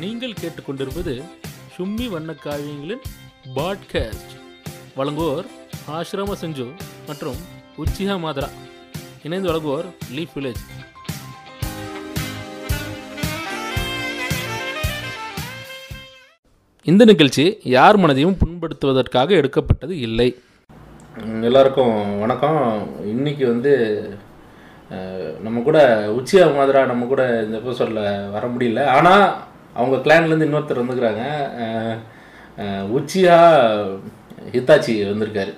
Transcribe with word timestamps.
நீங்கள் 0.00 0.38
கேட்டுக்கொண்டிருப்பது 0.40 1.14
சும்மி 1.74 2.04
வண்ண 2.08 2.34
காவியங்களின் 2.34 3.02
பாட்காஸ்ட். 3.56 4.32
வழங்குவோர் 4.96 5.46
ஆசிரம 5.94 6.36
செஞ்சு 6.42 6.66
மற்றும் 7.06 7.38
உச்சிஹா 7.78 8.14
மாதரா. 8.24 8.48
இணைந்து 9.22 9.50
வழங்குவோர் 9.50 9.88
லீப் 10.16 10.32
வில்லேஜ். 10.34 10.62
இந்த 16.84 17.04
நிகழ்ச்சி 17.04 17.44
யார் 17.76 18.00
மனதையும் 18.00 18.38
புண்படுத்துவதற்காக 18.42 19.30
எடுக்கப்பட்டது 19.40 19.98
இல்லை. 19.98 20.28
எல்லாருக்கும் 21.42 22.18
வணக்கம். 22.20 22.62
இன்னைக்கு 23.14 23.46
வந்து 23.46 23.74
நம்ம 25.42 25.60
கூட 25.60 25.78
உச்சியா 26.18 26.48
மாதிரா 26.58 26.86
நம்ம 26.86 27.04
கூட 27.06 27.22
இந்த 27.44 27.56
எபிசோடில் 27.58 28.02
வர 28.34 28.44
முடியல. 28.48 28.84
ஆனால் 28.98 29.48
அவங்க 29.78 29.96
கிளான்லேருந்து 30.04 30.48
இன்னொருத்தர் 30.48 30.82
வந்துக்கிறாங்க 30.82 31.24
உச்சியா 32.98 33.36
ஹித்தாச்சி 34.54 34.92
வந்திருக்காரு. 35.10 35.52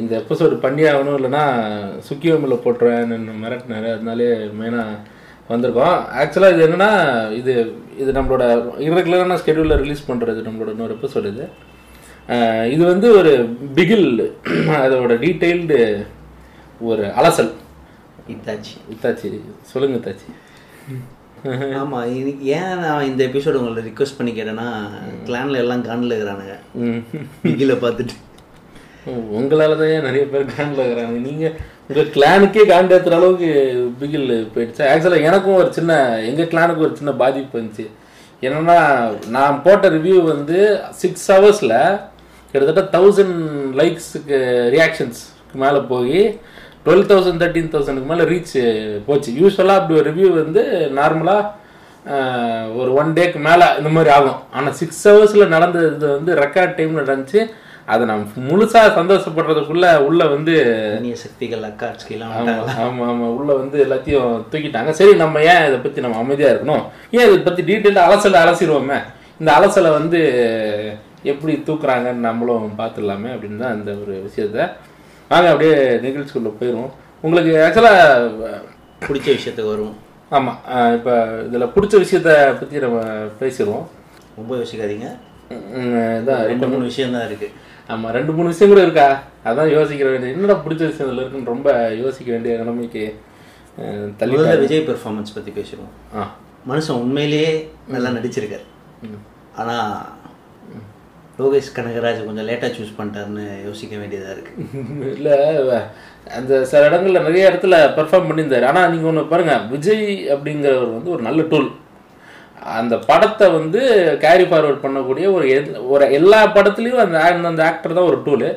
இந்த 0.00 0.12
எபிசோடு 0.22 0.54
பண்ணி 0.64 0.82
ஆகணும் 0.90 1.16
இல்லைன்னா 1.18 1.44
சுக்கியோமில் 2.08 2.62
போட்டுருவேன் 2.64 3.12
மிரட்டினாரு. 3.42 3.88
அதனாலே 3.96 4.28
மெயினாக 4.60 4.98
வந்திருக்கோம். 5.52 5.98
ஆக்சுவலாக 6.20 6.54
இது 6.54 6.64
என்னென்னா 6.66 6.90
இது 7.40 7.52
இது 8.02 8.10
நம்மளோட 8.18 8.44
இரெகுலரான 8.86 9.38
ஸ்கெடியூலில் 9.42 9.80
ரிலீஸ் 9.84 10.08
பண்ணுறது 10.10 10.46
நம்மளோட 10.48 10.72
இன்னொரு 10.74 10.96
எபிசோடு 10.98 11.30
இது. 11.34 11.46
இது 12.74 12.82
வந்து 12.92 13.08
ஒரு 13.20 13.32
பிகில் 13.76 14.08
அதோட 14.84 15.12
டீட்டெயில்டு 15.24 15.78
ஒரு 16.88 17.04
அலசல். 17.20 17.52
இத்தாச்சி 18.34 18.74
இத்தாச்சி 18.94 19.28
சொல்லுங்க 19.72 19.98
இத்தாச்சி 20.00 20.28
ஆமா 21.80 21.98
இன்னைக்கு 22.10 22.44
ஏன் 22.46 22.78
நான் 22.78 23.04
இந்த 23.04 23.20
எபிசோடு 23.24 23.58
உங்களை 23.60 23.82
ரிக்வெஸ்ட் 23.84 24.16
பண்ணி 24.16 24.32
கேட்டேன்னா 24.32 24.66
கிளான்ல 25.26 25.56
எல்லாம் 25.56 25.84
காண்டில் 25.84 26.14
இருக்கிறானுங்க. 26.14 26.54
ம். 26.74 27.02
பிகில 27.44 27.74
பார்த்துட்டு. 27.82 28.14
உங்களால 29.38 29.76
தான் 29.76 30.06
நிறைய 30.06 30.24
பேர் 30.26 30.52
காண்டில் 30.56 30.82
இருக்கிறாங்க 30.84 31.18
நீங்கள் 31.20 31.54
உங்கள் 31.88 32.10
கிளானுக்கே 32.16 32.64
காண்டு 32.66 32.94
ஏற்றுற 32.96 33.14
அளவுக்கு 33.14 33.50
பிகில் 34.00 34.48
போயிடுச்சு. 34.54 34.82
ஆக்சுவலாக 34.90 35.20
எனக்கும் 35.20 35.54
ஒரு 35.54 35.72
சின்ன 35.72 35.92
எங்கள் 36.20 36.46
கிளானுக்கு 36.46 36.86
ஒரு 36.86 36.96
சின்ன 36.96 37.12
பாதிப்பு 37.12 37.58
இருந்துச்சு. 37.58 37.86
என்னன்னா 38.42 38.78
நான் 39.28 39.62
போட்ட 39.62 39.88
ரிவ்யூ 39.88 40.22
வந்து 40.24 40.58
சிக்ஸ் 40.90 41.30
ஹவர்ஸில் 41.32 41.78
கிட்டத்தட்ட 42.54 42.98
தௌசண்ட் 42.98 43.38
லைக்ஸுக்கு 43.76 44.38
ரியாக்ஷன்ஸ்க்கு 44.76 45.54
மேலே 45.54 45.78
போய் 45.78 46.20
டுவெல் 46.86 47.06
தௌசண்ட் 47.12 47.40
தேர்ட்டீன் 47.42 47.72
தௌசண்ட்க்கு 47.74 48.10
மேலே 48.12 48.24
ரீச் 48.32 48.56
போச்சு. 49.06 49.30
யூஸ்வலாக 49.40 49.80
அப்படி 49.80 49.98
ஒரு 50.00 50.06
ரிவ்யூ 50.10 50.28
வந்து 50.42 50.62
நார்மலாக 50.98 51.56
ஒரு 52.80 52.90
ஒன் 53.00 53.10
டேக்கு 53.16 53.38
மேலே 53.46 53.66
இந்த 53.78 53.90
மாதிரி 53.94 54.10
ஆகும். 54.18 54.38
ஆனால் 54.56 54.76
சிக்ஸ் 54.80 55.06
ஹவர்ஸில் 55.08 55.52
நடந்தது 55.54 55.88
இது 55.96 56.06
வந்து 56.18 56.32
ரெக்கார்ட் 56.42 56.76
டைம் 56.78 57.00
நடந்துச்சு. 57.00 57.40
அதை 57.92 58.02
நான் 58.08 58.22
முழுசாக 58.48 58.88
சந்தோஷப்படுறதுக்குள்ள 58.96 59.86
உள்ள 60.06 60.22
வந்து 60.32 60.54
சக்திகள் 61.22 61.62
அக்காட்சிக்கெல்லாம் 61.68 62.32
ஆமா 62.38 62.54
ஆமா 62.86 63.04
ஆமா. 63.12 63.26
உள்ள 63.38 63.50
வந்து 63.60 63.76
எல்லாத்தையும் 63.84 64.32
தூக்கிட்டாங்க. 64.52 64.90
சரி 64.98 65.12
நம்ம 65.22 65.42
ஏன் 65.52 65.64
இதை 65.68 65.78
பத்தி 65.84 66.04
நம்ம 66.04 66.18
அமைதியா 66.24 66.50
இருக்கணும்? 66.52 66.84
ஏன் 67.18 67.26
இதை 67.28 67.38
பத்தி 67.46 67.62
டீட்டெயிலாக 67.70 68.08
அலசல 68.08 68.42
அலசிடுவோமே? 68.44 68.98
இந்த 69.40 69.50
அலசலை 69.58 69.92
வந்து 69.98 70.20
எப்படி 71.32 71.54
தூக்குறாங்கன்னு 71.68 72.26
நம்மளும் 72.28 72.68
பார்த்துடலாமே 72.80 73.30
அப்படின்னு 73.34 73.62
தான் 73.64 73.76
இந்த 73.78 73.90
ஒரு 74.02 74.14
விஷயத்த 74.26 74.68
வாங்க 75.30 75.48
அப்படியே 75.48 75.74
நிகழ்ச்சிக்குள்ள 76.04 76.50
போயிடுவோம். 76.58 76.92
உங்களுக்கு 77.24 77.52
ஆக்சுவலா 77.58 77.94
பிடிச்ச 79.02 79.26
விஷயத்துக்கு 79.34 79.66
வரும் 79.66 79.94
ஆமா 80.30 80.52
அஹ் 80.74 80.94
இப்ப 80.94 81.10
இதுல 81.46 81.66
பிடிச்ச 81.74 81.94
விஷயத்த 81.96 82.30
பத்தி 82.58 82.78
நம்ம 82.78 82.98
பேசிடுவோம். 83.40 83.86
ரொம்ப 84.36 84.56
யோசிக்காதீங்க. 84.56 85.08
இதான் 86.18 86.46
ரெண்டு 86.46 86.68
மூணு 86.68 86.84
விஷயம் 86.84 87.12
தான் 87.12 87.26
இருக்கு. 87.26 87.48
ஆமா 87.88 88.10
ரெண்டு 88.10 88.32
மூணு 88.32 88.48
விஷயம் 88.48 88.72
கூட 88.72 88.82
இருக்கா? 88.82 89.06
அதான் 89.44 89.72
யோசிக்கிற 89.72 90.08
வேண்டிய 90.10 90.32
என்னடா 90.32 90.62
பிடிச்ச 90.64 90.82
விஷயம் 90.86 91.10
இதுல 91.10 91.20
இருக்குன்னு 91.20 91.46
ரொம்ப 91.46 91.68
யோசிக்க 91.94 92.32
வேண்டிய 92.32 92.56
நிலைமைக்கு 92.56 93.04
தள்ளி 94.16 94.36
விஜய் 94.56 94.86
பெர்ஃபார்மன்ஸ் 94.86 95.34
பத்தி 95.34 95.50
பேசுவோம் 95.50 95.92
ஆ. 96.16 96.22
மனுஷன் 96.68 97.00
உண்மையிலேயே 97.00 97.50
நல்லா 97.88 98.08
நடிச்சிருக்காரு. 98.10 98.64
ஆனா 99.56 99.76
லோகேஷ் 101.38 101.74
கனகராஜ் 101.76 102.20
கொஞ்சம் 102.28 102.46
லேட்டாக 102.48 102.70
சூஸ் 102.76 102.96
பண்ணிட்டாருன்னு 102.98 103.44
யோசிக்க 103.66 103.94
வேண்டியதாக 104.00 104.34
இருக்குது 104.36 105.10
இல்லை 105.16 105.34
அந்த 106.38 106.52
சில 106.70 106.80
இடங்களில் 106.88 107.26
நிறைய 107.26 107.50
இடத்துல 107.50 107.74
பெர்ஃபார்ம் 107.98 108.28
பண்ணியிருந்தார். 108.28 108.66
ஆனால் 108.70 108.90
நீங்கள் 108.92 109.10
ஒன்று 109.10 109.30
பாருங்கள் 109.32 109.66
விஜய் 109.74 110.08
அப்படிங்கிறவர் 110.34 110.96
வந்து 110.96 111.12
ஒரு 111.16 111.22
நல்ல 111.28 111.42
டூல் 111.52 111.68
அந்த 112.78 112.94
படத்தை 113.10 113.46
வந்து 113.58 113.80
கேரி 114.24 114.44
ஃபார்வர்ட் 114.48 114.82
பண்ணக்கூடிய 114.84 115.26
ஒரு 115.36 115.46
ஒரு 115.94 116.06
எல்லா 116.18 116.40
படத்துலேயும் 116.56 117.02
அந்த 117.04 117.18
அந்த 117.50 117.62
ஆக்டர் 117.70 117.96
தான் 117.98 118.08
ஒரு 118.10 118.18
டூலு 118.26 118.48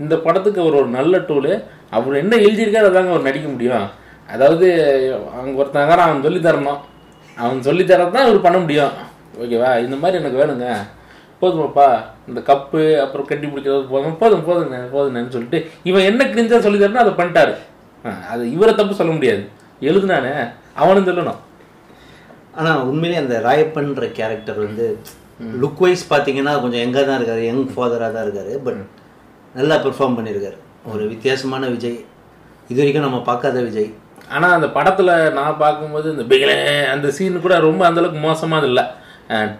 இந்த 0.00 0.14
படத்துக்கு 0.26 0.62
அவர் 0.64 0.80
ஒரு 0.82 0.90
நல்ல 0.98 1.18
டூலு 1.30 1.52
அவர் 1.96 2.20
என்ன 2.22 2.34
எழுதியிருக்காரு 2.46 2.90
அதாங்க 2.90 3.12
அவர் 3.14 3.28
நடிக்க 3.28 3.48
முடியும். 3.54 3.86
அதாவது 4.34 4.66
அவங்க 5.36 5.54
ஒருத்தங்க 5.62 5.96
அவன் 6.06 6.24
சொல்லி 6.26 6.40
தரணும். 6.46 6.80
அவன் 7.36 7.66
சொல்லி 7.68 7.84
தரதான் 7.90 8.16
தான் 8.16 8.28
இவர் 8.28 8.46
பண்ண 8.46 8.58
முடியும். 8.64 8.94
ஓகேவா? 9.42 9.70
இந்த 9.86 9.96
மாதிரி 10.02 10.20
எனக்கு 10.20 10.40
வேணுங்க. 10.42 10.68
போதுமாப்பா 11.40 11.88
இந்த 12.28 12.40
கப்பு 12.50 12.80
அப்புறம் 13.02 13.28
கட்டி 13.30 13.46
பிடிக்கிறது 13.46 13.84
போதும் 13.94 14.16
போதும் 14.22 14.46
போதுங்க 14.48 14.78
போதுங்கன்னு 14.94 15.34
சொல்லிட்டு 15.36 15.58
இவன் 15.90 16.08
என்ன 16.10 16.24
கிரிஞ்சா 16.32 16.58
சொல்லி 16.64 16.80
தரணும் 16.82 17.04
அதை 17.04 17.12
பண்ணிட்டாரு. 17.20 17.54
அது 18.32 18.42
இவரை 18.56 18.72
தப்பு 18.80 18.98
சொல்ல 19.00 19.12
முடியாது. 19.16 19.42
எழுதுனானே 19.88 20.32
அவனும் 20.82 21.08
சொல்லணும். 21.08 21.40
ஆனா 22.58 22.70
உண்மையிலேயே 22.90 23.22
அந்த 23.24 23.36
ராயப்பன்ற 23.48 24.06
கேரக்டர் 24.18 24.60
வந்து 24.66 24.86
லுக் 25.62 25.82
வைஸ் 25.84 26.04
பாத்தீங்கன்னா 26.12 26.52
கொஞ்சம் 26.62 26.84
எங்க 26.86 26.98
தான் 27.08 27.18
இருக்காரு 27.20 27.42
யங் 27.48 27.64
ஃபாதரா 27.74 28.06
தான் 28.14 28.24
இருக்காரு 28.26 28.52
பட் 28.66 28.80
நல்லா 29.58 29.76
பெர்ஃபார்ம் 29.84 30.16
பண்ணியிருக்காரு. 30.18 30.58
ஒரு 30.92 31.02
வித்தியாசமான 31.12 31.66
விஜய். 31.74 31.98
இது 32.70 32.78
வரைக்கும் 32.80 33.06
நம்ம 33.06 33.18
பார்க்காத 33.28 33.58
விஜய். 33.68 33.90
ஆனா 34.34 34.48
அந்த 34.56 34.68
படத்துல 34.76 35.10
நான் 35.36 35.60
பார்க்கும்போது 35.62 36.06
இந்த 36.14 36.24
பிகிலே 36.32 36.56
அந்த 36.94 37.10
சீன் 37.16 37.44
கூட 37.44 37.54
ரொம்ப 37.66 37.82
அந்த 37.88 38.00
அளவுக்கு 38.00 38.22
மோசமா 38.26 38.58
இல்லை. 38.70 38.84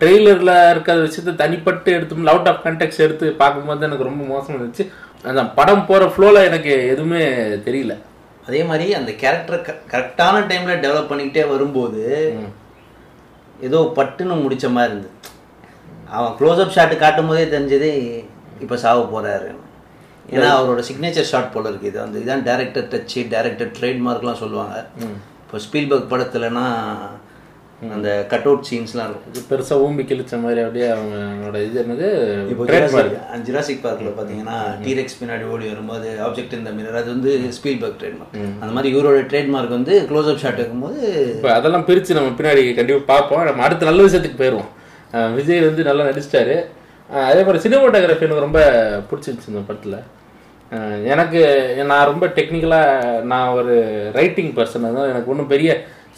ட்ரெய்லர்ல 0.01 0.53
இருக்கிற 0.73 0.97
விஷயத்த 1.07 1.33
தனிப்பட்டு 1.43 1.91
எடுத்து 1.97 2.31
அவுட் 2.35 2.51
ஆஃப் 2.53 2.63
கண்டெக்ட் 2.67 3.05
எடுத்து 3.07 3.27
பார்க்கும்போது 3.43 3.87
எனக்கு 3.89 4.09
ரொம்ப 4.11 4.23
மோசமா 4.33 4.57
இருந்துச்சு. 4.59 4.87
அந்த 5.31 5.43
படம் 5.59 5.87
போற 5.89 6.05
ஃப்ளோல 6.13 6.45
எனக்கு 6.49 6.73
எதுவுமே 6.93 7.23
தெரியல. 7.67 7.95
அதே 8.49 8.61
மாதிரி 8.71 8.87
அந்த 8.99 9.11
கேரக்டரை 9.23 9.59
கரெக்டான 9.93 10.43
டைம்ல 10.51 10.75
டெவலப் 10.85 11.11
பண்ணிக்கிட்டே 11.11 11.45
வரும்போது 11.53 12.03
ஏதோ 13.69 13.79
பட்டுன்னு 13.99 14.35
முடிச்ச 14.45 14.67
மாதிரி 14.77 14.93
இருந்தது 14.93 15.15
அவன் 16.17 16.37
க்ளோஸ்அப் 16.39 16.75
ஷாட் 16.77 16.95
காட்டும் 17.03 17.31
போதே 17.31 17.47
தெரிஞ்சது 17.55 17.91
இப்போ 18.65 18.77
சாவ 18.85 19.01
போறாரு. 19.15 19.49
ஏன்னா 20.35 20.49
அவரோட 20.59 20.81
சிக்னேச்சர் 20.89 21.29
ஷாட் 21.33 21.53
போல 21.53 21.69
இருக்கு. 21.71 21.91
இது 21.91 21.99
வந்து 22.05 22.19
இதான் 22.25 22.47
டேரக்டர் 22.49 22.89
டச்சு 22.93 23.21
டேரக்டர் 23.35 23.71
ட்ரேட்மார்க்லாம் 23.79 24.41
சொல்லுவாங்க. 24.43 24.77
இப்போ 25.43 25.59
ஸ்பீல்பர்க் 25.67 26.13
படத்துலனா 26.13 26.65
அந்த 27.95 28.09
கட் 28.31 28.47
அவுட் 28.49 28.65
சீன்ஸ்லாம் 28.69 29.09
இருக்கும். 29.09 29.29
இது 29.31 29.41
பெருசா 29.51 29.75
ஊம்பி 29.83 30.05
கிழிச்ச 30.11 30.39
மாதிரி 30.45 30.61
அப்படியே 30.63 30.87
அவனோட 30.95 31.59
இது 31.67 31.77
என்னது? 31.83 32.07
இப்போ. 32.53 32.65
ஜிராசிக் 33.49 33.85
பார்க்கில் 33.85 34.17
பார்த்தீங்கன்னா 34.17 34.57
டீரெக்ஸ் 34.85 35.19
பின்னாடி 35.21 35.45
ஓடி 35.53 35.67
வரும்போது 35.73 36.09
ஆப்ஜெக்ட் 36.27 36.57
இந்த 36.59 36.71
மிரர் 36.79 36.99
அது 37.01 37.09
வந்து 37.15 37.33
ஸ்பீல்பர்க் 37.59 38.01
ட்ரேட்மார்க் 38.01 38.35
அந்த 38.63 38.73
மாதிரி 38.77 38.91
இவரோட 38.95 39.21
ட்ரேட்மார்க் 39.33 39.77
வந்து 39.79 39.95
க்ளோஸ்அப் 40.11 40.43
ஷாட் 40.45 40.61
வைக்கும்போது 40.63 41.01
இப்போ 41.37 41.51
அதெல்லாம் 41.59 41.87
பிரித்து 41.91 42.19
நம்ம 42.19 42.33
பின்னாடி 42.41 42.65
கண்டிப்பாக 42.79 43.09
பார்ப்போம். 43.13 43.45
நம்ம 43.51 43.65
அடுத்த 43.69 43.91
நல்ல 43.91 44.07
விஷயத்துக்கு 44.09 44.41
போயிடுவோம் 44.43 44.71
விஜய் 45.39 45.67
வந்து 45.69 45.89
நல்லா 45.91 46.09
நடிச்சிட்டாரு. 46.09 46.57
அதே 47.29 47.43
மாதிரி 47.45 47.65
சினிமாட்டோகிராஃபி 47.67 48.27
எனக்கு 48.27 48.47
ரொம்ப 48.47 48.63
பிடிச்சிருந்துச்சு 49.11 49.53
இந்த 49.53 49.63
படத்தில். 49.69 50.01
எனக்கு 51.13 51.41
நான் 51.91 52.09
ரொம்ப 52.11 52.25
டெக்னிக்கலாக 52.39 53.23
நான் 53.31 53.55
ஒரு 53.59 53.75
ரைட்டிங் 54.19 54.51
பர்சன் 54.59 54.89
அதான் 54.89 55.11
எனக்கு 55.13 55.33
ஒன்றும் 55.35 55.53
பெரிய 55.55 55.71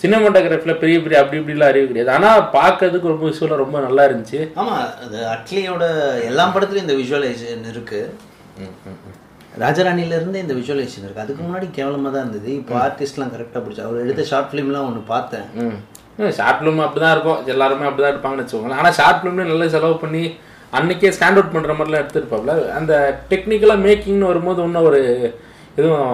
சினிமாட்டோகிராஃபியில் 0.02 0.80
பெரிய 0.82 0.98
பெரிய 1.04 1.16
அப்படி 1.22 1.38
இப்படிலாம் 1.40 1.70
அறிவு 1.72 1.88
கிடையாது. 1.88 2.12
ஆனால் 2.16 2.44
பார்க்கறதுக்கு 2.58 3.12
ரொம்ப 3.12 3.24
விஷுவலாக 3.30 3.62
ரொம்ப 3.62 3.80
நல்லா 3.86 4.02
இருந்துச்சு. 4.08 4.40
ஆமா 4.60 4.76
அது 5.04 5.18
அட்லியோட 5.34 5.84
எல்லா 6.28 6.44
படத்துலயும் 6.54 6.86
இந்த 6.86 6.96
விஷுவலைசேஷன் 7.00 7.70
இருக்கு. 7.72 8.00
ராஜராணில 9.62 10.16
இருந்து 10.18 10.42
இந்த 10.44 10.54
விஷுவலைசேஷன் 10.58 11.06
இருக்கு. 11.06 11.24
அதுக்கு 11.24 11.42
முன்னாடி 11.46 11.66
கேவலமா 11.78 12.10
தான் 12.14 12.24
இருந்தது. 12.24 12.50
இப்போ 12.60 12.74
ஆர்டிஸ்ட்லாம் 12.86 13.32
கரெக்டாக 13.34 13.62
பிடிச்சி 13.64 13.84
அவர் 13.86 14.02
எடுத்த 14.04 14.24
ஷார்ட் 14.30 14.50
ஃபிலிம்லாம் 14.50 14.88
ஒன்று 14.90 15.02
பார்த்தேன். 15.14 15.46
ம். 15.64 15.78
ஷார்ட் 16.38 16.60
ஃபிலிம் 16.60 16.84
அப்படி 16.86 17.02
தான் 17.04 17.14
இருக்கும். 17.16 17.40
எல்லாருமே 17.54 17.88
அப்படி 17.88 18.02
தான் 18.04 18.14
இருப்பாங்கன்னு 18.14 18.44
வச்சுக்கோங்களேன். 18.44 18.80
ஆனால் 18.80 18.96
ஷார்ட் 19.00 19.20
ஃபிலிம்ல 19.20 19.46
நல்ல 19.52 19.68
செலவு 19.76 19.96
பண்ணி 20.04 20.24
அன்னைக்கே 20.78 21.12
ஸ்டாண்ட் 21.16 21.38
அவுட் 21.38 21.54
பண்ணுற 21.54 21.72
மாதிரிலாம் 21.76 22.02
எடுத்துருப்பாப்ல. 22.04 22.52
அந்த 22.80 22.92
டெக்னிக்கலாக 23.30 23.84
மேக்கிங்னு 23.86 24.30
வரும்போது 24.32 24.66
இன்னும் 24.68 24.88
ஒரு 24.90 25.00
எதுவும் 25.78 26.10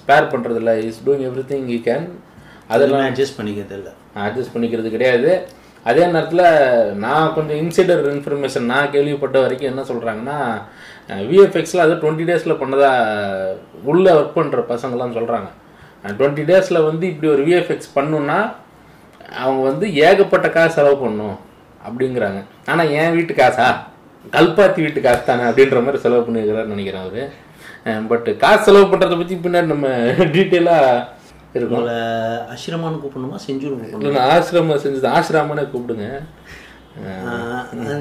ஸ்பேர் 0.00 0.32
பண்ணுறதில்ல 0.32 0.72
is 0.88 1.00
doing 1.06 1.26
everything 1.52 1.66
he 1.76 1.80
can 1.88 2.06
அதெல்லாம் 2.68 3.06
அட்ஜஸ்ட் 3.08 3.38
பண்ணிக்கிறது 3.38 3.76
இல்லை. 3.78 3.92
அட்ஜஸ்ட் 4.16 4.54
பண்ணிக்கிறது 4.54 4.90
கிடையாது. 4.90 5.46
அதே 5.84 6.06
நேரத்தில் 6.06 6.44
நான் 7.04 7.32
கொஞ்சம் 7.34 7.58
இன்சைடர் 7.62 8.02
இன்ஃபர்மேஷன் 8.14 8.70
நான் 8.72 8.90
கேள்விப்பட்ட 8.90 9.40
வரைக்கும் 9.40 9.70
என்ன 9.70 9.82
சொல்கிறாங்கன்னா 9.88 10.36
விஎஃப்எக்ஸில் 11.30 11.84
அது 11.84 11.94
டுவெண்ட்டி 11.94 12.26
டேஸில் 12.28 12.60
பண்ணதா 12.60 12.90
உள்ளே 13.84 14.10
ஒர்க் 14.10 14.36
பண்ணுற 14.38 14.60
பசங்கள்லாம் 14.72 15.16
சொல்கிறாங்க 15.18 15.48
டுவெண்ட்டி 16.18 16.44
டேஸில் 16.50 16.86
வந்து 16.88 17.06
இப்படி 17.06 17.32
ஒரு 17.32 17.42
விஎஃப்எக்ஸ் 17.48 17.94
பண்ணுன்னா 17.96 18.38
அவங்க 19.42 19.62
வந்து 19.70 19.94
ஏகப்பட்ட 19.94 20.48
காசு 20.48 20.74
செலவு 20.74 20.96
பண்ணணும் 21.02 21.38
அப்படிங்கிறாங்க. 21.86 22.40
ஆனா 22.66 22.82
என் 22.82 23.14
வீட்டு 23.14 23.34
காசா? 23.34 23.68
கல்பாத்தி 24.34 24.80
வீட்டு 24.84 25.00
காசு 25.00 25.22
தானே 25.24 25.44
அப்படின்ற 25.50 25.78
மாதிரி 25.84 26.02
செலவு 26.02 26.24
பண்ணியிருக்கிறாருன்னு 26.26 26.74
நினைக்கிறேன் 26.74 27.04
அவரு. 27.04 27.22
பட் 28.10 28.28
காசு 28.42 28.62
செலவு 28.66 28.90
பண்றதை 28.92 29.16
பத்தி 29.20 29.34
பின்னாடி 29.34 29.72
நம்ம 29.74 29.88
டீட்டெயிலா 30.36 30.76
இருக்கும் 30.90 31.21
உங்களை 31.60 31.96
அஷ்ரமான்னு 32.54 33.00
கூப்பிடணுமா? 33.00 33.38
செஞ்சூர் 33.46 33.72
கூப்பிடணும்? 33.78 34.20
ஆசிரமம் 34.34 34.82
செஞ்சது 34.84 35.08
ஆசிரமனே 35.16 35.64
கூப்பிடுங்க. 35.72 36.06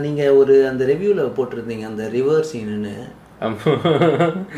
நீங்க 0.06 0.24
ஒரு 0.42 0.54
அந்த 0.70 0.84
ரிவ்யூல 0.92 1.26
போட்டிருந்தீங்க 1.38 1.86
அந்த 1.90 2.04
ரிவர் 2.16 2.50
சீனுன்னு. 2.52 2.94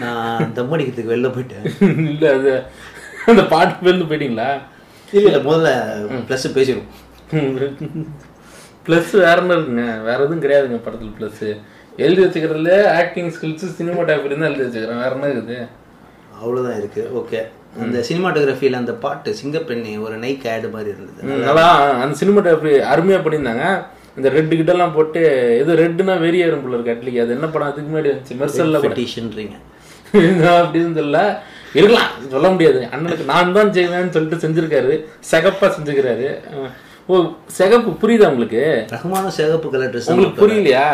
நான் 0.03 0.53
தம் 0.57 0.73
அடிக்கிறதுக்கு 0.75 1.13
வெளில 1.13 1.29
போயிட்டேன். 1.35 1.65
இல்ல 2.11 2.25
அது 2.37 2.51
அந்த 3.31 3.43
பாட்டு 3.53 3.83
பேருந்து 3.85 4.07
போயிட்டீங்களா? 4.09 4.49
இல்ல 5.13 5.25
இல்ல 5.29 5.41
முதல்ல 5.49 5.71
ப்ளஸ் 6.29 6.47
பேசிடுவோம். 6.57 6.91
ப்ளஸ் 8.85 9.11
வேற 9.25 9.37
என்ன 9.43 9.57
இருக்குங்க? 9.57 9.85
வேற 10.07 10.17
எதுவும் 10.25 10.43
கிடையாதுங்க 10.45 10.79
படத்துல 10.85 11.11
ப்ளஸ் 11.19 11.43
எழுதி 12.03 12.21
வச்சுக்கிறதுல 12.23 12.73
ஆக்டிங் 12.99 13.33
ஸ்கில்ஸ் 13.35 13.75
சினிமாட்டோகிராஃபி 13.79 14.39
தான் 14.39 14.49
எழுதி 14.51 14.65
வச்சுக்கிறேன். 14.67 15.03
வேற 15.03 15.13
என்ன 15.17 15.33
இருக்குது? 15.33 15.59
அவ்வளவுதான் 16.39 16.79
இருக்கு. 16.81 17.03
ஓகே 17.21 17.41
அந்த 17.83 17.99
சினிமாட்டோகிராஃபியில் 18.07 18.79
அந்த 18.79 18.93
பாட்டு 19.03 19.29
சிங்கப்பெண்ணி 19.39 19.91
ஒரு 20.05 20.15
நைக் 20.23 20.45
ஆடு 20.53 20.67
மாதிரி 20.75 20.89
இருந்தது. 20.95 21.21
நல்லா 21.47 21.65
அந்த 22.03 22.15
சினிமாட்டோகிராஃபி 22.21 22.73
அருமையா 22.93 23.19
பண்ணியிருந்தாங்க. 23.25 23.65
இந்த 24.17 24.29
ரெட்டு 24.35 24.57
கிட்டலாம் 24.59 24.95
போட்டு 24.97 25.21
எது 25.61 25.77
ரெட்டுனா 25.81 26.15
வெறிய 26.25 26.49
போல 26.65 26.75
இருக்கு 26.77 26.93
அட்லிக்கு. 26.95 27.23
அது 27.23 27.35
என்ன 27.37 27.47
படம்? 27.53 27.69
அதுக்கு 27.71 27.89
முன்னாடி 27.91 28.11
வந்துச்சு. 28.11 28.37
மெர்சல்ல 28.41 28.79
கூட 28.81 28.91
ஃபெட்டிஷன்றீங்க 28.93 29.55
அப்படின்னு 30.59 30.93
சொல்ல 31.01 31.19
இருக்கலாம். 31.79 32.11
சொல்ல 32.33 32.47
முடியாது. 32.55 32.81
அண்ணனுக்கு 32.93 33.25
நான் 33.31 33.55
தான் 33.57 33.73
செய்வேன்னு 33.77 34.13
சொல்லிட்டு 34.15 34.43
செஞ்சிருக்காரு. 34.43 34.93
சிகப்பா 35.31 35.67
செஞ்சுக்கிறாரு. 35.77 36.29
ஓ 37.11 37.23
சிகப்பு 37.57 37.91
புரியுதா 38.01 38.29
உங்களுக்கு? 38.33 38.61
ரஹ்மானும் 38.95 39.35
சிகப்பு 39.39 39.69
கலர் 39.73 39.91
ட்ரெஸ் 39.93 40.11
உங்களுக்கு 40.11 40.41
புரியலையா? 40.43 40.85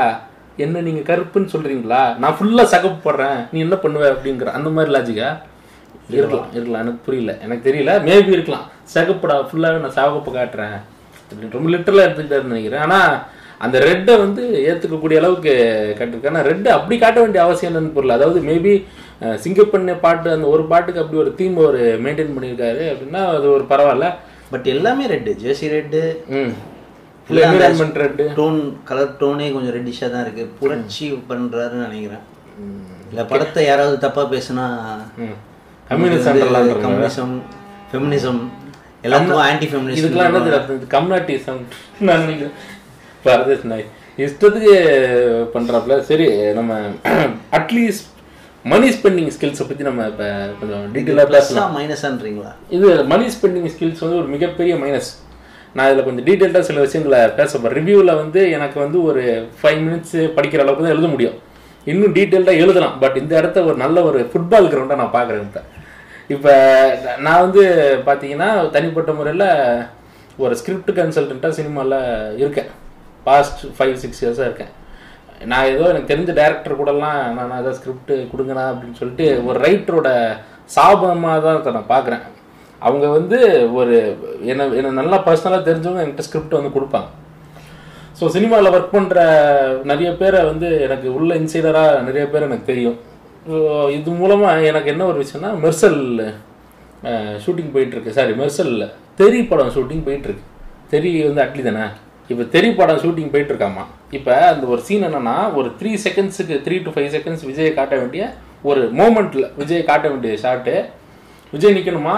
என்ன 0.66 0.82
நீங்க 0.88 1.02
கருப்புன்னு 1.10 1.54
சொல்றீங்களா? 1.56 2.02
நான் 2.22 2.38
ஃபுல்லா 2.38 2.64
சகப்பு 2.76 3.00
போடுறேன். 3.04 3.40
நீ 3.54 3.60
என்ன 3.66 3.76
பண்ணுவ 3.84 4.08
அப்படிங்கிற 4.14 4.56
அந்த 4.60 4.72
மாதிரி 4.78 4.94
லாஜிக்கா 4.96 5.30
இருக்கலாம் 6.18 6.52
இருக்கலாம். 6.56 6.84
எனக்கு 6.86 7.06
புரியல. 7.08 7.34
எனக்கு 7.46 7.68
தெரியல. 7.70 7.94
மேபி 8.08 8.32
இருக்கலாம். 8.38 8.66
சகப்புடா 8.94 9.36
ஃபுல்லாவே 9.50 9.82
நான் 9.84 9.98
சகப்பு 9.98 10.32
காட்டுறேன். 10.38 10.78
அப்படின்னு 11.26 11.58
ரொம்ப 11.58 11.70
லிட்டரலா 11.74 12.06
எடுத்துக்கிட்டாருன்னு 12.08 12.54
நினைக்கிறேன். 12.54 12.84
ஆனா 12.86 13.00
அந்த 13.66 13.78
ரெட்டை 13.90 14.14
வந்து 14.24 14.44
ஏத்துக்கக்கூடிய 14.70 15.18
அளவுக்கு 15.22 15.54
காட்டிருக்கு. 16.00 16.32
ஆனா 16.32 16.42
ரெட்டு 16.50 16.70
அப்படி 16.78 16.98
காட்ட 17.00 17.20
வேண்டிய 17.24 17.44
அவசியம் 17.46 17.72
என்னன்னு 17.72 17.96
புரியல 17.98 18.18
அதாவது 18.20 18.42
மேபி 18.50 18.74
சிங்கப்பண்ண 19.44 19.94
பாட்டு 20.06 20.28
அந்த 20.36 20.48
ஒரு 20.56 20.64
பாட்டுக்கு 20.72 21.02
அப்படி 21.04 21.22
ஒரு 21.24 21.32
தீம் 21.40 21.58
ஒரு 21.68 21.82
மெயின்டைன் 22.04 22.34
பண்ணியிருக்காரு 22.36 22.84
அப்படின்னா 22.92 23.22
அது 23.36 23.48
ஒரு 23.56 23.66
பரவாயில்ல. 23.72 24.10
பட் 24.52 24.68
எல்லாமே 24.76 25.06
red 25.14 25.32
jersey 25.44 25.68
red 25.76 26.02
environment 27.48 28.00
red 28.04 28.26
tone 28.40 28.60
colour 28.90 29.12
டோனே 29.20 29.48
கொஞ்சம் 29.56 29.76
ரெட்டிஷாக 29.78 30.10
தான் 30.14 30.24
இருக்கு. 30.26 30.46
புரட்சி 30.62 31.08
பண்றாருன்னு 31.32 31.86
நினைக்கிறேன். 31.88 32.24
இல்ல 33.12 33.22
படத்தை 33.34 33.62
யாராவது 33.68 33.98
தப்பா 34.06 34.24
பேசுனா 34.34 34.66
கம்யூனிசம் 35.90 37.34
ஃபெமினிசம் 37.92 38.42
எல்லாத்துக்கும் 39.06 39.44
ஆன்டி 39.48 39.68
ஃபெமினிசம் 39.70 40.00
இதுக்கெல்லாம் 40.00 40.30
என்ன 40.32 40.42
தெரியாது? 40.48 40.74
கம்யூனிட்டிசம். 40.96 41.62
நான் 42.08 42.26
பரதேஷ் 43.26 43.66
நாய் 43.72 43.86
இஷ்டத்துக்கு 44.18 44.74
பண்றாப்புல. 45.56 45.96
சரி 46.10 46.26
நம்ம 46.58 46.72
அட்லீஸ்ட் 47.60 48.08
மணி 48.66 48.88
ஸ்பெண்டிங் 48.96 49.32
ஸ்கில்ஸை 49.36 49.66
பத்தி 49.68 49.84
நம்ம 49.84 50.06
இப்ப 50.12 50.24
கொஞ்சம் 50.60 50.86
டீட்டெயிலாக 50.96 51.28
பேசலாம். 51.36 51.74
மைனஸான்றீங்களா 51.78 52.52
இது 52.78 52.88
மணி 53.14 53.26
ஸ்பெண்டிங் 53.36 53.70
ஸ்கில்ஸ் 53.76 54.04
வந்து 54.06 54.20
ஒரு 54.22 54.30
மிகப்பெரிய 54.36 54.76
மைனஸ் 54.84 55.10
நான் 55.76 55.90
இதில் 55.90 56.06
கொஞ்சம் 56.08 56.28
டீட்டெயில்டாக 56.28 56.66
சில 56.70 56.80
விஷயங்களை 56.86 57.20
பேச 57.40 57.52
போகிறேன் 57.58 57.78
ரிவ்யூவில் 57.80 58.20
வந்து 58.22 58.42
எனக்கு 58.58 58.80
வந்து 58.80 58.98
ஒரு 59.10 59.24
ஃபைவ் 59.60 59.80
மினிட்ஸ் 59.86 60.18
படிக்கிற 60.38 60.62
அளவுக்கு 60.64 60.86
தான் 60.86 60.96
எழுத 60.96 61.08
முடியும். 61.08 61.38
இன்னும் 61.88 62.16
டீட்டெயில்டாக 62.16 62.62
எழுதலாம். 62.64 62.96
பட் 63.04 63.18
இந்த 63.18 63.34
இடத்த 63.38 63.64
ஒரு 63.64 63.78
நல்ல 63.78 64.04
ஒரு 64.04 64.20
ஃபுட்பால் 64.32 64.72
கிரவுண்டாக 64.72 65.02
நான் 65.04 65.16
பார்க்குறேன் 65.18 65.46
இப்போ. 65.48 65.62
இப்போ 66.34 66.52
நான் 67.26 67.44
வந்து 67.46 67.64
பார்த்தீங்கன்னா 68.08 68.50
தனிப்பட்ட 68.76 69.12
முறையில் 69.20 69.48
ஒரு 70.44 70.54
ஸ்கிரிப்ட் 70.60 70.92
கன்சல்டண்ட்டாக 71.00 71.58
சினிமாவில் 71.60 71.98
இருக்கேன். 72.42 72.70
பாஸ்ட் 73.28 73.62
ஃபைவ் 73.78 73.96
சிக்ஸ் 74.04 74.22
இயர்ஸாக 74.24 74.50
இருக்கேன். 74.50 74.74
நான் 75.52 75.72
ஏதோ 75.74 75.84
எனக்கு 75.92 76.12
தெரிஞ்ச 76.12 76.32
டேரக்டர் 76.40 76.80
கூடலாம் 76.80 77.20
நான் 77.38 77.60
ஏதோ 77.64 77.72
ஸ்கிரிப்ட் 77.80 78.14
கொடுங்கண்ணா 78.32 78.66
அப்படின்னு 78.72 79.00
சொல்லிட்டு 79.02 79.28
ஒரு 79.50 79.58
ரைட்டரோட 79.66 80.10
சாபமாக 80.76 81.44
தான் 81.46 81.60
அதை 81.60 81.74
நான் 81.78 81.92
பார்க்குறேன் 81.94 82.24
அவங்க 82.88 83.06
வந்து 83.18 83.38
ஒரு 83.80 83.96
என்ன 84.52 84.68
என்ன 84.80 84.96
நல்லா 85.02 85.18
பர்சனலாக 85.28 85.68
தெரிஞ்சவங்க 85.70 86.04
என்கிட்ட 86.04 86.28
ஸ்கிரிப்ட் 86.28 86.58
வந்து 86.60 86.76
கொடுப்பாங்க. 86.78 87.10
ஸோ 88.20 88.28
சினிமாவில் 88.36 88.74
ஒர்க் 88.76 88.96
பண்ணுற 88.96 89.20
நிறைய 89.92 90.10
பேரை 90.22 90.40
வந்து 90.52 90.70
எனக்கு 90.86 91.08
உள்ள 91.18 91.32
இன்சைடராக 91.42 92.02
நிறைய 92.08 92.24
பேர் 92.32 92.48
எனக்கு 92.48 92.72
தெரியும். 92.72 92.98
இது 93.98 94.10
மூலமாக 94.22 94.68
எனக்கு 94.70 94.92
என்ன 94.94 95.04
ஒரு 95.12 95.18
விஷயம்னா 95.24 95.52
மெர்சல் 95.64 96.02
ஷூட்டிங் 97.44 97.72
போயிட்டுருக்கு. 97.76 98.16
சாரி 98.18 98.34
மெர்சலில் 98.42 98.86
தெரி 99.20 99.40
படம் 99.52 99.74
ஷூட்டிங் 99.76 100.04
போயிட்டுருக்கு. 100.08 100.46
தெரி 100.94 101.10
வந்து 101.28 101.44
அட்லி 101.46 101.64
தானே? 101.68 101.86
இப்போ 102.32 102.44
தெரி 102.56 102.70
படம் 102.80 103.02
ஷூட்டிங் 103.04 103.32
போயிட்டுருக்காமா? 103.34 103.84
இப்போ 104.18 104.34
அந்த 104.52 104.66
ஒரு 104.74 104.82
சீன் 104.88 105.06
என்னென்னா 105.08 105.36
ஒரு 105.60 105.70
த்ரீ 105.80 105.92
செகண்ட்ஸுக்கு 106.06 106.56
த்ரீ 106.66 106.76
டு 106.86 106.94
ஃபைவ் 106.96 107.10
செகண்ட்ஸ் 107.16 107.46
விஜயை 107.50 107.72
காட்ட 107.80 107.96
வேண்டிய 108.02 108.24
ஒரு 108.70 108.82
மூமெண்ட்டில் 109.00 109.48
விஜயை 109.62 109.84
காட்ட 109.92 110.06
வேண்டிய 110.14 110.34
ஷாட்டு 110.44 110.76
விஜய் 111.54 111.76
நிற்கணுமா 111.78 112.16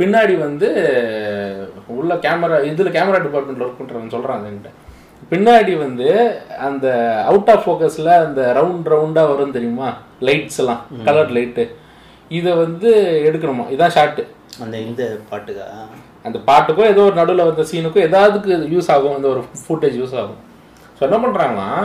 பின்னாடி 0.00 0.34
வந்து 0.46 0.68
உள்ள 1.98 2.14
கேமரா 2.26 2.58
இதில் 2.70 2.94
கேமரா 2.96 3.20
டிபார்ட்மெண்ட்டில் 3.24 3.66
ஒர்க் 3.66 3.80
பண்ணுறவங்க 3.80 4.14
சொல்கிறாங்க 4.16 4.50
என்கிட்ட. 4.50 4.72
பின்னாடி 5.30 5.72
வந்து 5.84 6.08
அந்த 6.66 6.86
அவுட் 7.30 7.50
ஆஃப் 7.54 7.64
ஃபோக்கஸில் 7.64 8.12
அந்த 8.24 8.40
ரவுண்ட் 8.58 8.90
ரவுண்டாக 8.92 9.30
வரும் 9.32 9.54
தெரியுமா? 9.56 9.88
லைட்ஸ் 10.28 10.60
எல்லாம் 10.62 10.82
கலர் 11.06 11.32
லைட்டு 11.36 11.64
இதை 12.38 12.52
வந்து 12.64 12.90
எடுக்கணுமா? 13.28 13.64
இதான் 13.74 13.94
ஷாட்டு 13.96 14.22
அந்த 14.64 14.76
இந்த 14.88 15.02
பாட்டுக்கா? 15.30 15.66
அந்த 16.26 16.38
பாட்டுக்கோ 16.48 16.84
ஏதோ 16.92 17.02
ஒரு 17.08 17.16
நடுவில் 17.20 17.48
வந்த 17.48 17.64
சீனுக்கோ 17.70 18.00
ஏதாவதுக்கு 18.06 18.52
யூஸ் 18.74 18.90
ஆகும். 18.94 19.16
அந்த 19.18 19.28
ஒரு 19.34 19.42
ஃபுட்டேஜ் 19.64 19.98
யூஸ் 20.00 20.14
ஆகும். 20.22 20.40
ஸோ 20.96 21.02
என்ன 21.08 21.18
பண்ணுறாங்களாம் 21.24 21.84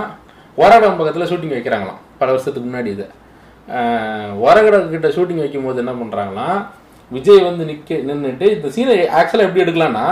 ஒரகடம் 0.57 0.98
பக்கத்தில் 1.00 1.30
ஷூட்டிங் 1.31 1.56
வைக்கிறாங்களாம். 1.57 2.00
பல 2.22 2.30
வருஷத்துக்கு 2.34 2.68
முன்னாடி 2.69 2.90
இதை. 2.95 3.07
ஒரகடம் 4.45 4.94
கிட்ட 4.94 5.10
ஷூட்டிங் 5.18 5.44
வைக்கும்போது 5.44 5.81
என்ன 5.84 5.94
பண்ணுறாங்களாம் 6.00 6.57
விஜய் 7.12 7.48
வந்து 7.50 7.63
நிற்க 7.69 8.00
நின்றுட்டு 8.10 8.45
இந்த 8.56 8.68
சீனை 8.75 8.95
ஆக்சுவலாக 9.19 9.47
எப்படி 9.47 9.64
எடுக்கலாம்னா 9.66 10.06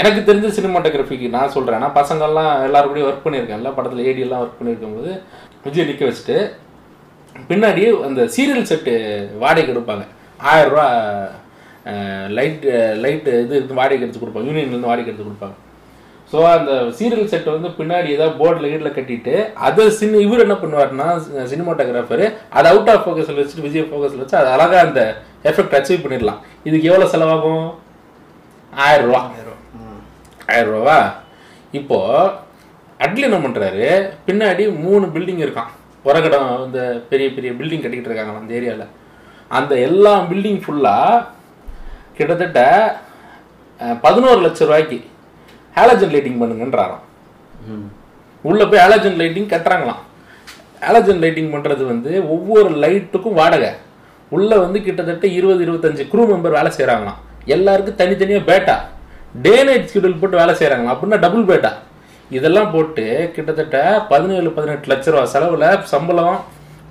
எனக்கு 0.00 0.20
தெரிஞ்ச 0.28 0.48
சினிமாட்டோகிராஃபிக்கு 0.58 1.26
நான் 1.36 1.54
சொல்கிறேன் 1.54 1.82
நான் 1.84 1.98
பசங்கள்லாம் 2.00 2.52
எல்லாரும் 2.66 2.90
கூடயும் 2.90 3.08
ஒர்க் 3.08 3.24
பண்ணியிருக்கேன்ல 3.24 3.70
படத்தில் 3.76 4.06
ஏடியெல்லாம் 4.10 4.42
ஒர்க் 4.44 4.60
பண்ணியிருக்கும் 4.60 4.96
போது 4.98 5.10
விஜய் 5.64 5.88
நிற்க 5.88 6.04
வச்சுட்டு 6.08 6.36
பின்னாடி 7.50 7.82
அந்த 8.06 8.22
சீரியல் 8.34 8.70
செட்டு 8.70 8.94
வாடகைக்கு 9.42 9.74
எடுப்பாங்க. 9.74 10.04
ஆயிரரூவா 10.52 10.86
லைட்டு 12.36 12.72
லைட் 13.04 13.28
இது 13.44 13.54
இது 13.62 13.78
வாடகைக்கு 13.80 14.06
எடுத்து 14.06 14.22
கொடுப்பாங்க. 14.22 14.48
யூனியன்லேருந்து 14.50 14.90
வாடகை 14.90 15.08
எடுத்து 15.10 15.28
கொடுப்பாங்க. 15.28 15.56
ஸோ 16.32 16.38
அந்த 16.56 16.72
சீரியல் 16.98 17.30
செட்டை 17.32 17.50
வந்து 17.56 17.70
பின்னாடி 17.78 18.08
ஏதாவது 18.16 18.38
போர்டில் 18.40 18.70
கீட்டில் 18.72 18.96
கட்டிட்டு 18.98 19.34
அதை 19.66 19.84
சின்ன 20.00 20.20
இவர் 20.26 20.44
என்ன 20.46 20.56
பண்ணுவார்னா 20.62 21.08
சினிமாட்டோகிராஃபர் 21.52 22.24
அதை 22.58 22.66
அவுட் 22.72 22.92
ஆஃப் 22.92 23.04
ஃபோக்கஸில் 23.06 23.40
வச்சுட்டு 23.40 23.66
விஜய் 23.68 23.88
ஃபோக்கஸில் 23.90 24.22
வச்சு 24.22 24.40
அது 24.42 24.50
அழகாக 24.56 24.84
அந்த 24.86 25.02
எஃபெக்ட் 25.50 25.76
அச்சீவ் 25.80 26.04
பண்ணிடலாம். 26.04 26.40
இதுக்கு 26.68 26.90
எவ்வளோ 26.92 27.08
செலவாகும்? 27.14 27.66
ஆயிரம் 28.72 29.10
ரூபா. 29.10 29.22
ஆயிரம் 30.50 30.74
ரூபாவா 30.74 30.98
இப்போ 31.78 31.98
அட்லி 33.04 33.24
என்ன 33.28 33.38
பண்றாரு? 33.44 33.86
பின்னாடி 34.26 34.64
மூணு 34.84 35.04
பில்டிங் 35.14 35.42
இருக்கான் 35.44 35.72
உரகடம் 36.08 36.50
இந்த 36.66 36.80
பெரிய 37.10 37.28
பெரிய 37.36 37.50
பில்டிங் 37.58 37.82
கட்டிக்கிட்டு 37.82 38.10
இருக்காங்க 38.10 38.42
அந்த 38.42 38.58
ஏரியாவில் 38.58 38.92
அந்த 39.58 39.72
எல்லா 39.88 40.12
பில்டிங் 40.30 40.60
ஃபுல்லாக 40.64 41.24
கிட்டத்தட்ட 42.18 42.60
பதினோரு 44.04 44.40
லட்சம் 44.46 44.68
ரூபாய்க்கு 44.68 44.98
ஹாலஜன் 45.76 46.12
லைட்டிங் 46.14 46.40
பண்ணுங்கன்றாராம். 46.40 47.04
உள்ள 48.48 48.62
போய் 48.70 48.82
ஹாலஜன் 48.84 49.18
லைட்டிங் 49.20 49.50
கட்டுறாங்களாம். 49.52 50.02
ஹாலஜன் 50.84 51.22
லைட்டிங் 51.24 51.52
பண்றது 51.54 51.82
வந்து 51.92 52.10
ஒவ்வொரு 52.34 52.70
லைட்டுக்கும் 52.84 53.38
வாடகை. 53.40 53.70
உள்ள 54.36 54.50
வந்து 54.64 54.78
கிட்டத்தட்ட 54.86 55.26
இருபது 55.38 55.62
இருபத்தஞ்சு 55.66 56.04
குரூ 56.12 56.22
மெம்பர் 56.30 56.56
வேலை 56.58 56.70
செய்றாங்களாம். 56.78 57.20
எல்லாருக்கும் 57.54 58.00
தனித்தனியா 58.02 58.42
பேட்டா 58.50 58.76
டே 59.34 59.54
நைட் 59.68 59.90
ஷெடியூல் 59.92 60.20
போட்டு 60.20 60.40
வேலை 60.40 60.54
செய்றாங்களாம். 60.60 60.94
அப்படின்னா 60.94 61.18
டபுள் 61.24 61.48
பேட்டா 61.50 61.72
இதெல்லாம் 62.30 62.70
போட்டு 62.74 63.04
கிட்டத்தட்ட 63.34 63.78
பதினேழு 64.12 64.50
பதினெட்டு 64.56 64.90
லட்ச 64.90 65.12
ரூபா 65.14 65.24
செலவுல 65.32 65.64
சம்பளம் 65.92 66.36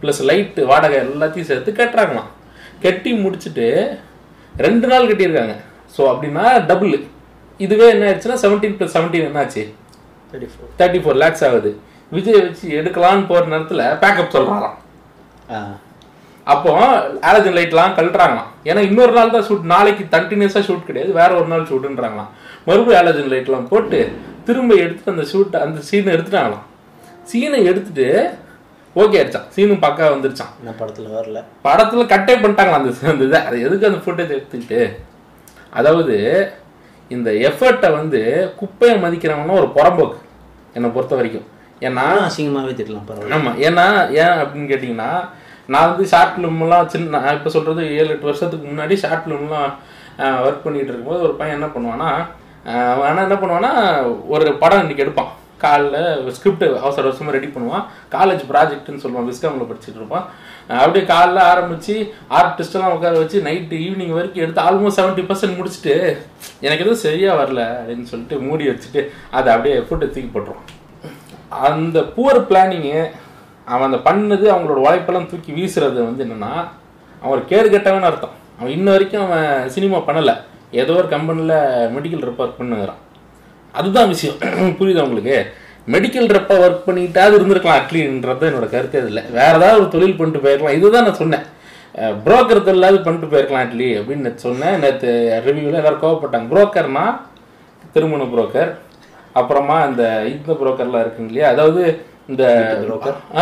ப்ளஸ் 0.01 0.21
லைட் 0.29 0.59
வாடகை 0.71 0.97
எல்லாத்தையும் 1.05 1.49
சேர்த்து 1.49 1.71
கட்டுறாங்களாம். 1.79 2.29
கட்டி 2.85 3.11
முடிச்சுட்டு 3.23 3.67
ரெண்டு 4.55 4.87
நாள் 4.91 5.09
கட்டியிருக்காங்க. 5.09 5.55
ஸோ 5.95 6.01
அப்படின்னா 6.11 6.45
டபுள் 6.69 6.93
இதுவே 7.59 7.87
என்ன 7.93 8.05
ஆயிடுச்சுன்னா 8.09 8.37
செவன்டீன் 8.43 8.77
ப்ளஸ் 8.77 8.95
செவன்டீன் 8.97 9.27
என்னாச்சு? 9.29 9.63
Thirty 10.33 10.49
four 10.53 10.69
thirty 10.79 10.99
four 11.03 11.19
lakhs 11.23 11.43
ஆகுது. 11.47 11.71
விஜய் 12.11 12.41
வச்சு 12.45 12.65
எடுக்கலான்னு 12.79 13.27
போற 13.31 13.43
நேரத்துல 13.53 13.83
பேக்கப் 14.03 14.33
சொல்றாராம் 14.35 14.77
ஆ. 15.55 15.59
அப்போ 16.51 16.71
ஆலஜன் 17.29 17.57
லைட்லாம் 17.57 17.95
கழட்டுறாங்களாம். 17.97 18.49
ஏன்னா 18.69 18.81
இன்னொரு 18.87 19.13
நாள் 19.17 19.33
தான் 19.35 19.45
ஷூட் 19.47 19.69
நாளைக்கு 19.73 20.03
கண்டினியூஸாக 20.15 20.63
ஷூட் 20.67 20.87
கிடையாது 20.87 21.11
வேற 21.19 21.29
ஒரு 21.39 21.47
நாள் 21.51 21.67
ஷூட்டுன்றாங்களாம் 21.69 22.31
மறுபடியும் 22.67 22.99
ஆலஜன் 23.01 23.31
லைட்லாம் 23.33 23.69
போட்டு 23.71 23.99
திரும்ப 24.47 24.73
எடுத்துட்டு 24.83 25.13
அந்த 25.15 25.25
ஷூட் 25.31 25.55
அந்த 25.65 25.79
சீனை 25.89 26.11
எடுத்துட்டாங்களாம். 26.15 26.65
சீனை 27.31 27.59
எடுத்துட்டு 27.71 28.07
ஓகே 28.95 29.17
ஆயிடுச்சான் 29.19 29.47
சீனும் 29.55 29.83
பக்கா 29.85 30.07
வந்துருச்சான் 30.13 30.51
என்ன 30.61 30.73
படத்துல 30.79 31.07
வரல. 31.19 31.39
படத்துல 31.67 32.03
கட்டே 32.13 32.33
பண்ணிட்டாங்களா 32.41 32.79
அந்த 32.79 32.91
அந்த 33.13 33.23
இதை. 33.29 33.39
அது 33.47 33.57
எதுக்கு 33.67 33.89
அந்த 33.89 34.01
ஃபுட்டேஜ் 34.03 34.35
எடுத்துக்கிட்டு? 34.35 34.81
அதாவது 35.79 36.17
இந்த 37.15 37.29
எஃபர்ட்டை 37.49 37.89
வந்து 37.99 38.19
குப்பையை 38.59 38.95
மதிக்கிறவங்கன்னா 39.05 39.57
ஒரு 39.61 39.69
புறம்போக்கு 39.77 40.19
என்னை 40.75 40.89
பொறுத்த 40.97 41.15
வரைக்கும். 41.19 41.47
ஏன்னா 41.85 41.93
நானும் 42.01 42.27
அசிங்கமாவே 42.27 42.73
திட்டலாம் 42.79 43.07
பரவாயில்ல. 43.07 43.37
ஆமா 43.37 43.51
ஏன்னா 43.67 43.87
ஏன் 44.21 44.37
அப்படின்னு 44.41 44.69
கேட்டிங்கன்னா 44.71 45.09
நான் 45.71 45.89
வந்து 45.91 46.05
ஷார்ட் 46.13 46.33
ஃபிலிம்லாம் 46.35 46.89
சின்ன 46.93 47.11
நான் 47.15 47.35
இப்போ 47.37 47.51
சொல்கிறது 47.55 47.83
ஏழு 47.99 48.09
எட்டு 48.13 48.29
வருஷத்துக்கு 48.29 48.65
முன்னாடி 48.71 48.95
ஷார்ட் 49.03 49.23
ஃபிலிம்லாம் 49.25 49.69
ஒர்க் 50.47 50.65
பண்ணிகிட்டு 50.65 50.91
இருக்கும்போது 50.91 51.25
ஒரு 51.27 51.35
பையன் 51.39 51.57
என்ன 51.59 51.69
பண்ணுவான்னா 51.75 52.09
ஆனால் 52.71 53.07
அவன் 53.13 53.25
என்ன 53.27 53.37
பண்ணுவான்னா 53.43 53.71
ஒரு 54.33 54.51
படம் 54.63 54.83
இன்னைக்கு 54.83 55.05
எடுப்பான். 55.05 55.31
காலைல 55.63 55.97
ஸ்கிரிப்ட் 56.35 56.65
அவசர 56.83 57.07
அவசரமாக 57.07 57.35
ரெடி 57.35 57.49
பண்ணுவான். 57.55 57.83
காலேஜ் 58.15 58.43
ப்ராஜெக்ட்னு 58.49 59.03
சொல்லுவான். 59.03 59.27
விஸ்காமில் 59.29 59.69
படிச்சுட்டு 59.69 59.99
இருப்பான். 60.01 60.25
அப்படியே 60.81 61.03
காலைல 61.13 61.39
ஆரம்பித்து 61.51 61.95
ஆர்டிஸ்டெல்லாம் 62.39 62.95
உட்கார 62.95 63.21
வச்சு 63.21 63.39
நைட்டு 63.47 63.79
ஈவினிங் 63.85 64.15
வரைக்கும் 64.17 64.43
எடுத்து 64.45 64.65
ஆல்மோஸ்ட் 64.67 64.99
செவன்ட்டி 64.99 65.25
பர்சன்ட் 65.29 65.57
முடிச்சுட்டு 65.59 65.95
எனக்கு 66.65 66.83
எதுவும் 66.85 67.03
சரியாக 67.05 67.39
வரல 67.41 67.61
அப்படின்னு 67.79 68.11
சொல்லிட்டு 68.11 68.37
மூடி 68.47 68.65
வச்சுட்டு 68.71 69.03
அதை 69.37 69.49
அப்படியே 69.55 69.77
ஃபுட்டை 69.87 70.07
தூக்கி 70.13 70.29
போட்டுருவான். 70.35 70.69
அந்த 71.69 71.99
புவர் 72.15 72.41
பிளானிங்கு 72.49 72.97
அவன் 73.65 73.93
அந்த 73.93 74.11
பண்ணது 74.11 74.45
அவங்களோட 74.53 74.79
உழைப்பெல்லாம் 74.85 75.29
தூக்கி 75.29 75.51
வீசுறது 75.51 75.99
வந்து 76.05 76.25
என்னன்னா 76.25 76.53
அவன் 77.21 77.35
ஒரு 77.37 77.45
கேடு 77.45 77.69
கெட்டவன் 77.69 78.03
அர்த்தம். 78.03 78.31
அவன் 78.59 78.71
இன்ன 78.71 78.91
வரைக்கும் 78.91 79.25
அவன் 79.25 79.69
சினிமா 79.69 79.97
பண்ணலை. 79.97 80.35
ஏதோ 80.71 80.93
ஒரு 80.93 81.07
கம்பெனியில் 81.09 81.55
மெடிக்கல் 81.95 82.25
ரெப்பாக 82.27 82.45
ஒர்க் 82.45 82.59
பண்ணுகிறான். 82.59 83.01
அதுதான் 83.71 84.07
விஷயம். 84.07 84.37
புரியுதா 84.79 85.05
உங்களுக்கு? 85.07 85.45
மெடிக்கல் 85.91 86.29
ரெப்பாக 86.37 86.63
ஒர்க் 86.65 86.87
பண்ணிட்டாவது 86.87 87.37
இருந்திருக்கலாம் 87.37 87.79
அட்லீன்றது 87.79 88.47
என்னோட 88.49 88.69
கருத்து 88.69 89.05
இல்லை 89.05 89.23
வேற 89.29 89.53
ஏதாவது 89.55 89.79
ஒரு 89.79 89.87
தொழில் 89.87 90.15
பண்ணிட்டு 90.15 90.43
போயிருக்கலாம். 90.45 90.77
இதுதான் 90.77 91.03
நான் 91.03 91.21
சொன்னேன். 91.23 91.45
புரோக்கர் 92.25 92.67
தொழிலாவது 92.67 93.03
பண்ணிட்டு 93.03 93.31
போயிருக்கலாம் 93.33 93.65
அட்லி 93.65 93.89
அப்படின்னு 93.99 94.35
சொன்னேன். 94.35 94.79
நேற்று 94.79 95.41
ரிவ்யூவில் 95.45 95.79
எல்லோரும் 95.81 96.03
கோவப்பட்டாங்க. 96.03 96.47
புரோக்கர்னா 96.53 97.19
திருமண 97.93 98.23
புரோக்கர் 98.23 98.71
அப்புறமா 99.33 99.83
இந்த 99.83 100.23
இந்த 100.25 100.53
புரோக்கர்லாம் 100.53 101.03
இருக்குங்க 101.03 101.31
இல்லையா? 101.31 101.49
அதாவது 101.49 102.05
இந்த 102.31 102.43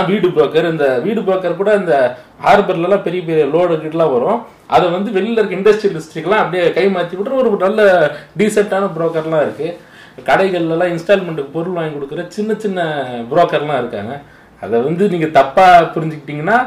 வீடு 0.10 0.28
புரோக்கர் 0.36 0.68
இந்த 0.72 0.86
வீடு 1.06 1.22
புரோக்கர் 1.26 1.60
கூட 1.60 1.72
இந்த 1.82 1.94
ஹார்பர்லலாம் 2.46 3.04
பெரிய 3.08 3.22
பெரிய 3.28 3.46
லோடு 3.54 3.74
கிட்டலாம் 3.84 4.14
வரும். 4.16 4.40
அதை 4.76 4.86
வந்து 4.96 5.10
வெளியில் 5.18 5.40
இருக்க 5.40 5.60
இண்டஸ்ட்ரியல் 5.60 5.96
டிஸ்ட்ரிக்ட்லாம் 5.98 6.44
அப்படியே 6.44 6.64
கை 6.78 6.86
மாற்றி 6.96 7.18
விட்டு 7.18 7.40
ஒரு 7.42 7.64
நல்ல 7.66 7.82
டீசெண்டான 8.40 8.90
புரோக்கர்லாம் 8.96 9.44
இருக்கு. 9.46 9.68
கடைகள்லாம் 10.30 10.92
இன்ஸ்டால்மெண்ட்டுக்கு 10.94 11.56
பொருள் 11.58 11.78
வாங்கி 11.78 11.94
கொடுக்குற 11.96 12.24
சின்ன 12.38 12.56
சின்ன 12.64 12.80
புரோக்கர்லாம் 13.32 13.82
இருக்காங்க. 13.82 14.16
அதை 14.66 14.78
வந்து 14.88 15.04
நீங்க 15.14 15.28
தப்பா 15.40 15.68
புரிஞ்சுக்கிட்டீங்கன்னா 15.96 16.58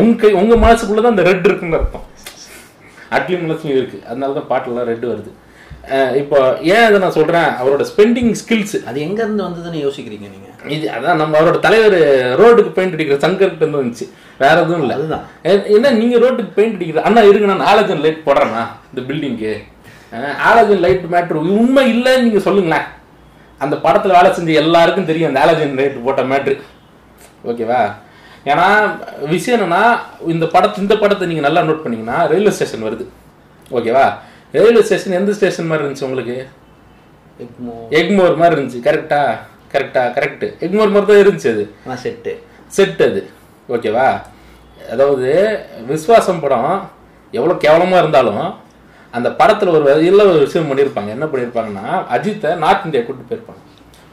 உங்க 0.00 0.12
கை 0.22 0.32
உங்க 0.40 0.54
மனசுக்குள்ள 0.64 1.00
தான் 1.04 1.14
அந்த 1.14 1.24
ரெட் 1.30 1.46
இருக்குன்னு 1.48 1.78
அர்த்தம். 1.78 2.06
அட்லி 3.16 3.36
மனசுலையும் 3.44 3.80
இருக்கு. 3.80 3.98
அதனால 4.10 4.34
தான் 4.40 4.50
பாட்டெல்லாம் 4.52 4.88
ரெட் 4.90 5.06
வருது. 5.12 5.32
இப்போ 6.20 6.38
ஏன் 6.72 6.84
அதை 6.86 6.98
நான் 7.04 7.16
சொல்றேன்? 7.16 7.48
அவரோட 7.60 7.82
ஸ்பெண்டிங் 7.90 8.32
ஸ்கில்ஸ் 8.40 8.76
அது 8.88 8.98
எங்க 9.06 9.18
இருந்து 9.22 9.42
வந்ததுன்னு 9.46 9.80
யோசிக்கிறீங்க 9.86 10.26
நீங்க? 10.34 10.48
இது 10.74 10.86
அதான் 10.96 11.20
நம்ம 11.20 11.38
அவரோட 11.38 11.58
தலைவர் 11.66 11.96
ரோட்டுக்கு 12.40 12.72
பெயிண்ட் 12.76 12.94
அடிக்கிற 12.96 13.18
சங்கர்கிட்ட 13.24 13.64
இருந்து 13.64 13.80
வந்துச்சு. 13.80 14.06
வேற 14.42 14.54
எதுவும் 14.60 14.82
இல்ல. 14.84 14.94
அதுதான். 14.98 15.24
என்ன 15.76 15.92
நீங்க 16.00 16.16
ரோட்டுக்கு 16.24 16.56
பெயிண்ட் 16.58 16.76
அடிக்கிற 16.76 17.02
அண்ணா 17.08 17.22
இருங்க 17.30 17.48
நான் 17.52 17.68
ஆலஜன் 17.72 18.02
லைட் 18.04 18.26
போடுறேண்ணா 18.28 18.62
இந்த 18.90 19.02
பில்டிங்க்கு 19.10 19.52
ஆலஜன் 20.50 20.82
லைட் 20.84 21.04
மேட்ரு 21.14 21.44
உண்மை 21.58 21.84
இல்லைன்னு 21.94 22.26
நீங்க 22.28 22.40
சொல்லுங்களேன். 22.48 22.86
அந்த 23.60 23.74
படத்துல 23.84 24.16
வேலை 24.18 24.30
செஞ்ச 24.38 24.52
எல்லாருக்கும் 24.64 25.10
தெரியும் 25.10 25.30
அந்த 25.30 25.40
ஆலஜன் 25.44 25.76
லைட் 25.80 26.02
போட்ட 26.06 26.22
மேட்ரு 26.32 26.54
ஓகேவா 27.50 27.82
ஏன்னா 28.50 28.66
விஷயம் 29.34 29.56
என்னன்னா 29.58 29.82
இந்த 30.34 30.46
படத்தை 30.54 30.78
இந்த 30.84 30.94
படத்தை 31.02 31.26
நீங்க 31.30 31.42
நல்லா 31.46 31.62
நோட் 31.68 31.82
பண்ணீங்கன்னா 31.84 32.18
ரயில்வே 32.30 32.52
ஸ்டேஷன் 32.56 32.86
வருது. 32.86 33.04
ஓகேவா 33.70 34.06
ரயில்வே 34.54 34.82
ஸ்டேஷன் 34.86 35.18
எந்த 35.18 35.32
ஸ்டேஷன் 35.38 35.68
மாதிரி 35.70 35.84
இருந்துச்சு 35.84 36.06
உங்களுக்கு? 36.08 36.36
எக்மோ 37.44 37.74
எக்மோர் 38.00 38.40
மாதிரி 38.40 38.56
இருந்துச்சு. 38.56 38.80
கரெக்டா 38.88 39.20
கரெக்டா 39.74 40.02
கரெக்ட் 40.16 40.46
எக்மோர் 40.64 40.92
மாதிரி 40.94 41.08
தான் 41.10 41.22
இருந்துச்சு 41.24 41.50
அது. 41.54 41.64
செட்டு 42.04 42.32
செட் 42.76 43.02
அது. 43.08 43.22
ஓகேவா 43.74 44.08
அதாவது 44.92 45.28
விஸ்வாசம் 45.90 46.42
படம் 46.44 46.72
எவ்வளோ 47.38 47.54
கேவலமாக 47.64 48.02
இருந்தாலும் 48.02 48.44
அந்த 49.16 49.28
படத்தில் 49.40 49.74
ஒரு 49.76 49.84
வகையில் 49.88 50.28
ஒரு 50.30 50.38
விஷயம் 50.44 50.68
பண்ணியிருப்பாங்க 50.70 51.10
என்ன 51.16 51.26
பண்ணியிருப்பாங்கன்னா 51.32 51.86
அஜித்தை 52.14 52.50
நார்த் 52.62 52.86
இந்தியா 52.86 53.02
கூட்டு 53.04 53.28
போயிருப்பாங்க. 53.30 53.60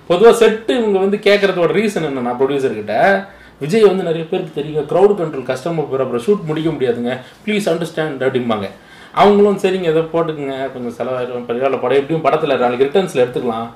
பொதுவாக 0.09 0.33
செட்டு 0.41 0.71
இவங்க 0.79 0.97
வந்து 1.05 1.17
கேட்கறதோட 1.27 1.71
ரீசன் 1.79 2.07
என்னன்னா 2.09 2.33
ப்ரொடியூசர் 2.39 2.79
கிட்ட 2.79 2.95
விஜய் 3.61 3.89
வந்து 3.89 4.07
நிறைய 4.09 4.23
பேருக்கு 4.31 4.57
தெரியுங்க 4.59 4.83
க்ரௌட் 4.91 5.13
கண்ட்ரோல் 5.19 5.49
கஸ்டமர் 5.49 5.89
போகிற 5.89 6.03
அப்புறம் 6.05 6.23
ஷூட் 6.25 6.47
முடிக்க 6.49 6.69
முடியாதுங்க. 6.75 7.13
ப்ளீஸ் 7.45 7.67
அண்டர்ஸ்டாண்ட் 7.71 8.23
அப்படிம்பாங்க. 8.27 8.67
அவங்களும் 9.13 9.59
சரிங்க 9.63 9.87
ஏதோ 9.93 10.01
போட்டுக்குங்க 10.13 10.55
கொஞ்சம் 10.73 10.95
செலவாயிடும். 10.97 11.45
பரவாயில்ல 11.47 11.79
படம் 11.83 11.99
எப்படியும் 12.01 12.25
படத்தில் 12.25 12.59
நாளைக்கு 12.63 12.85
ரிட்டர்ன்ஸில் 12.87 13.23
எடுத்துக்கலாம். 13.23 13.67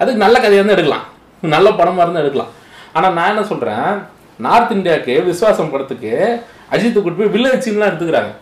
அதுக்கு 0.00 0.22
நல்ல 0.24 0.36
கதையாக 0.38 0.60
இருந்தால் 0.60 0.78
எடுக்கலாம். 0.78 1.06
நல்ல 1.54 1.68
படமாக 1.80 2.04
இருந்தால் 2.04 2.24
எடுக்கலாம். 2.24 2.52
ஆனால் 2.96 3.14
நான் 3.18 3.30
என்ன 3.32 3.44
சொல்கிறேன் 3.52 3.88
நார்த் 4.46 4.74
இந்தியாவுக்கு 4.76 5.14
விஸ்வாசம் 5.28 5.72
படத்துக்கு 5.72 6.12
அஜித் 6.74 7.02
கூட்டு 7.04 7.18
போய் 7.20 7.32
வில்லேஜ் 7.34 7.64
சீன்லாம் 7.66 7.90
எடுத்துக்கிறாங்க. 7.90 8.32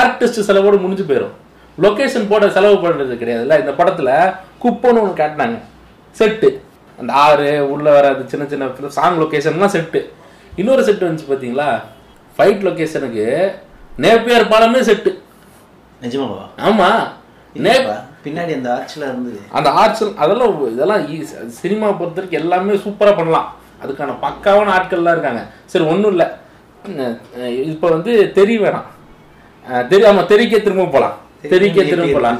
ஆர்டிஸ்ட் 0.00 0.46
செலவோடு 0.48 0.82
முடிஞ்சு 0.84 1.04
போயிடும் 1.10 1.36
லொக்கேஷன் 1.84 2.28
போட 2.30 2.44
செலவு 2.56 2.76
பண்ணுறது 2.84 3.14
கிடையாதுல்ல? 3.20 3.56
இந்த 3.62 3.72
படத்தில் 3.78 4.12
குப்பன்னு 4.62 5.02
ஒன்று 5.02 5.20
காட்டினாங்க. 5.22 5.58
செட்டு 6.18 6.48
அந்த 6.98 7.10
ஆறு 7.24 7.48
உள்ள 7.72 7.86
அந்த 8.12 8.24
சின்ன 8.32 8.46
சின்ன 8.52 8.90
சாங் 8.98 9.18
லொக்கேஷன்லாம் 9.22 9.74
செட்டு 9.76 10.00
இன்னொரு 10.60 10.82
செட்டு 10.88 11.06
வந்துச்சு 11.06 11.28
பார்த்தீங்களா 11.30 11.68
ஃபைட் 12.36 12.64
லொக்கேஷனுக்கு 12.66 13.26
நேப்பியார் 14.04 14.50
பாலமே 14.52 14.80
செட்டு 14.88 15.10
நிஜமாவா? 16.02 16.44
ஆமா. 16.68 16.90
பின்னாடி 18.24 18.52
அந்த 18.56 18.68
ஆர்ச்சில் 18.74 19.02
இருந்து. 19.02 19.32
அந்த 19.58 19.68
ஆர்ட்ஸ் 19.80 20.04
அதெல்லாம் 20.24 20.54
இதெல்லாம் 20.72 21.04
சினிமா 21.60 21.88
பொறுத்த 21.98 22.20
வரைக்கும் 22.20 22.40
எல்லாமே 22.42 22.74
சூப்பரா 22.84 23.12
பண்ணலாம். 23.16 23.48
அதுக்கான 23.84 24.14
பக்காவான 24.24 24.72
ஆட்கள்லாம் 24.76 25.14
இருக்காங்க. 25.16 25.42
சரி 25.72 25.84
ஒன்றும் 25.92 26.12
இல்லை. 26.14 26.26
இப்போ 27.72 27.88
வந்து 27.88 28.12
தெரி 28.38 28.58
வேணாம். 28.58 28.88
அஹ் 29.70 29.86
தெரி 29.86 30.04
ஆமா 30.10 30.22
தெரிக்க 30.32 30.58
திரும்ப 30.58 30.84
போகலாம் 30.84 31.16
தெரிக்க 31.54 31.82
திரும்ப 31.82 32.06
போகலாம் 32.12 32.38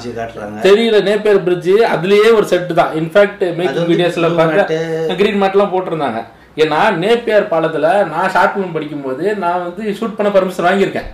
தெரியல 0.66 0.98
நேப்பேர் 1.08 1.42
பிரிட்ஜ் 1.46 1.70
அதுலயே 1.94 2.28
ஒரு 2.38 2.46
செட்டு 2.52 2.74
தான். 2.80 2.92
இன்ஃபேக்ட் 3.00 3.42
மேக்கிங் 3.60 3.88
வீடியோஸ்ல 3.92 4.28
பார்த்தா 4.40 5.16
கிரீன் 5.20 5.42
மேட்லாம் 5.42 5.72
போட்டிருந்தாங்க. 5.74 6.20
ஏன்னா 6.62 6.80
நேப்பியார் 7.02 7.52
பாலத்துல 7.52 7.86
நான் 8.12 8.30
ஷார்ட் 8.34 8.54
ஃபிலிம் 8.56 8.76
படிக்கும்போது 8.76 9.24
நான் 9.44 9.62
வந்து 9.66 9.84
ஷூட் 10.00 10.16
பண்ண 10.18 10.30
பர்மிஷன் 10.36 10.68
வாங்கியிருக்கேன். 10.68 11.08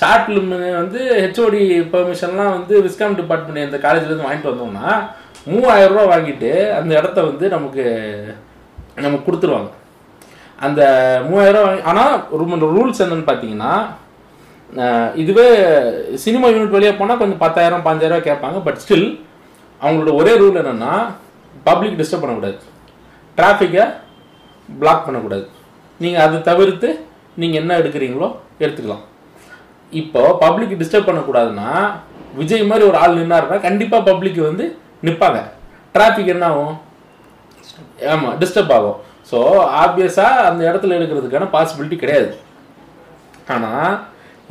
ஷார்ட் 0.00 0.26
ஃபிலிம் 0.26 0.50
வந்து 0.80 1.00
ஹெச்ஓடி 1.22 1.62
பெர்மிஷன்லாம் 1.94 2.54
வந்து 2.56 2.74
விஸ்காம் 2.86 3.16
டிபார்ட்மெண்ட் 3.20 3.66
இந்த 3.68 3.78
காலேஜ்லேருந்து 3.84 4.26
வாங்கிட்டு 4.26 4.52
வந்தோம்னா 4.52 4.88
மூவாயிரம் 5.52 5.94
ரூபா 5.96 6.04
வாங்கிட்டு 6.14 6.50
அந்த 6.78 6.92
இடத்த 7.00 7.18
வந்து 7.30 7.46
நமக்கு 7.54 7.84
நமக்கு 9.04 9.26
கொடுத்துருவாங்க. 9.28 9.70
அந்த 10.66 10.82
மூவாயிரம் 11.28 11.66
வாங்கி 11.66 11.82
ஆனால் 11.90 12.14
ரூல்ஸ் 12.76 13.02
என்னன்னு 13.04 13.28
பார்த்தீங்கன்னா 13.30 13.72
இதுவே 15.22 15.46
சினிமா 16.24 16.46
யூனிட் 16.54 16.74
வழியாக 16.76 16.96
போனால் 16.98 17.20
கொஞ்சம் 17.20 17.42
பத்தாயிரம் 17.44 17.84
பாஞ்சாயிரம் 17.86 18.26
கேட்பாங்க 18.28 18.58
பட் 18.66 18.80
ஸ்டில் 18.84 19.08
அவங்களோட 19.82 20.12
ஒரே 20.20 20.32
ரூல் 20.40 20.58
என்னென்னா 20.62 20.94
பப்ளிக் 21.68 21.98
டிஸ்டர்ப் 22.00 22.22
பண்ணக்கூடாது. 22.22 22.58
டிராஃபிக்கை 23.38 23.84
பிளாக் 24.80 25.04
பண்ணக்கூடாது. 25.06 25.46
நீங்கள் 26.02 26.24
அதை 26.24 26.38
தவிர்த்து 26.48 26.88
நீங்கள் 27.42 27.60
என்ன 27.62 27.78
எடுக்கிறீங்களோ 27.82 28.28
எடுத்துக்கலாம். 28.64 29.04
இப்போ 29.92 30.22
பப்ளிக் 30.42 30.78
டிஸ்டர்ப் 30.80 31.08
பண்ணக்கூடாதுன்னா 31.08 31.70
விஜய் 32.38 32.68
மாதிரி 32.70 32.84
ஒரு 32.88 32.98
ஆள் 33.02 33.18
நின்னாருன்னா 33.18 33.58
கண்டிப்பாக 33.66 34.06
பப்ளிக் 34.08 34.40
வந்து 34.48 34.64
நிற்பாங்க 35.06 35.38
டிராஃபிக் 35.94 36.32
என்ன 36.34 36.46
ஆகும்? 36.50 36.74
ஆமாம் 38.12 38.34
டிஸ்டர்ப் 38.40 38.74
ஆகும். 38.76 38.98
ஸோ 39.30 39.38
ஆப்வியஸாக 39.82 40.44
அந்த 40.48 40.60
இடத்துல 40.70 40.96
எடுக்கிறதுக்கான 40.98 41.48
பாசிபிலிட்டி 41.54 41.96
கிடையாது. 42.02 42.28
ஆனால் 43.54 43.94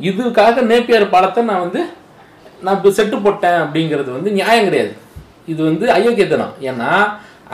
இதுக்காக 0.08 0.62
நேப்பியர் 0.70 1.12
படத்தை 1.14 1.42
நான் 1.50 1.64
வந்து 1.66 1.82
நான் 2.64 2.76
இப்போ 2.78 2.90
செட்டு 2.98 3.16
போட்டேன் 3.24 3.60
அப்படிங்கிறது 3.64 4.10
வந்து 4.16 4.30
நியாயம் 4.38 4.68
கிடையாது. 4.68 4.92
இது 5.52 5.60
வந்து 5.70 5.86
அயோக்கியத்தனம். 5.96 6.54
ஏன்னா 6.70 6.90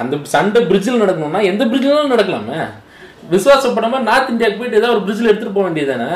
அந்த 0.03 0.15
சண்டை 0.35 0.61
பிரிட்ஜில் 0.71 1.03
நடக்கணும்னா 1.03 1.43
எந்த 1.51 1.63
பிரிட்ஜிலும் 1.73 2.15
நடக்கலாமே. 2.15 2.61
விசுவாசப்படாமல் 3.35 4.07
நார்த் 4.09 4.33
இந்தியாவுக்கு 4.33 4.61
போயிட்டு 4.61 4.81
ஏதாவது 4.81 4.97
ஒரு 4.97 5.05
பிரிட்ஜில் 5.05 5.31
எடுத்துகிட்டு 5.31 5.59
போக 5.59 5.67
வேண்டியதானே 5.69 6.11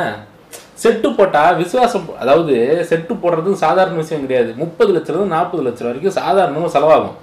செட்டு 0.82 1.08
போட்டால் 1.18 1.56
விசுவாசம் 1.60 2.04
அதாவது 2.22 2.54
செட்டு 2.90 3.14
போடுறது 3.22 3.52
சாதாரண 3.64 3.96
விஷயம் 4.02 4.24
கிடையாது. 4.26 4.50
முப்பது 4.62 4.90
லட்சம் 4.96 5.34
நாற்பது 5.36 5.62
லட்சம் 5.68 5.88
வரைக்கும் 5.88 6.18
சாதாரணமாக 6.20 6.72
செலவாகும். 6.76 7.16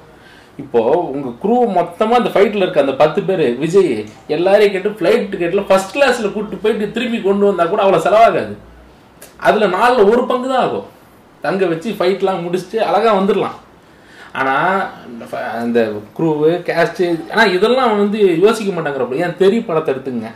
இப்போது 0.64 1.00
உங்கள் 1.14 1.38
குரூ 1.44 1.56
மொத்தமாக 1.78 2.20
அந்த 2.22 2.30
ஃபைட்டில் 2.34 2.64
இருக்க 2.64 2.86
அந்த 2.86 2.96
பத்து 3.02 3.20
பேர் 3.28 3.44
விஜய் 3.64 3.92
எல்லாரையும் 4.36 4.74
கேட்டு 4.76 4.92
ஃப்ளைட் 5.00 5.26
டிக்கெட்டில் 5.32 5.68
ஃபர்ஸ்ட் 5.70 5.94
கிளாஸில் 5.96 6.34
கூப்பிட்டு 6.36 6.62
போயிட்டு 6.64 6.86
திரும்பி 6.98 7.20
கொண்டு 7.28 7.48
வந்தால் 7.50 7.72
கூட 7.74 7.82
அவ்வளோ 7.86 8.00
செலவாகாது. 8.08 8.54
அதில் 9.48 9.74
நாளில் 9.78 10.10
ஒரு 10.12 10.24
பங்கு 10.32 10.48
தான் 10.54 10.64
ஆகும். 10.66 10.88
தங்க 11.46 11.66
வச்சு 11.72 11.90
ஃபைட்லாம் 11.98 12.44
முடிச்சுட்டு 12.46 12.78
அழகாக 12.90 13.16
வந்துடலாம் 13.20 13.58
ஆனால் 14.40 14.80
இந்த 15.10 15.26
அந்த 15.64 15.80
குரூவு 16.18 16.50
கேஸ்ட்டு 16.70 17.06
ஆனால் 17.34 17.52
இதெல்லாம் 17.58 17.92
வந்து 18.04 18.22
யோசிக்க 18.46 18.72
மாட்டாங்கிறப்ப 18.78 19.22
ஏன் 19.26 19.38
தெரிய 19.44 19.62
படத்தை 19.68 19.92
எடுத்துங்க 19.94 20.32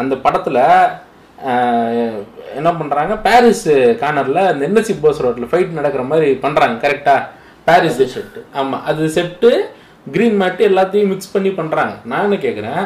அந்த 0.00 0.14
படத்தில் 0.24 0.62
என்ன 2.58 2.68
பண்றாங்க? 2.80 3.14
பாரிஸ் 3.26 3.66
கார்னர்ல 4.02 4.42
இந்த 4.52 4.62
என்எஸ்சி 4.68 4.94
போஸ் 5.02 5.22
ரோட்ல 5.24 5.48
ஃபைட் 5.50 5.78
நடக்கிற 5.78 6.02
மாதிரி 6.10 6.28
பண்றாங்க 6.44 6.76
கரெக்டா 6.84 7.16
பாரிஸ் 7.66 7.98
செட்டு 8.14 8.40
ஆமா 8.60 8.76
அது 8.90 9.08
செட்டு 9.16 9.50
கிரீன் 10.14 10.38
மேட்டு 10.40 10.62
எல்லாத்தையும் 10.70 11.10
மிக்ஸ் 11.12 11.32
பண்ணி 11.34 11.50
பண்றாங்க. 11.58 11.94
நான் 12.10 12.24
என்ன 12.26 12.36
கேக்குறேன்? 12.44 12.82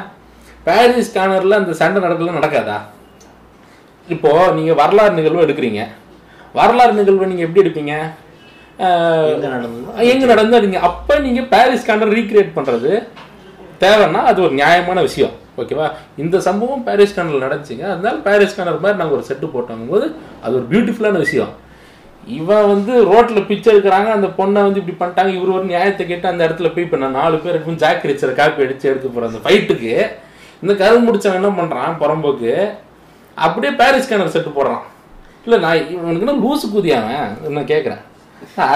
பாரிஸ் 0.67 1.15
கார்னர்ல 1.17 1.59
அந்த 1.61 1.73
சண்டை 1.81 1.99
நடக்கல 2.05 2.37
நடக்காதா? 2.39 2.79
இப்போ 4.15 4.31
நீங்க 4.59 4.73
வரலாறு 4.81 5.19
நிகழ்வு 5.19 5.45
எடுக்கிறீங்க. 5.47 5.83
வரலாறு 6.59 6.95
நிகழ்வு 7.01 7.31
நீங்க 7.33 7.45
எப்படி 7.47 7.63
எடுப்பீங்க? 7.65 7.95
எங்க 9.35 9.47
நடந்ததோ 9.55 10.07
எங்க 10.13 10.25
நடந்தா 10.33 10.61
நீங்க 10.67 10.79
அப்ப 10.89 11.19
நீங்க 11.27 11.41
பாரிஸ் 11.53 11.87
கார்னர் 11.89 12.17
ரீக்ரியேட் 12.19 12.57
பண்றது 12.59 12.93
தேவைன்னா 13.85 14.21
அது 14.31 14.39
ஒரு 14.47 14.55
நியாயமான 14.61 14.99
விஷயம். 15.09 15.35
ஓகேவா? 15.59 15.87
இந்த 16.23 16.37
சம்பவம் 16.47 16.85
பாரிஸ் 16.87 17.17
கார்னர்ல 17.17 17.45
நடந்துச்சுங்க. 17.47 17.87
அதனால 17.95 18.15
பாரிஸ் 18.27 18.55
கார்னர் 18.57 18.85
மாதிரி 18.85 19.01
நாங்கள் 19.01 19.17
ஒரு 19.19 19.27
செட்டு 19.31 19.47
போட்டோம் 19.55 19.91
போது 19.93 20.07
அது 20.45 20.53
ஒரு 20.59 20.67
பியூட்டிஃபுல்லான 20.73 21.19
விஷயம். 21.27 21.53
இவன் 22.39 22.69
வந்து 22.73 22.93
ரோட்டில் 23.11 23.47
பிச்சை 23.51 23.69
எடுக்கிறாங்க. 23.75 24.09
அந்த 24.17 24.29
பொண்ணை 24.39 24.61
வந்து 24.67 24.81
இப்படி 24.83 24.97
பண்ணிட்டாங்க. 25.01 25.33
இவர் 25.39 25.55
ஒரு 25.59 25.67
நியாயத்தை 25.73 26.05
கேட்டு 26.11 26.31
அந்த 26.33 26.43
இடத்துல 26.49 26.71
போய் 26.75 26.87
இப்போ 26.87 26.99
நான் 27.03 27.19
நாலு 27.21 27.37
பேர் 27.45 27.55
இருக்கும் 27.55 27.81
ஜாக் 27.85 28.07
ரிச்சரை 28.11 28.35
காப்பி 28.41 28.65
அடிச்சு 28.67 28.91
எடுக்க 28.91 29.07
போகிற 29.09 29.31
அந்த 29.31 29.41
ஃபைட்டுக்கு 29.47 29.93
இந்த 30.63 30.73
கதை 30.83 30.99
முடிச்சவன் 31.07 31.41
என்ன 31.41 31.53
பண்ணுறான் 31.61 31.99
புறம்போக்கு 32.03 32.53
அப்படியே 33.37 33.73
பாரிஸ் 33.81 34.11
கார்னர் 34.11 34.35
செட்டு 34.37 34.53
போடுறான். 34.59 34.85
இல்லை 35.45 35.59
நான் 35.65 35.83
இவனுக்கு 35.97 36.25
என்ன 36.27 36.39
லூசு 36.45 36.67
குதியாவன் 36.77 37.53
நான் 37.57 37.71
கேட்குறேன் 37.73 38.03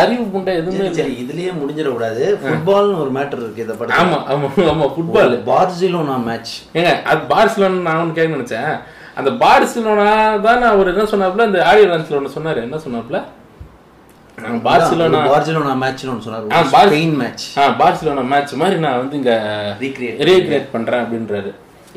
அறிவு 0.00 0.24
புண்டை 0.32 0.52
எதுவுமே 0.60 0.86
சரி, 0.98 1.14
இதுலயே 1.22 1.52
முடிஞ்சிட 1.60 1.88
கூடாது 1.92 2.24
ஃபுட்பால்னு 2.42 2.98
ஒரு 3.02 3.10
மேட்டர் 3.16 3.40
இருக்கு 3.42 3.64
இதை 3.64 3.76
படம் 3.76 4.00
ஆமா 4.02 4.18
ஆமா 4.32 4.48
ஆமா 4.72 4.86
ஃபுட்பால் 4.94 5.34
பார்சிலோனா 5.50 6.16
மேட்ச் 6.28 6.52
ஏங்க 6.78 6.92
அது 7.12 7.22
பார்சிலோனா 7.32 7.80
நான் 7.86 8.00
ஒன்று 8.02 8.16
கேட்க 8.18 8.36
நினைச்சேன். 8.36 8.74
அந்த 9.18 9.30
பார்சிலோனா 9.44 10.06
தான் 10.46 10.62
அவர் 10.72 10.92
என்ன 10.92 11.06
சொன்னாப்புல? 11.12 11.46
இந்த 11.50 11.60
ஆடியோ 11.70 11.88
லான்ச்ல 11.90 12.18
ஒன்று 12.20 12.36
சொன்னாரு. 12.36 12.60
என்ன 12.66 12.78
சொன்னாப்புல? 12.84 13.18
நான் 14.44 14.62
பார்சிலோனா 14.68 15.18
பார்சிலோனா 15.32 15.74
மேட்ச்னு 15.82 16.12
ஒன்று 16.12 16.26
சொன்னார். 16.26 16.70
ஸ்பெயின் 16.72 17.14
மேட்ச் 17.22 17.44
ஆ 17.58 17.66
பார்சிலோனா 17.82 18.24
மேட்ச் 18.32 18.54
மாதிரி 18.62 18.78
நான் 18.86 18.98
வந்து 19.02 19.16
இங்க. 19.20 19.34
ரீக்ரியேட் 20.28 20.72
பண்றேன் 20.72 21.02
அப்படின்றாரு. 21.04 21.52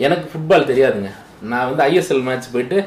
எனக்கு 0.06 0.26
ஃபுட்பால் 0.34 0.70
தெரியாதுங்க. 0.72 1.12
நான் 1.52 1.66
வந்து 1.70 1.84
ஐஎஸ்எல் 1.90 2.24
மேட்ச் 2.28 2.52
போயிட்டு 2.54 2.78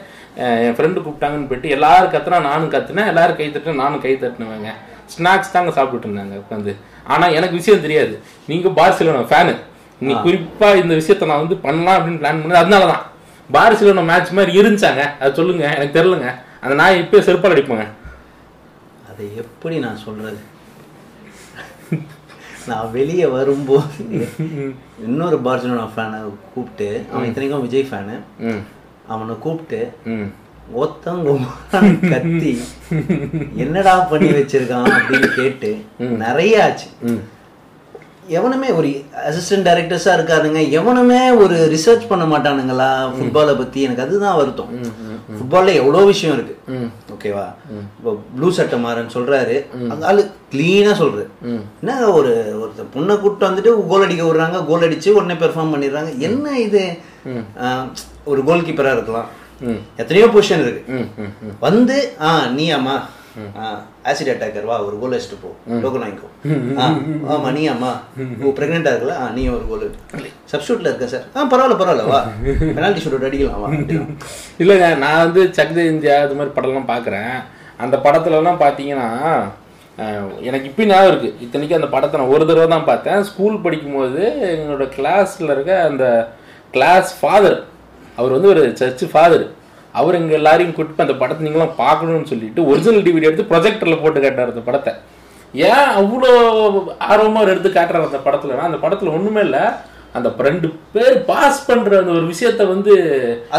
என் 0.67 0.77
ஃப்ரெண்டு 0.77 1.05
கூப்பிட்டாங்கன்னு 1.05 1.49
போயிட்டு 1.51 1.75
எல்லாரும் 1.77 2.13
கத்துனா 2.13 2.39
நானும் 2.51 2.73
கத்துனேன் 2.75 3.11
எல்லாரும் 3.13 3.39
கை 3.41 3.49
தட்டினேன் 3.55 3.83
நானும் 3.85 4.03
கை 4.05 4.13
தட்டினவங்க. 4.23 4.73
ஸ்நாக்ஸ் 5.15 5.55
தாங்க 5.55 5.71
சாப்பிட்டுட்டு 5.77 6.09
இருந்தாங்க 6.09 6.37
உட்காந்து 6.43 6.73
ஆனா 7.13 7.27
எனக்கு 7.39 7.59
விஷயம் 7.61 7.85
தெரியாது. 7.87 8.15
நீங்க 8.51 8.69
பார்சிலோனா 8.81 9.23
ஃபேனு 9.31 9.55
நீ 10.01 10.13
குறிப்பா 10.27 10.69
இந்த 10.83 10.93
விஷயத்த 11.01 11.31
நான் 11.31 11.43
வந்து 11.45 11.57
பண்ணலாம் 11.65 11.97
அப்படின்னு 11.99 12.21
பிளான் 12.23 12.43
பண்ணது 12.43 12.63
அதனாலதான். 12.63 13.03
பார்சிலோனா 13.57 14.05
மேட்ச் 14.11 14.37
மாதிரி 14.39 14.53
இருந்துச்சாங்க. 14.61 15.03
அது 15.21 15.39
சொல்லுங்க 15.39 15.65
எனக்கு 15.77 15.97
தெரியலங்க. 15.99 16.31
அந்த 16.63 16.75
நாய் 16.81 17.01
இப்பயே 17.03 17.23
செருப்பால் 17.27 17.55
அடிப்போங்க. 17.55 17.87
அதை 19.11 19.27
எப்படி 19.43 19.79
நான் 19.87 20.03
சொல்றது? 20.07 20.41
நான் 22.71 22.91
வெளியே 22.97 23.27
வரும்போது 23.37 24.05
இன்னொரு 25.07 25.37
பார்சிலோனா 25.47 25.87
ஃபேனை 25.95 26.19
கூப்பிட்டு 26.55 26.89
அவன் 27.13 27.29
இத்தனைக்கும் 27.29 27.65
விஜய் 27.67 27.89
ஃபேனு 27.91 28.17
அவனை 29.11 29.35
கூப்பிட்டு 29.39 29.81
ம். 30.15 30.29
ஒத்தங்க 30.77 31.31
கத்தி. 32.11 32.53
என்னடா 33.57 33.95
பண்ணி 34.11 34.31
வச்சிருக்கான்? 34.31 34.89
அப்படின்னு 34.97 35.29
கேட்டு 35.35 35.71
நிறைய 36.25 36.65
ஆச்சு. 36.65 36.89
ம். 37.03 37.21
எவனுமே 38.29 38.69
ஒரு 38.71 38.89
அசிஸ்டன்ட் 39.29 39.67
டைரக்டர்ஸா 39.69 40.11
இருக்காருங்க 40.17 40.71
எவனுமே 40.71 41.31
ஒரு 41.31 41.57
ரிசர்ச் 41.75 42.09
பண்ண 42.09 42.25
மாட்டானுங்களா? 42.27 42.91
ஃபுட்பாலை 43.15 43.55
பத்தி 43.59 43.81
எனக்கு 43.83 44.03
அதுதான் 44.03 44.37
வருத்தம். 44.37 44.71
ஃபுட்பால்ல 45.33 45.75
எவ்வளோ 45.75 46.05
விஷயம் 46.05 46.37
இருக்கு. 46.37 46.55
ஓகேவா? 47.15 47.47
இப்போ 47.99 48.13
ப்ளூ 48.37 48.51
சட்டை 48.51 48.79
மாறன் 48.79 49.15
சொல்றாரு. 49.15 49.57
அந்த 49.91 50.07
ஆளு 50.07 50.23
கிளீனா 50.53 50.93
சொல்றாரு. 51.03 51.27
என்ன 51.81 51.99
ஒரு 52.11 52.33
ஒருத்தர் 52.63 52.93
பொண்ணை 52.95 53.21
கூப்பிட்டு 53.21 53.49
வந்துட்டு 53.49 53.87
கோல் 53.87 54.03
அடிக்க 54.03 54.25
விடுறாங்க 54.25 54.67
கோல் 54.67 54.87
அடிச்சு 54.89 55.09
உடனே 55.11 55.35
பெர்ஃபார்ம் 55.41 55.75
பண்ணிடுறாங்க. 55.75 56.13
என்ன 56.19 56.59
இது? 56.59 56.85
ஒரு 58.31 58.43
கோல் 58.49 58.67
கீப்பரா 58.67 58.93
இருக்கலாம். 58.97 59.29
ம். 59.61 59.81
எத்தனையோ 59.97 60.27
பொசிஷன் 60.35 60.63
இருக்கு. 60.65 60.83
வந்து 61.61 61.97
ஆ 62.21 62.29
நீ 62.55 62.67
அம்மா 62.77 62.95
ஆசிட் 64.09 64.31
அட்டாக்கர் 64.31 64.69
வா 64.69 64.77
ஒரு 64.87 64.97
கோல் 65.01 65.15
வச்சுட்டு 65.15 65.37
போ. 65.43 65.51
டோக்கன் 65.83 66.03
வாங்கிக்கோ. 66.05 66.29
ஆ, 66.79 66.87
ஆமா 67.35 67.49
நீ 67.57 67.63
அம்மா 67.73 67.91
ஓ 68.41 68.53
பிரெக்னெண்டா 68.57 68.93
இருக்கல 68.93 69.15
ஆ 69.21 69.27
நீ 69.37 69.43
ஒரு 69.57 69.65
கோல் 69.71 69.85
சப்ஸ்டியூட்ல 70.53 70.91
இருக்க 70.91 71.07
சார் 71.09 71.27
ஆ 71.37 71.47
பரவாயில்ல 71.53 71.77
பரவாயில்ல 71.81 72.07
வா. 72.11 72.21
பெனால்டி 72.75 73.03
ஷூட் 73.05 73.29
அடிக்கலாம் 73.29 73.63
வா. 73.65 73.71
இல்லைங்க 74.63 74.89
நான் 75.05 75.23
வந்து 75.25 75.43
சக்தி 75.59 75.85
இந்தியா 75.95 76.17
இது 76.27 76.39
மாதிரி 76.41 76.55
படம்லாம் 76.57 76.91
பார்க்குறேன். 76.93 77.33
அந்த 77.81 77.97
படத்துலலாம் 78.07 78.63
பார்த்தீங்கன்னா 78.63 79.09
எனக்கு 80.49 80.67
இப்போ 80.69 80.83
ஞாபகம் 80.87 81.11
இருக்குது 81.11 81.39
இத்தனைக்கும் 81.45 81.79
அந்த 81.79 81.89
படத்தை 81.89 82.19
நான் 82.21 82.33
ஒரு 82.35 82.45
தடவை 82.45 82.69
தான் 82.69 82.87
பார்த்தேன். 82.91 83.25
ஸ்கூல் 83.29 83.63
படிக்கும்போது 83.65 84.21
எங்களோட 84.53 84.85
கிளாஸில் 84.95 85.53
இருக்க 85.55 85.73
அந்த 85.89 86.05
கிளாஸ் 86.75 87.11
ஃபாதர் 87.19 87.59
அவர் 88.21 88.37
வந்து 88.37 88.53
ஒரு 88.55 88.63
சர்ச் 88.81 89.05
ஃபாதர் 89.13 89.47
அவர் 90.01 90.19
எங்கள் 90.21 90.39
எல்லாரையும் 90.41 90.75
கூட்டிட்டு 90.77 91.05
அந்த 91.05 91.17
படத்தை 91.21 91.45
நீங்களாம் 91.47 91.79
பார்க்கணும்னு 91.85 92.31
சொல்லிட்டு 92.33 92.67
ஒரிஜினல் 92.73 93.07
டிவிடி 93.07 93.29
எடுத்து 93.29 93.51
ப்ரொஜெக்டரில் 93.53 94.03
போட்டு 94.03 94.19
காட்டார் 94.25 94.53
அந்த 94.55 94.65
படத்தை. 94.69 94.93
ஏன் 95.69 95.89
அவ்வளோ 96.01 96.33
ஆர்வமாக 97.13 97.41
அவர் 97.41 97.53
எடுத்து 97.55 97.71
காட்டுறாரு 97.77 98.09
அந்த 98.09 98.21
படத்துலனா 98.27 98.69
அந்த 98.69 98.79
படத்தில் 98.85 99.15
ஒன்றுமே 99.17 99.43
இல்லை. 99.47 99.63
அந்த 100.17 100.29
ரெண்டு 100.47 100.69
பேர் 100.95 101.17
பாஸ் 101.31 101.59
பண்ற 101.67 101.91
அந்த 102.03 102.13
ஒரு 102.19 102.25
விஷயத்த 102.31 102.63
வந்து 102.75 102.93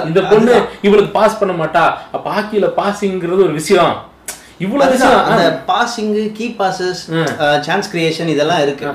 இந்த 0.07 0.21
பொண்ணு 0.31 0.53
இவளுக்கு 0.87 1.11
பாஸ் 1.19 1.37
பண்ண 1.41 1.53
மாட்டா. 1.61 1.83
அப்ப 2.15 2.25
ஹாக்கியில 2.37 2.69
பாசிங்கிறது 2.79 3.45
ஒரு 3.47 3.55
விஷயம். 3.59 3.93
இவ்வளவு 4.63 5.05
அந்த 5.31 5.43
passing 5.69 6.11
key 6.37 6.45
passes 6.59 7.01
chance 7.67 7.89
creation 7.93 8.31
இதெல்லாம் 8.33 8.61
இருக்கு. 8.65 8.85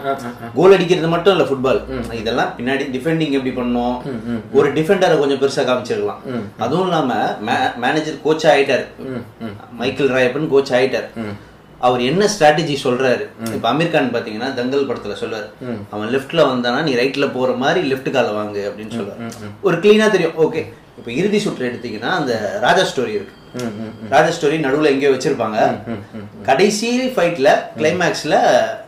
கோல் 0.58 0.74
அடிக்கிறது 0.76 1.08
மட்டும் 1.14 1.34
இல்ல 1.34 1.46
ஃபுட்பால் 1.48 1.80
இதெல்லாம் 2.20 2.52
பின்னாடி 2.58 2.84
டிஃபெண்டிங் 2.96 3.34
எப்படி 3.38 3.54
பண்ணணும்? 3.58 3.96
ஒரு 4.58 4.68
டிஃபெண்டரை 4.78 5.16
கொஞ்சம் 5.22 5.42
பெருசா 5.42 5.64
காமிச்சிருக்கலாம். 5.70 6.22
அதுவும் 6.66 6.86
இல்லாம 6.88 7.12
மேனேஜர் 7.84 8.22
கோச் 8.28 8.46
ஆயிட்டாரு. 8.52 8.86
மைக்கேல் 9.82 10.14
ராயப்பன் 10.16 10.50
கோச் 10.54 10.72
ஆயிட்டாரு. 10.78 11.10
அவர் 11.86 12.02
என்ன 12.10 12.22
ஸ்ட்ராட்டஜி 12.34 12.74
சொல்றாரு? 12.84 13.24
இப்ப 13.56 13.66
அமீர் 13.72 13.90
கான் 13.94 14.14
பாத்தீங்கன்னா 14.14 14.48
தங்கல் 14.58 14.88
படத்துல 14.90 15.14
சொல்றாரு. 15.22 15.48
அவன் 15.94 16.12
லெஃப்ட்ல 16.14 16.44
வந்தானா 16.52 16.80
நீ 16.86 16.92
ரைட்ல 17.00 17.26
போற 17.34 17.50
மாதிரி 17.62 17.80
லெஃப்ட் 17.92 18.10
கால 18.16 18.28
வாங்கு 18.38 18.62
அப்படின்னு 18.68 18.96
சொல்றாரு. 18.98 19.20
ஒரு 19.66 19.78
கிளீனா 19.84 20.06
தெரியும். 20.14 20.38
ஓகே 20.46 20.62
இப்ப 20.98 21.12
இறுதி 21.12 21.38
சுற்று 21.38 21.68
எடுத்தீங்கன்னா 21.68 22.10
அந்த 22.10 22.58
ராஜா 22.60 22.82
ஸ்டோரி 22.82 23.08
இருக்கு. 23.08 23.32
ராஜா 24.08 24.36
ஸ்டோரி 24.36 24.56
நடுவுல 24.66 24.84
எங்கேயோ 24.84 25.10
வச்சிருப்பாங்க. 25.10 25.58
கடைசி 26.42 27.00
ஃபைட்ல 27.08 27.48
கிளைமேக்ஸ்ல 27.78 28.34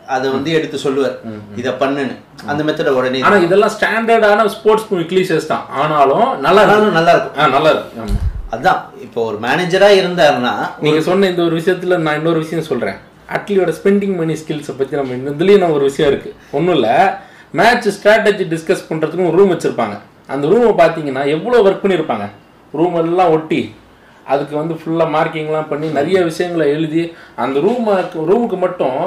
அதை 0.06 0.30
வந்து 0.30 0.52
எடுத்து 0.52 0.78
சொல்லுவார். 0.78 1.16
இத 1.56 1.70
பண்ணுன்னு. 1.70 2.14
அந்த 2.46 2.64
மெத்தட 2.64 2.88
உடனே 2.88 3.20
ஆனா 3.20 3.36
இதெல்லாம் 3.36 3.70
ஸ்டாண்டர்டான 3.80 4.46
ஸ்போர்ட்ஸ் 4.46 4.86
மூவி 4.90 5.04
கிளீஷஸ் 5.04 5.46
தான். 5.46 5.66
ஆனாலும் 5.70 6.40
நல்லா 6.40 6.60
இருக்கு. 6.62 6.76
ஆனாலும் 6.76 6.92
நல்லா 6.92 7.10
இருக்கும். 7.10 7.38
ஆ, 7.38 7.46
நல்லா 7.46 7.70
இருக்கு. 7.70 8.00
ஆமா. 8.02 8.16
அதான். 8.52 8.80
இப்போ 9.00 9.22
ஒரு 9.22 9.38
மேனேஜரா 9.38 9.88
இருந்தாருன்னா 10.00 10.54
நீங்க 10.80 11.00
சொன்ன 11.00 11.26
இந்த 11.26 11.42
ஒரு 11.42 11.58
விஷயத்துல 11.58 11.96
நான் 11.96 12.16
இன்னொரு 12.16 12.38
விஷயம் 12.38 12.64
சொல்றேன். 12.64 12.94
அட்லியோட 13.32 13.74
ஸ்பெண்டிங் 13.82 14.16
மணி 14.16 14.32
ஸ்கில்ஸை 14.32 14.78
பத்தி 14.78 14.96
நம்ம 14.96 15.14
இந்த 15.14 15.30
இதுலயும் 15.30 15.72
ஒரு 15.72 15.84
விஷயம் 15.84 16.10
இருக்கு. 16.12 16.34
ஒண்ணும் 16.50 16.74
இல்ல. 16.74 17.18
மேட்ச் 17.50 17.88
ஸ்ட்ராட்டஜி 17.88 18.44
டிஸ்கஸ் 18.54 18.86
பண்றதுக்கு 18.88 19.28
ஒரு 19.28 19.36
ரூம் 19.36 19.52
வச்சிருப்பாங்க. 19.52 19.98
அந்த 20.28 20.46
ரூமை 20.46 20.70
பாத்தீங்கன்னா 20.74 21.26
எவ்வளவு 21.26 21.64
ஒர்க் 21.68 21.82
பண்ணியிருப்பாங்க? 21.82 22.26
ரூம் 22.74 22.96
எல்லாம் 22.96 23.30
ஒட்டி 23.30 23.60
அதுக்கு 24.26 24.56
வந்து 24.56 24.74
ஃபுல்லா 24.74 25.04
மார்க்கிங்லாம் 25.08 25.68
பண்ணி 25.68 25.88
நிறைய 25.88 26.22
விஷயங்களை 26.22 26.68
எழுதி 26.68 27.02
அந்த 27.36 27.60
ரூம் 27.60 27.86
ரூமுக்கு 28.30 28.56
மட்டும் 28.56 28.98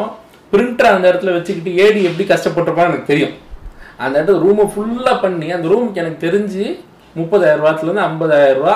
பிரிண்டர் 0.53 0.93
அந்த 0.93 1.05
இடத்துல 1.11 1.33
வச்சுக்கிட்டு 1.33 1.75
ஏடி 1.75 2.03
எப்படி 2.03 2.23
கஷ்டப்பட்டிருப்பான்னு 2.23 2.91
எனக்கு 2.91 3.05
தெரியும். 3.05 3.35
அந்த 3.97 4.13
இடத்துல 4.19 4.41
ரூமை 4.41 4.65
ஃபுல்லா 4.73 5.21
பண்ணி 5.21 5.51
அந்த 5.51 5.67
ரூமுக்கு 5.67 5.95
எனக்கு 5.95 6.25
தெரிஞ்சு 6.27 6.63
முப்பதாயிரம் 7.15 7.61
ரூபாத்துல 7.61 7.83
இருந்து 7.83 8.01
ஐம்பதாயிரம் 8.01 8.57
ரூபா 8.57 8.75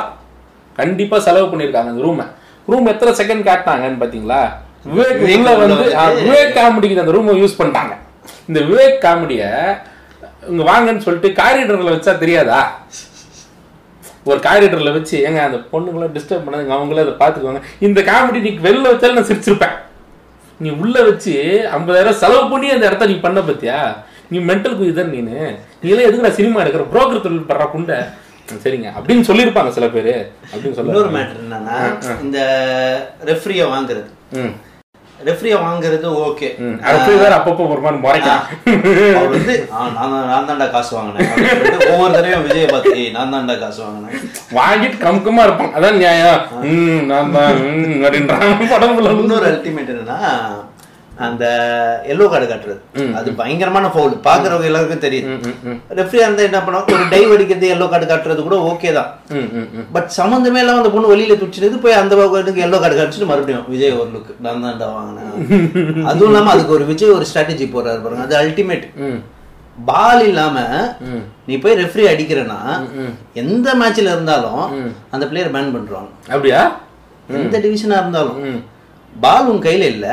கண்டிப்பா 0.76 1.20
செலவு 1.20 1.48
பண்ணிருக்காங்க 1.48 1.90
அந்த 1.90 2.04
ரூமை 2.04 2.26
ரூம் 2.68 2.86
எத்தனை 2.86 3.12
செகண்ட் 3.14 3.48
காட்டினாங்கன்னு 3.48 4.02
பாத்தீங்களா 4.02 4.40
விவேக் 4.86 5.22
உள்ள 5.36 5.52
வந்து 5.56 5.86
விவேக் 6.20 6.56
காமெடிக்கு 6.58 7.04
அந்த 7.04 7.12
ரூமை 7.12 7.34
யூஸ் 7.42 7.60
பண்ணிட்டாங்க. 7.60 7.94
இந்த 8.48 8.60
விவேக் 8.62 9.04
காமெடிய 9.04 9.44
இங்க 10.50 10.64
வாங்கன்னு 10.72 10.98
சொல்லிட்டு 10.98 11.42
காரிடர்ல 11.42 11.94
வச்சா 11.96 12.18
தெரியாதா? 12.18 12.82
ஒரு 14.24 14.40
காரிடர்ல 14.40 14.94
வச்சு 14.94 15.28
ஏங்க 15.28 15.40
அந்த 15.40 15.58
பொண்ணுங்களை 15.58 16.08
டிஸ்டர்ப் 16.16 16.46
பண்ணாதுங்க 16.46 16.76
அவங்களே 16.78 17.04
அதை 17.06 17.14
பாத்துக்குவாங்க 17.20 17.62
இந்த 17.80 18.02
காமெடி 18.02 18.42
நீ 18.42 18.50
வெளில 18.70 18.92
வச்சாலும் 18.92 19.14
நான் 19.14 19.24
சிரிச்சிருப்பேன். 19.24 19.76
நீ 20.60 20.70
உள்ள 20.70 21.04
வச்சு 21.04 21.68
ஐம்பதாயிரம் 21.74 22.20
செலவு 22.22 22.50
பண்ணி 22.50 22.70
அந்த 22.70 22.86
இடத்த 22.86 23.06
நீ 23.06 23.14
பண்ண 23.14 23.40
பத்தியா? 23.40 23.96
நீ 24.30 24.40
மென்டல் 24.40 24.78
குயிதன் 24.78 25.14
நீனு. 25.16 25.56
நீ 25.82 25.90
எல்லாம் 25.90 26.06
எதுக்கு 26.06 26.22
நான் 26.22 26.34
சினிமா 26.34 26.62
எடுக்கிற? 26.62 26.86
புரோக்கர் 26.94 27.22
தொழில் 27.22 27.42
பண்ற 27.42 27.66
குண்டை. 27.66 27.96
சரிங்க. 28.64 28.92
அப்படின்னு 28.98 29.28
சொல்லியிருப்பாங்க 29.28 29.70
சில 29.70 29.88
பேரு. 29.88 30.32
அப்படின்னு 30.56 30.72
சொல்ல 30.72 30.94
மேட்டர் 30.94 31.44
என்னன்னா 31.46 32.22
இந்த 32.22 32.40
ரெஃப்ரியை 33.26 33.66
வாங்குறது. 33.74 34.10
ரெஃப்ரியை 35.20 35.58
வாங்குறது 35.62 36.08
ஓகே 36.22 36.48
அடுத்து 36.84 37.12
வேற 37.18 37.34
அப்பப்போ 37.38 37.64
ஒரு 37.70 37.82
மாதிரி 37.82 38.02
முறைக்கலாம் 38.02 38.44
அவர் 39.14 39.30
வந்து 39.30 39.56
"ஆ, 39.74 39.88
நான் 39.96 40.28
நான் 40.28 40.48
தான்டா 40.50 40.68
காசு 40.70 40.92
வாங்கினேன். 40.96 41.30
ஒவ்வொரு 41.88 42.12
தடவையும் 42.14 42.44
விஜய் 42.44 42.66
பார்த்து 42.66 42.94
"ஏய், 42.98 43.12
நான் 43.12 43.34
தான்டா 43.34 43.56
காசு 43.60 43.80
வாங்கினேன். 43.84 44.22
வாங்கிட்டு 44.52 44.98
கம்கமா 45.02 45.44
இருப்பான். 45.44 45.74
அதான் 45.76 45.98
நியாயம். 45.98 46.42
நான் 47.08 47.32
தான் 47.32 47.60
அப்படின்றான். 48.02 48.46
படம் 48.70 48.98
இன்னொரு 49.16 49.48
அல்டிமேட் 49.52 49.92
என்னன்னா 49.94 50.20
அந்த 51.26 51.44
எல்லோ 52.12 52.26
கார்டு 52.32 52.48
காட்டுறது. 52.48 52.80
அது 53.18 53.30
பயங்கரமான 53.42 53.90
ஃபவுல் 53.94 54.16
பாக்குறவங்க 54.26 54.70
எல்லாருக்கும் 54.70 55.04
தெரியுது 55.06 55.28
ரெஃப்ரியா 56.00 56.26
இருந்தா 56.28 56.48
என்ன 56.48 56.60
பண்ணுவோம் 56.66 56.90
ஒரு 56.96 57.06
டைவ் 57.14 57.34
அடிக்கிறது 57.36 57.68
எல்லோ 57.76 57.86
கார்டு 57.92 58.08
காட்டுறது 58.10 58.42
கூட 58.48 58.58
ஓகே 58.72 58.92
தான். 58.98 59.12
பட் 59.96 60.10
சம்மந்தமே 60.18 60.62
இல்லாம 60.64 60.82
அந்த 60.82 60.92
பொண்ணு 60.96 61.14
வெளியில 61.14 61.38
துடிச்சிட்டு 61.42 61.84
போய் 61.86 62.00
அந்த 62.02 62.16
எல்லோ 62.66 62.80
கார்டு 62.82 62.98
காமிச்சிட்டு 62.98 63.30
மறுபடியும் 63.32 63.70
விஜய் 63.74 63.96
ஒரு 64.02 64.10
லுக் 64.16 64.34
நான் 64.48 64.66
தான்டா 64.66 64.90
வாங்கினேன். 64.98 65.32
அதுவும் 66.10 66.30
இல்லாம 66.32 66.52
அதுக்கு 66.56 66.76
ஒரு 66.78 66.88
விஜய் 66.92 67.16
ஒரு 67.18 67.28
ஸ்ட்ராட்டஜி 67.30 67.68
போறாரு 67.76 68.02
பாருங்க. 68.04 68.26
அது 68.28 68.38
அல்டிமேட் 68.42 68.86
பால் 69.90 70.24
இல்லாம. 70.30 70.58
நீ 71.48 71.54
போய் 71.64 71.80
ரெஃப்ரி 71.84 72.04
அடிக்கிறனா 72.12 72.60
எந்த 73.42 73.68
மேட்ச்ல 73.82 74.14
இருந்தாலும் 74.16 74.62
அந்த 75.14 75.24
பிளேயர் 75.32 75.54
பேன் 75.56 75.74
பண்றாங்க. 75.76 76.10
அப்படியா? 76.34 76.62
எந்த 77.40 77.58
டிவிஷனா 77.66 77.98
இருந்தாலும். 78.04 78.40
பால் 79.24 79.50
உன் 79.52 79.66
கையில 79.66 79.88
இல்ல. 79.96 80.08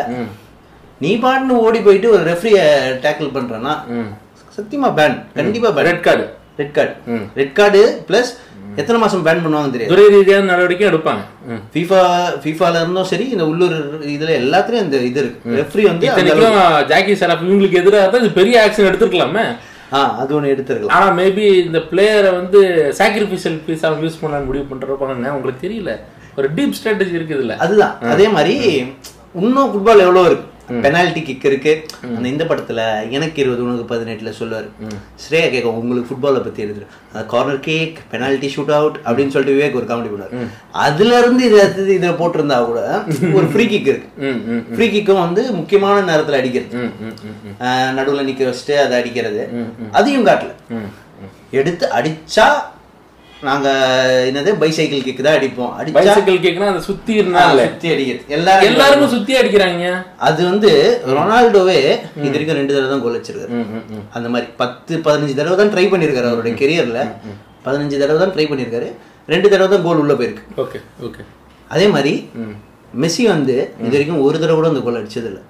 நீ 1.02 1.10
பாட்டுன்னு 1.22 1.62
ஓடி 1.66 1.80
போயிட்டு 1.86 2.08
ஒரு 2.14 2.22
ரெஃப்ரிய 2.30 2.58
டேக்கிள் 3.04 3.34
பண்றனா 3.36 3.72
ம். 3.96 4.10
சத்தியமா 4.56 4.88
பேன் 4.98 5.16
கண்டிப்பா 5.38 5.68
ban 5.76 5.88
red 5.90 6.04
card 6.06 6.24
red 6.60 6.74
card 6.76 6.94
red 7.40 7.54
card 7.58 7.82
plus 8.08 8.32
எத்தனை 8.80 8.98
மாசம் 9.00 9.24
பேன் 9.24 9.42
பண்ணுவாங்க 9.44 9.70
தெரியாது. 9.72 9.90
துறை 9.92 10.04
ரீதியான 10.12 10.48
நடவடிக்கை 10.50 10.84
எடுப்பாங்க. 10.90 11.22
ஃபீஃபா 11.72 11.98
ஃபீஃபால 12.42 12.80
இருந்தும் 12.82 13.08
சரி 13.10 13.26
இந்த 13.34 13.44
உள்ளூர் 13.50 13.74
இதுல 14.14 14.30
எல்லாத்துலயும் 14.42 14.84
இந்த 14.86 14.98
இது 15.08 15.20
இருக்கு. 15.22 15.56
ரெஃப்ரி 15.58 15.82
வந்து 15.88 16.06
ஜாக்கி 16.92 17.14
சராப் 17.22 17.42
இவங்களுக்கு 17.46 17.80
எதிராக 17.82 18.06
தான் 18.12 18.22
இது 18.24 18.30
பெரிய 18.38 18.62
ஆக்ஷன் 18.64 18.88
எடுத்துருக்கலாமே. 18.90 19.44
ஆ 19.92 20.00
அது 20.20 20.30
ஒண்ணு 20.36 20.52
எடுத்துருக்கலாம். 20.54 20.94
ஆனா 20.96 21.08
மேபி 21.18 21.46
இந்த 21.66 21.80
பிளேயரை 21.90 22.30
வந்து 22.38 22.60
சாக்ரிஃபிஷியல் 23.00 23.58
பீஸா 23.66 23.90
யூஸ் 24.04 24.20
பண்ணலாம்னு 24.22 24.48
முடிவு 24.50 24.64
பண்றப்பாங்க 24.70 25.34
உங்களுக்கு 25.36 25.64
தெரியல. 25.66 25.92
ஒரு 26.38 26.48
டீப் 26.56 26.76
ஸ்ட்ராட்டஜி 26.78 27.14
இருக்குது 27.18 27.44
இல்ல 27.44 27.56
அதுதான். 27.66 27.94
அதே 28.14 28.28
மாதிரி 28.36 28.54
இன்னும் 29.40 29.70
ஃபுட்பால் 29.72 30.04
எவ்வளவு 30.06 30.28
இருக்கு? 30.30 30.48
பெனால்டி 30.84 31.22
கிக் 31.22 31.44
இருக்கு. 31.44 31.72
அந்த 32.16 32.26
இந்த 32.28 32.44
படத்துல 32.44 32.80
எனக்கு 33.16 33.38
இருபது 33.42 33.64
உனக்கு 33.64 33.86
பதினெட்டுல 33.92 34.32
சொல்லுவாரு. 34.38 34.68
ஸ்ரேயா 35.22 35.48
கேட்கும் 35.50 35.78
உங்களுக்கு 35.80 36.08
ஃபுட்பாலை 36.08 36.40
பத்தி 36.44 36.64
எழுதுரு 36.64 36.86
அந்த 37.12 37.24
corner 37.32 37.60
kick 37.66 37.98
penalty 38.12 38.48
shoot 38.54 38.72
out 38.78 38.98
அப்படின்னு 39.04 39.34
சொல்லிட்டு 39.34 39.56
விவேக் 39.58 39.78
ஒரு 39.80 39.86
காமெடி 39.90 40.10
பண்ணாரு 40.12 40.46
அதுல 40.86 41.18
இருந்து 41.22 41.44
இதை 41.50 41.94
இதை 41.96 42.10
போட்டிருந்தா 42.20 42.58
கூட 42.66 42.80
ஒரு 43.38 43.46
ஃப்ரீ 43.52 43.66
கிக் 43.72 43.90
இருக்கு. 43.92 44.10
ஃப்ரீ 44.74 44.88
கிக்கும் 44.94 45.22
வந்து 45.24 45.44
முக்கியமான 45.52 45.96
நேரத்துல 46.10 46.40
அடிக்கிறது. 46.40 46.90
நடுவுல 47.98 48.26
நிக்க 48.28 48.42
வச்சுட்டு 48.50 48.76
அதை 48.84 49.00
அடிக்கிறது. 49.00 49.44
அதையும் 49.92 50.26
காட்டல. 50.26 50.52
எடுத்து 51.60 51.86
அடிச்சா 51.98 52.46
நாங்க 53.46 53.68
என்னது 54.28 54.50
பைசைக்கிள் 54.60 55.04
கிக் 55.06 55.22
தான் 55.26 55.36
அடிப்போம். 55.38 55.72
அடிச்சா 55.78 55.96
பைசைக்கிள் 55.98 56.42
கேக்குனா 56.44 56.68
அந்த 56.72 56.82
சுத்தி 56.88 57.12
இருந்தால. 57.20 57.62
சுத்தி 57.70 57.88
அடிக்கிறது. 57.94 58.24
எல்லாரும் 58.36 58.68
எல்லாருக்கும் 58.70 59.12
சுத்தி 59.14 59.32
அடிக்கிறாங்க. 59.40 59.86
அது 60.28 60.40
வந்து 60.50 60.70
ரொனால்டோவே 61.16 61.78
இது 62.24 62.34
வரைக்கும் 62.34 62.58
ரெண்டு 62.60 62.74
தடவை 62.74 62.88
தான் 62.92 63.04
கோல் 63.04 63.16
வச்சிருக்காரு 63.18 63.62
அந்த 64.16 64.26
மாதிரி 64.34 64.48
பத்து 64.62 64.92
பதினஞ்சு 65.06 65.38
தடவை 65.40 65.56
தான் 65.60 65.72
ட்ரை 65.76 65.86
பண்ணியிருக்காரு 65.92 66.30
அவருடைய 66.32 66.56
கெரியர்ல 66.60 67.00
பதினஞ்சு 67.68 68.02
தடவை 68.02 68.18
தான் 68.24 68.34
ட்ரை 68.36 68.46
பண்ணியிருக்காரு 68.50 68.90
ரெண்டு 69.32 69.48
தடவை 69.52 69.68
தான் 69.72 69.86
கோல் 69.86 70.02
உள்ள 70.02 70.14
போயிருக்கு. 70.20 70.44
Okay 70.64 70.78
okay. 71.08 71.24
அதே 71.74 71.88
மாதிரி 71.94 72.14
மெஸ்ஸி 73.02 73.24
வந்து 73.32 73.54
இது 73.82 73.92
வரைக்கும் 73.96 74.22
ஒரு 74.26 74.36
தடவை 74.40 74.56
கூட 74.56 74.68
அந்த 74.72 74.80
கோல் 74.86 74.98
அடிச்சது 75.00 75.28
இல்ல. 75.30 75.40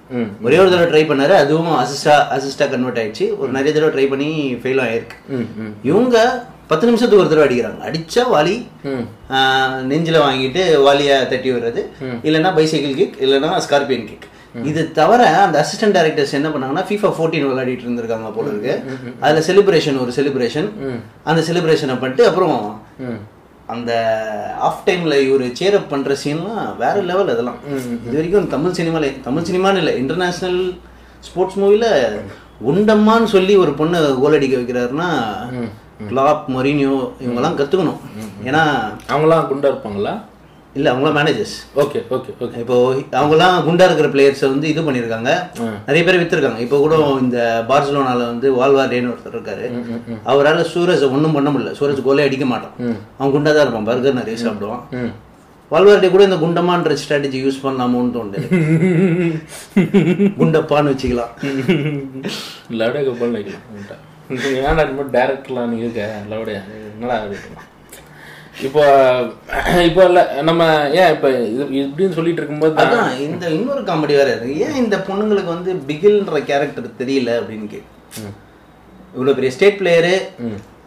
ஒரே 0.45 0.57
ஒரு 0.63 0.69
தடவை 0.73 0.87
ட்ரை 0.91 1.03
பண்ணாரு. 1.09 1.33
அதுவும் 1.43 1.71
அசிஸ்டா 1.83 2.15
அசிஸ்டா 2.35 2.65
கன்வெர்ட் 2.73 2.99
ஆயிடுச்சு. 3.01 3.25
ஒரு 3.39 3.49
நிறைய 3.57 3.71
தடவை 3.77 3.91
ட்ரை 3.95 4.05
பண்ணி 4.11 4.29
ஃபெயில் 4.63 4.83
ஆயிருக்கு. 4.85 5.17
இவங்க 5.89 6.17
பத்து 6.69 6.87
நிமிஷத்துக்கு 6.87 7.23
ஒரு 7.23 7.31
தடவை 7.31 7.45
அடிக்கிறாங்க. 7.47 7.79
அடிச்சா 7.87 8.23
வாலி 8.33 8.55
நெஞ்சில 9.89 10.19
வாங்கிட்டு 10.25 10.61
வாலியா 10.87 11.15
தட்டி 11.31 11.49
விடுறது. 11.53 11.81
இல்லைன்னா 12.27 12.51
பைசைக்கிள் 12.59 12.95
கிக் 13.01 13.17
இல்லைன்னா 13.25 13.49
ஸ்கார்பியன் 13.65 14.07
கிக் 14.11 14.27
இது 14.69 14.81
தவிர 14.97 15.21
அந்த 15.43 15.57
அசிஸ்டன்ட் 15.63 15.95
டைரக்டர்ஸ் 15.97 16.35
என்ன 16.39 16.49
பண்ணாங்கன்னா 16.53 16.83
FIFA 16.89 17.09
14 17.19 17.47
விளையாடிட்டு 17.51 17.85
இருந்திருக்காங்க 17.85 18.31
போல 18.35 18.47
இருக்கு. 18.51 18.73
அதுல 19.23 19.41
செலிப்ரேஷன் 19.47 20.01
ஒரு 20.03 20.11
செலிப்ரேஷன் 20.17 20.67
அந்த 21.29 21.43
செலிப்ரேஷனை 21.49 21.95
பண்ணிட்டு 22.01 22.25
அப்புறம் 22.29 22.57
அந்த 23.73 23.91
ஆஃப் 24.67 24.83
டைம்ல 24.87 25.15
இவர் 25.27 25.45
சேர் 25.59 25.77
அப் 25.79 25.91
பண்ற 25.93 26.15
சீன்லாம் 26.23 26.63
வேற 26.83 26.95
லெவல் 27.09 27.33
அதெல்லாம். 27.33 27.59
இது 28.05 28.15
வரைக்கும் 28.17 28.51
தமிழ் 28.55 28.77
சினிமால 28.79 29.11
தமிழ் 29.27 29.47
சினிமான்னு 29.49 29.81
இல்லை 29.83 29.93
இன்டர்நேஷனல் 30.01 30.59
ஸ்போர்ட்ஸ் 31.27 31.59
மூவில 31.63 31.87
உண்டம்மான்னு 32.71 33.29
சொல்லி 33.35 33.53
ஒரு 33.63 33.71
பொண்ணு 33.79 33.99
கோல் 34.21 34.37
அடிக்க 34.37 34.55
வைக்கிறாருன்னா 34.59 35.09
கிளாப் 36.09 36.43
மொரினியோ 36.55 36.95
இவங்கெல்லாம் 37.23 37.57
கத்துக்கணும். 37.59 37.99
ஏன்னா 38.43 38.61
அவங்களாம் 39.13 39.49
குண்டா 39.51 39.71
இருப்பாங்களா? 39.73 40.13
இல்ல 40.75 40.93
அவங்களாம் 40.93 41.17
மேனேஜர்ஸ் 41.17 41.55
ஓகே 41.75 41.99
ஓகே 42.15 42.31
ஓகே. 42.43 42.59
இப்போ 42.59 42.93
அவங்கலாம் 43.11 43.57
குண்டா 43.65 43.85
இருக்கிற 43.87 44.07
பிளேயர்ஸை 44.13 44.47
வந்து 44.49 44.69
இது 44.69 44.81
பண்ணியிருக்காங்க. 44.81 45.31
நிறைய 45.87 46.03
பேர் 46.05 46.19
வித்துருக்காங்க. 46.21 46.59
இப்போ 46.59 46.77
கூட 46.77 47.17
இந்த 47.21 47.65
பார்சலோனால 47.69 48.17
வந்து 48.17 48.47
வால்வார்டேன்னு 48.55 49.11
ஒருத்தர் 49.13 49.35
இருக்காரு. 49.35 49.65
அவரால் 50.23 50.67
சூரஜை 50.73 51.09
ஒன்றும் 51.11 51.31
பண்ண 51.31 51.49
முடியல. 51.49 51.73
சூரஜ் 51.79 52.07
கோலே 52.07 52.23
அடிக்க 52.23 52.45
மாட்டான். 52.45 52.73
அவன் 53.17 53.33
குண்டா 53.35 53.51
தான் 53.57 53.65
இருப்பான். 53.65 53.87
பர்கர் 53.91 54.19
நிறைய 54.21 54.37
சாப்பிடுவான். 54.43 55.11
வால்வார்டே 55.71 56.09
கூட 56.11 56.23
இந்த 56.23 56.35
குண்டமான்ற 56.35 56.97
ஸ்ட்ராட்டஜி 57.03 57.37
யூஸ் 57.43 57.61
பண்ணலாமோன்னு 57.63 58.15
தோணுது. 58.15 58.39
குண்டப்பான்னு 60.39 60.91
வச்சுக்கலாம். 60.93 61.31
லவுடே 62.79 63.03
கப்பல் 63.05 63.37
நினைக்கலாம் 64.27 64.67
ஏன்னா 64.67 64.83
ரொம்ப 64.89 65.03
டேரக்டர்லாம் 65.15 65.71
நீ 65.71 65.77
இருக்க? 65.81 66.03
லவுடே. 66.31 66.55
என்னடா 66.87 67.17
இப்போ 68.65 68.81
இப்போ 69.85 70.01
இல்ல 70.03 70.19
நம்ம 70.41 70.63
ஏன் 70.97 71.11
இப்போ 71.13 71.29
இது 71.47 71.63
இப்படின்னு 71.79 72.17
சொல்லிட்டு 72.17 72.41
இருக்கும்போது 72.41 72.75
அதான் 72.83 73.15
இந்த 73.25 73.45
இன்னொரு 73.55 73.81
காமெடி 73.87 74.15
வேற 74.19 74.29
இருக்கு. 74.31 74.59
ஏன் 74.65 74.79
இந்த 74.83 74.97
பொண்ணுங்களுக்கு 75.07 75.53
வந்து 75.53 75.71
பிகில்ன்ற 75.89 76.41
கேரக்டர் 76.49 76.99
தெரியல 77.01 77.31
அப்படின்னு 77.39 77.67
கேக்கு 77.67 77.91
இவ்வளவு 79.15 79.35
பெரிய 79.35 79.51
ஸ்டேட் 79.55 79.79
பிளேயரு 79.79 80.13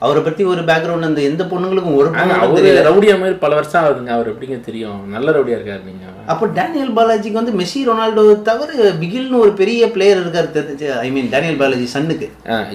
அவரை 0.04 0.20
பத்தி 0.24 0.42
ஒரு 0.52 0.62
பேக்ரவுண்ட் 0.70 1.08
அந்த 1.08 1.20
எந்த 1.28 1.42
பொண்ணுங்களுக்கும் 1.50 1.96
ஒரு 2.00 2.08
அவரு 2.46 2.72
ரவுடியா 2.88 3.14
மாதிரி 3.20 3.36
பல 3.44 3.52
வருஷம் 3.58 3.82
ஆகுதுங்க. 3.82 4.10
அவர் 4.16 4.30
எப்படிங்க 4.32 4.56
தெரியும்? 4.66 4.98
நல்ல 5.14 5.28
ரவுடியா 5.36 5.56
இருக்காரு 5.58 5.82
நீங்க. 5.90 6.04
அப்போ 6.32 6.44
டேனியல் 6.58 6.92
பாலாஜிக்கு 6.98 7.38
வந்து 7.40 7.54
மெஸ்ஸி 7.60 7.80
ரொனால்டோ 7.88 8.24
தவிர 8.48 8.90
பிகில்னு 9.02 9.40
ஒரு 9.44 9.52
பெரிய 9.60 9.88
பிளேயர் 9.94 10.20
இருக்காரு 10.22 10.48
தெரிஞ்சு 10.58 10.86
ஐ 11.04 11.08
மீன் 11.16 11.30
டேனியல் 11.34 11.58
பாலாஜி 11.62 11.86
சன்னுக்கு. 11.94 12.28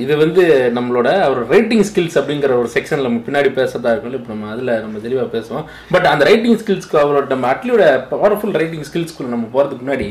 இது 0.04 0.14
வந்து 0.24 0.44
நம்மளோட 0.78 1.10
ஒரு 1.34 1.44
ரைட்டிங் 1.54 1.86
ஸ்கில்ஸ் 1.92 2.18
அப்படிங்கிற 2.22 2.58
ஒரு 2.62 2.72
செக்ஷன்ல 2.76 3.08
நம்ம 3.10 3.22
பின்னாடி 3.28 3.52
பேசுறதா 3.60 3.94
இருக்கும் 3.94 4.18
இப்போ 4.22 4.34
நம்ம 4.36 4.52
அதுல 4.56 4.80
நம்ம 4.86 5.06
தெளிவா 5.06 5.28
பேசுவோம். 5.38 5.66
பட் 5.96 6.10
அந்த 6.14 6.26
ரைட்டிங் 6.32 6.60
ஸ்கில்ஸ்க்கு 6.64 7.02
அவரோட 7.06 7.26
நம்ம 7.36 7.48
அட்லியோட 7.54 7.86
பவர்ஃபுல் 8.14 8.60
ரைட்டிங் 8.64 8.88
ஸ்கில்ஸ்க்குள்ள 8.92 9.36
நம்ம 9.36 9.48
போறதுக்கு 9.56 9.86
முன்னாடி 9.88 10.10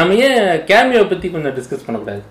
நம்ம 0.00 0.14
ஏன் 0.28 0.46
கேமியோ 0.72 1.02
பத்தி 1.10 1.26
கொஞ்சம் 1.34 1.56
டிஸ்கஸ் 1.58 1.86
பண்ணக்கூடாது? 1.88 2.22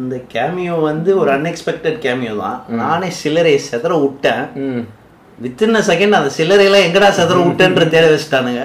அந்த 0.00 0.16
கேமியோ 0.32 0.74
வந்து 0.88 1.10
ஒரு 1.20 1.30
அன்எக்ஸ்பெக்டட் 1.34 1.98
கேமியோ 2.04 2.32
தான். 2.42 2.58
நானே 2.80 3.08
சிலரை 3.20 3.54
செதற 3.68 3.92
விட்டேன். 4.02 4.42
வித்தின் 5.44 5.78
செகண்ட் 5.90 6.18
அந்த 6.18 6.30
சிலரையெல்லாம் 6.38 6.86
எங்கடா 6.88 7.08
செதற 7.18 7.38
விட்டேன்ற 7.46 7.84
தேட 7.94 8.04
வச்சுட்டானுங்க. 8.12 8.62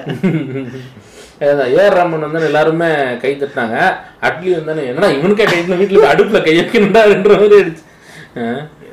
ஏஆர் 1.76 1.96
ராமன் 1.98 2.26
வந்து 2.26 2.48
எல்லாருமே 2.50 2.88
கை 3.22 3.32
தட்டினாங்க. 3.40 3.78
அட்லி 4.28 4.50
வந்து 4.58 4.84
என்னடா 4.90 5.08
இவனுக்கே 5.16 5.46
கை 5.52 5.60
வீட்டுல 5.80 6.10
அடுப்புல 6.12 6.40
கை 6.46 6.54
வைக்கணும்டான்ற 6.58 7.34
மாதிரி 7.40 7.56
ஆயிடுச்சு. 7.58 7.84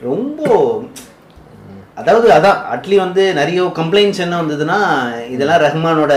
ரொம்ப 0.08 0.48
அதாவது 2.02 2.28
அதான் 2.38 2.60
அட்லி 2.74 2.98
வந்து 3.04 3.24
நிறைய 3.40 3.62
கம்ப்ளைண்ட்ஸ் 3.80 4.24
என்ன 4.26 4.36
வந்ததுன்னா 4.42 4.78
இதெல்லாம் 5.36 5.64
ரஹ்மானோட 5.66 6.14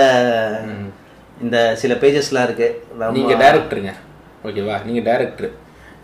இந்த 1.45 1.57
சில 1.83 1.93
பேஜஸ்லாம் 2.03 2.47
இருக்கு. 2.49 2.69
நீங்க 3.19 3.35
டைரக்டருங்க 3.43 3.93
ஓகேவா 4.49 4.77
நீங்க 4.87 5.03
டைரக்டர் 5.11 5.51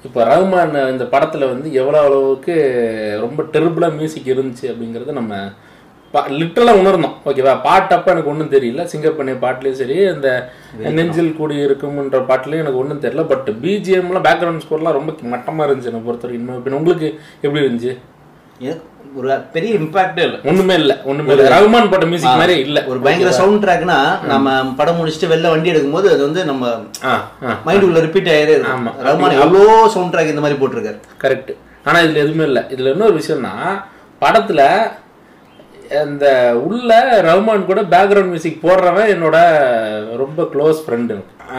இப்போ 0.07 0.21
ரஹ்மான் 0.31 0.75
இந்த 0.93 1.05
படத்துல 1.13 1.47
வந்து 1.53 1.69
எவ்வளவு 1.81 2.07
அளவுக்கு 2.09 2.55
ரொம்ப 3.25 3.43
டெரிபிளா 3.55 3.89
மியூசிக் 3.97 4.31
இருந்துச்சு 4.35 4.67
அப்படிங்கறத 4.73 5.15
நம்ம 5.21 5.35
லிட்டரலா 6.41 6.73
உணர்ந்தோம். 6.81 7.17
ஓகேவா 7.29 7.55
பாட்டப்ப 7.67 8.13
எனக்கு 8.13 8.31
ஒன்றும் 8.33 8.53
தெரியல. 8.55 8.85
சிங்கப்பண்ணை 8.93 9.35
பாட்டுலயும் 9.43 9.81
சரி 9.81 9.97
அந்த 10.13 10.29
நெஞ்சில் 10.99 11.37
கூடி 11.41 11.57
இருக்கும்ன்ற 11.65 12.21
பாட்டுலயும் 12.31 12.63
எனக்கு 12.65 12.83
ஒன்றும் 12.83 13.03
தெரியல. 13.05 13.25
பட் 13.33 13.49
பிஜிஎம்லாம் 13.65 14.27
பேக்ரவுண்ட் 14.29 14.65
ஸ்கோர்லாம் 14.65 14.97
ரொம்ப 14.99 15.15
மட்டமா 15.35 15.67
இருந்துச்சு 15.69 15.91
என்னை 15.93 16.03
பொறுத்த 16.07 16.27
வரைக்கும் 16.27 16.41
இன்னும் 16.43 16.61
இப்ப 16.61 16.79
உங்களுக்கு 16.79 17.09
எப்படி 17.45 17.65
இருந்துச்சு? 17.65 17.95
ஒரு 19.19 19.29
பெரிய 19.53 19.71
இம்பாக்டே 19.79 20.23
இல்லை. 20.27 20.39
ஒண்ணுமே 20.51 20.75
இல்ல 20.81 20.93
ஒண்ணுமே 21.11 21.31
இல்ல. 21.35 21.49
ரகுமான் 21.55 21.89
போட்ட 21.91 22.07
மியூசிக் 22.11 22.41
மாதிரி 22.41 22.55
இல்ல. 22.67 22.79
ஒரு 22.91 22.99
பயங்கர 23.05 23.31
சவுண்ட் 23.39 23.63
ட்ராக்னா 23.65 23.97
நம்ம 24.33 24.75
படம் 24.81 24.99
முடிச்சுட்டு 24.99 25.31
வெளில 25.33 25.51
வண்டி 25.53 25.73
எடுக்கும்போது 25.73 26.09
அது 26.15 26.23
வந்து 26.27 26.43
நம்ம 26.45 26.73
மைண்ட் 27.67 27.87
உள்ள 27.89 28.01
ரிப்பீட் 28.07 28.31
ஆயிரே. 28.35 28.55
இருக்கும். 28.57 28.91
ரஹ்மான் 29.09 29.41
எவ்வளோ 29.45 29.89
சவுண்ட் 29.95 30.15
ட்ராக் 30.15 30.33
இந்த 30.35 30.45
மாதிரி 30.45 30.61
போட்டிருக்காரு. 30.61 30.99
கரெக்ட் 31.25 31.53
ஆனா 31.85 31.99
இதுல 31.99 32.23
எதுவுமே 32.25 32.45
இல்ல. 32.51 32.61
இதுல 32.75 32.93
இன்னொரு 32.93 33.17
விஷயம்னா 33.21 33.55
படத்துல 34.23 34.61
அந்த 36.03 36.27
உள்ள 36.67 36.93
ரஹ்மான் 37.29 37.69
கூட 37.69 37.83
பேக்ரவுண்ட் 37.95 38.33
மியூசிக் 38.33 38.65
போடுறவன் 38.67 39.13
என்னோட 39.15 39.37
ரொம்ப 40.23 40.49
க்ளோஸ் 40.55 40.85
ஃப்ரெண்டு 40.85 41.17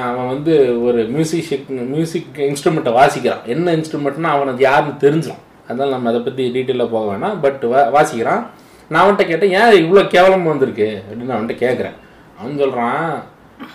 அவன் 0.07 0.31
வந்து 0.33 0.55
ஒரு 0.83 1.03
மியூசிக் 1.15 1.69
மியூசிக் 1.93 2.33
இன்ஸ்ட்ருமெண்ட்டை 2.49 2.93
வாசிக்கிறான். 2.99 3.45
என்ன 3.45 3.75
இன்ஸ்ட்ருமெண்ட்னா 3.75 4.31
அவனுக்கு 4.38 4.63
யாருன்னு 4.69 5.03
தெரிஞ்சிடும். 5.05 5.43
அதனால் 5.69 5.95
நம்ம 5.95 6.10
அதை 6.12 6.21
பற்றி 6.27 6.43
டீட்டெயிலாக 6.55 6.93
போக 6.95 7.05
வேணாம். 7.12 7.36
பட் 7.45 7.63
வாசிக்கிறான். 7.95 8.43
நான் 8.91 9.01
அவன்கிட்ட 9.03 9.25
கேட்டேன் 9.32 9.55
ஏன் 9.62 9.79
இவ்வளோ 9.84 10.03
கேவலமாக 10.13 10.51
வந்திருக்கு? 10.53 10.88
அப்படின்னு 11.01 11.29
நான் 11.29 11.39
அவன்கிட்ட 11.39 11.58
கேட்குறேன். 11.65 11.97
அவன் 12.39 12.62
சொல்கிறான் 12.63 13.03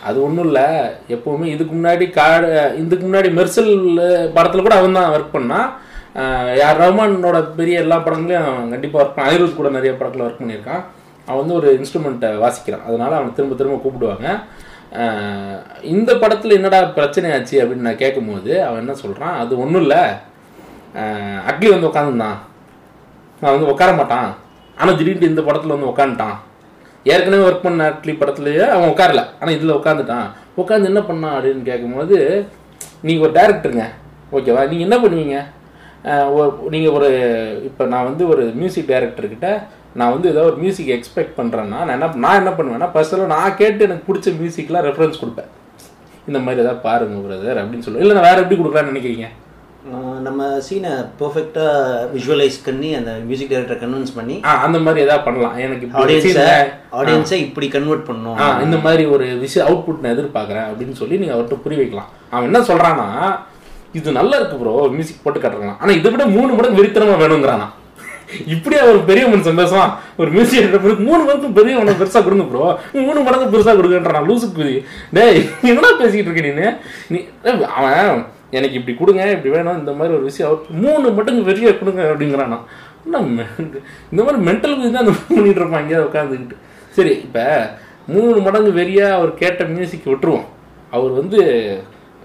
அது 0.08 0.18
ஒன்றும் 0.26 0.46
இல்லை. 0.48 0.66
எப்போவுமே 1.14 1.46
இதுக்கு 1.54 1.72
முன்னாடி 1.78 2.04
காடு 2.18 2.48
இதுக்கு 2.82 3.04
முன்னாடி 3.06 3.30
மெர்சல் 3.38 3.72
படத்தில் 4.36 4.66
கூட 4.66 4.76
அவன் 4.80 4.98
தான் 4.98 5.12
ஒர்க் 5.14 5.34
பண்ணான் 5.36 5.68
யார் 6.60 6.80
ரஹ்மானோட 6.82 7.38
பெரிய 7.58 7.84
எல்லா 7.84 7.96
படங்களையும் 8.06 8.48
அவன் 8.50 8.72
கண்டிப்பாக 8.74 9.02
ஒர்க் 9.02 9.14
பண்ண. 9.14 9.28
அனிருத் 9.30 9.58
கூட 9.60 9.70
நிறைய 9.76 9.92
படத்தில் 10.00 10.26
ஒர்க் 10.26 10.42
பண்ணியிருக்கான். 10.42 10.82
அவன் 11.28 11.40
வந்து 11.42 11.58
ஒரு 11.60 11.68
இன்ஸ்ட்ருமெண்ட்டை 11.78 12.30
வாசிக்கிறான். 12.44 12.84
அதனால் 12.88 13.18
அவனை 13.18 13.32
திரும்ப 13.38 13.56
திரும்ப 13.60 13.78
கூப்பிடுவாங்க. 13.84 14.28
இந்த 15.94 16.10
படத்தில் 16.22 16.56
என்னடா 16.58 16.80
பிரச்சனை 16.98 17.28
ஆச்சு 17.36 17.56
அப்படின்னு 17.62 17.86
நான் 17.88 18.02
கேட்கும்போது 18.02 18.52
அவன் 18.66 18.82
என்ன 18.82 18.94
சொல்கிறான் 19.04 19.36
அது 19.42 19.52
ஒன்றும் 19.64 19.82
இல்லை. 19.84 20.02
அக்லி 21.50 21.68
வந்து 21.74 21.88
உட்காந்துருந்தான் 21.90 22.38
நான் 23.40 23.54
வந்து 23.54 23.70
உட்கார 23.72 23.92
மாட்டான். 24.00 24.28
ஆனால் 24.80 24.96
திடீர்னு 24.98 25.30
இந்த 25.32 25.42
படத்தில் 25.46 25.74
வந்து 25.76 25.90
உட்காந்துட்டான் 25.92 26.36
ஏற்கனவே 27.12 27.46
ஒர்க் 27.48 27.66
பண்ண 27.66 27.86
அட்லி 27.90 28.12
படத்துலையே 28.20 28.64
அவன் 28.74 28.92
உட்காரல 28.92 29.22
ஆனால் 29.40 29.54
இதில் 29.56 29.78
உட்காந்துட்டான் 29.80 30.28
உட்காந்து 30.62 30.90
என்ன 30.90 31.00
பண்ணான் 31.08 31.34
அப்படின்னு 31.36 31.68
கேட்கும்போது 31.70 32.16
நீங்கள் 33.06 33.24
ஒரு 33.26 33.34
டேரக்டருங்க 33.38 33.86
ஓகேவா? 34.36 34.62
நீங்கள் 34.70 34.86
என்ன 34.86 34.96
பண்ணுவீங்க? 35.02 35.38
நீங்கள் 36.74 36.94
ஒரு 36.98 37.10
இப்போ 37.68 37.82
நான் 37.92 38.08
வந்து 38.08 38.24
ஒரு 38.32 38.42
மியூசிக் 38.60 38.90
டைரக்டர்கிட்ட 38.92 39.48
நான் 40.00 40.12
வந்து 40.14 40.28
ஏதோ 40.32 40.42
ஒரு 40.50 40.56
மியூசிக் 40.62 40.94
எக்ஸ்பெக்ட் 40.96 41.36
பண்ணுறேன்னா 41.40 41.78
நான் 41.86 41.94
என்ன 41.96 42.08
நான் 42.24 42.40
என்ன 42.40 42.52
பண்ணுவேன்னா 42.56 42.88
பர்சனலாக 42.96 43.32
நான் 43.36 43.58
கேட்டு 43.60 43.86
எனக்கு 43.86 44.08
பிடிச்ச 44.08 44.28
மியூசிக்லாம் 44.40 44.86
ரெஃபரன்ஸ் 44.88 45.20
கொடுப்பேன். 45.22 45.50
இந்த 46.28 46.38
மாதிரி 46.44 46.62
ஏதாவது 46.64 46.84
பாருங்க 46.88 47.20
பிரதர் 47.26 47.60
அப்படின்னு 47.62 47.86
சொல்லுவேன் 47.86 48.04
இல்லை 48.04 48.16
நான் 48.16 48.28
வேறு 48.28 48.42
எப்படி 48.42 48.58
கொடுக்கலான்னு 48.60 48.92
நினைக்கிறீங்க? 48.92 49.28
நம்ம 50.26 50.44
சீனை 50.66 50.90
பெர்ஃபெக்டாக 51.18 52.04
விஷுவலைஸ் 52.12 52.56
பண்ணி 52.66 52.90
அந்த 52.98 53.10
மியூசிக் 53.26 53.50
டைரக்டரை 53.50 53.76
கன்வின்ஸ் 53.82 54.14
பண்ணி 54.18 54.36
அந்த 54.66 54.78
மாதிரி 54.84 55.02
ஏதாவது 55.06 55.24
பண்ணலாம். 55.26 55.56
எனக்கு 55.64 55.88
ஆடியன்ஸை 56.02 56.46
ஆடியன்ஸை 57.00 57.38
இப்படி 57.46 57.66
கன்வெர்ட் 57.74 58.06
பண்ணணும் 58.08 58.38
ஆ 58.44 58.46
இந்த 58.66 58.76
மாதிரி 58.86 59.04
ஒரு 59.14 59.26
விஷயம் 59.44 59.66
அவுட்புட் 59.68 60.02
நான் 60.02 60.14
எதிர்பார்க்குறேன் 60.16 60.68
அப்படின்னு 60.70 60.94
சொல்லி 61.00 61.20
நீங்கள் 61.22 61.36
அவர்கிட்ட 61.36 61.58
புரிய 61.64 61.78
வைக்கலாம். 61.82 62.08
அவன் 62.32 62.48
என்ன 62.50 62.62
சொல்கிறான்னா 62.70 63.08
இது 63.98 64.18
நல்லா 64.20 64.36
இருக்கு 64.40 64.60
ப்ரோ 64.60 64.74
மியூசிக் 64.94 65.24
போட்டு 65.24 65.42
காட்டுறான் 65.42 65.80
ஆனால் 65.80 65.98
இதை 66.00 66.10
விட 66.14 66.26
மூணு 66.36 66.50
மடங்கு 66.58 66.80
வெறித்தனமாக 66.80 67.22
வேணுங்கிறானா. 67.24 67.66
இப்படியே 68.54 68.82
ஒரு 68.90 69.00
பெரிய 69.08 69.24
மனுஷன் 69.32 69.60
பேசுவான். 69.62 69.92
ஒரு 70.20 70.30
மியூசிக் 70.36 71.02
மூணு 71.08 71.20
மடங்கு 71.26 71.56
பெரிய 71.58 71.74
மடங்கு 71.80 72.00
பெருசா 72.02 72.22
கொடுங்க 72.28 72.46
ப்ரோ 72.52 72.68
மூணு 73.08 73.18
மடங்கு 73.26 73.52
பெருசா 73.54 73.74
கொடுங்கன்றான். 73.80 74.26
லூசுக்கு 74.30 74.70
டேய் 75.18 75.42
என்னடா 75.72 75.90
பேசிக்கிட்டு 76.00 76.30
இருக்க 76.30 76.72
நீ 77.14 77.20
அவன் 77.80 78.24
எனக்கு 78.54 78.74
இப்படி 78.74 78.94
கொடுங்க 78.96 79.30
இப்படி 79.30 79.54
வேணும் 79.54 79.78
இந்த 79.78 79.92
மாதிரி 79.92 80.14
ஒரு 80.14 80.24
விஷயம் 80.24 80.50
அவர் 80.50 80.80
மூணு 80.80 81.10
மடங்கு 81.10 81.42
பெரிய 81.44 81.78
கொடுங்க 81.78 82.02
அப்படிங்கிறானா? 82.04 82.58
மெ- 83.32 83.48
இந்த 84.10 84.20
மாதிரி 84.22 84.42
மென்டல் 84.46 84.74
தான் 84.86 85.02
அந்த 85.02 85.14
பண்ணிட்டு 85.20 85.60
இருப்பான் 85.60 85.82
எங்கேயாவது 85.82 86.08
உட்காந்துக்கிட்டு 86.08 86.58
சரி 86.94 87.12
இப்போ 87.18 87.44
மூணு 88.08 88.40
மடங்கு 88.40 88.70
வெறியா 88.72 89.06
அவர் 89.10 89.34
கேட்ட 89.34 89.64
மியூசிக் 89.66 90.06
விட்டுருவோம். 90.06 90.46
அவர் 90.90 91.12
வந்து 91.12 91.38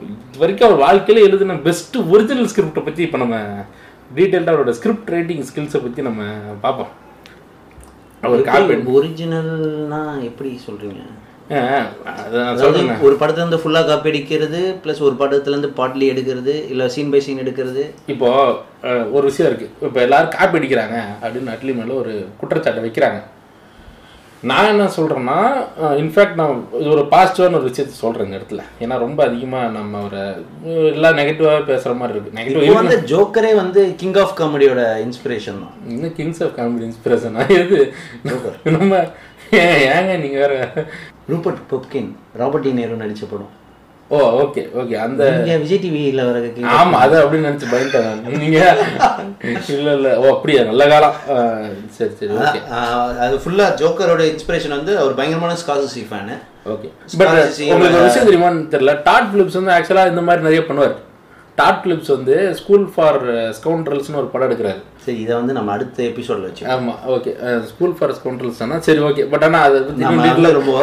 இது 0.03 0.39
வரைக்கும் 0.39 0.67
அவர் 0.67 0.81
வாழ்க்கையில 0.85 1.23
எழுதின 1.23 1.57
பெஸ்ட் 1.59 1.97
ஒரிஜினல் 2.09 2.49
ஸ்கிரிப்டை 2.51 2.83
பற்றி 2.83 3.03
இப்போ 3.03 3.17
நம்ம 3.17 3.37
டீட்டெயில்டாக 4.15 4.53
அவரோட 4.53 4.71
ஸ்கிரிப்ட் 4.71 5.09
ரைட்டிங் 5.09 5.45
ஸ்கில்ஸை 5.45 5.81
பற்றி 5.81 6.01
நம்ம 6.01 6.21
பார்ப்போம். 6.61 6.91
அவர் 8.23 8.41
ஒரிஜினல்னா 8.93 9.99
எப்படி 10.23 10.57
சொல்றேன் 10.57 11.01
ஒரு 13.05 13.15
படத்துல 13.21 13.43
இருந்து 13.43 13.61
ஃபுல்லா 13.61 13.81
காப்பி 13.85 14.09
அடிக்கிறது 14.11 14.59
ப்ளஸ் 14.83 15.01
ஒரு 15.07 15.15
படத்துல 15.21 15.53
இருந்து 15.53 15.71
பாட்லி 15.79 16.05
எடுக்கிறது 16.13 16.53
இல்ல 16.73 16.89
சீன் 16.95 17.11
பை 17.13 17.21
சீன் 17.27 17.41
எடுக்கிறது. 17.43 17.83
இப்போ 18.13 18.29
ஒரு 19.15 19.23
விஷயம் 19.29 19.49
இருக்கு. 19.49 19.67
இப்போ 19.87 19.99
எல்லாரும் 20.05 20.35
காப்பி 20.37 20.57
அடிக்கிறாங்க 20.59 20.97
அப்படின்னு 21.23 21.53
அட்லி 21.55 21.73
மேல 21.79 21.93
ஒரு 22.03 22.13
குற்றச்சாட்டை 22.41 22.83
வைக்கிறாங்க. 22.85 23.19
நான் 24.49 24.69
என்ன 24.73 24.83
சொல்றேன்னா 24.97 25.37
இன்ஃபேக்ட் 26.01 26.37
நான் 26.41 26.59
இது 26.81 26.93
ஒரு 26.95 27.03
பாசிட்டிவான 27.13 27.57
ஒரு 27.59 27.67
விஷயத்த 27.69 27.95
சொல்றேன் 28.03 28.27
இந்த 28.27 28.37
இடத்துல. 28.39 28.61
ஏன்னா 28.83 28.95
ரொம்ப 29.05 29.19
அதிகமா 29.29 29.61
நம்ம 29.77 30.01
ஒரு 30.07 30.21
எல்லாம் 30.93 31.17
நெகட்டிவாக 31.19 31.65
பேசுற 31.71 31.93
மாதிரி 32.01 32.15
இருக்கு. 32.15 32.31
இப்போ 32.31 32.41
நெகட்டிவ் 32.41 32.79
வந்து 32.81 32.99
ஜோக்கரே 33.11 33.51
வந்து 33.63 33.81
கிங் 34.01 34.19
ஆஃப் 34.23 34.37
காமெடியோட 34.39 34.83
இன்ஸ்பிரேஷன் 35.07 35.61
தான். 35.65 35.75
இன்னும் 35.93 36.15
கிங்ஸ் 36.19 36.43
ஆஃப் 36.47 36.55
காமெடி 36.59 36.87
இன்ஸ்பிரேஷனா 36.91 37.45
எது? 37.61 37.79
நம்ம 38.77 39.01
ஏங்க 39.97 40.13
நீங்க 40.23 40.37
வேற? 40.45 40.55
Rupert 41.31 41.63
Pupkin 41.71 42.11
Robert 42.41 42.67
De 42.67 42.71
Niro 42.79 43.01
நடிச்ச 43.01 43.23
படம். 43.31 43.53
ஓ 44.15 44.19
ஓகே 44.43 44.61
ஓகே 44.81 44.95
அந்த 45.05 45.23
விஜய் 45.63 45.81
டிவியில் 45.81 46.21
வர 46.27 46.37
ஆமா 46.77 46.99
அது 47.05 47.15
அப்படின்னு 47.23 47.49
நினைச்சு 47.49 47.67
பயந்துட்டேன். 47.73 48.39
நீங்க? 48.43 48.59
இல்ல 49.75 49.89
இல்ல 49.97 50.11
ஓ 50.21 50.23
அப்படியா 50.35 50.61
நல்ல 50.69 50.85
காலம். 50.93 51.17
சரி 51.97 52.13
சரி 52.19 52.31
ஓகே 52.43 52.61
அது 53.25 53.35
ஃபுல்லா 53.43 53.67
ஜோக்கரோட 53.81 54.23
இன்ஸ்பிரேஷன் 54.33 54.77
வந்து 54.77 54.95
அவர் 55.01 55.17
பயங்கரமான 55.19 55.57
ஸ்காசசி 55.63 56.03
ஃபேனு 56.11 56.37
ஓகே 56.73 56.89
பட் 57.19 57.35
உங்களுக்கு 57.73 57.99
ஒரு 57.99 58.07
விஷயம் 58.07 58.27
தெரியுமான்னு 58.29 58.65
தெரியல. 58.73 58.95
டாட் 59.09 59.29
பிலிப்ஸ் 59.35 59.59
வந்து 59.59 59.75
ஆக்சுவலா 59.77 60.07
இந்த 60.13 60.23
மாதிரி 60.29 60.47
நிறைய 60.47 60.63
பண்ணுவார். 60.69 60.97
டாட் 61.59 61.81
பிலிப்ஸ் 61.83 62.11
வந்து 62.15 62.35
ஸ்கூல் 62.59 62.85
ஃபார் 62.93 63.19
ஸ்கவுண்ட்ரல்ஸ்னு 63.57 64.19
ஒரு 64.21 64.29
படம் 64.33 64.47
எடுக்கிறாரு. 64.49 64.79
சரி 65.05 65.17
இதை 65.23 65.33
வந்து 65.39 65.53
நம்ம 65.57 65.71
அடுத்த 65.75 66.03
எபிசோட்ல 66.09 66.49
வச்சு 66.49 66.65
ஆமா 66.75 66.93
ஓகே 67.15 67.31
ஸ்கூல் 67.71 67.95
ஃபார் 67.97 68.13
ஸ்கவுண்டல்ஸ் 68.17 68.61
தானே 68.63 68.77
சரி 68.87 69.01
ஓகே 69.09 69.25
பட் 69.33 69.45
ஆனா 69.47 69.61
அது 69.67 69.79
வந்து 69.89 70.53
ரொம்ப. 70.59 70.75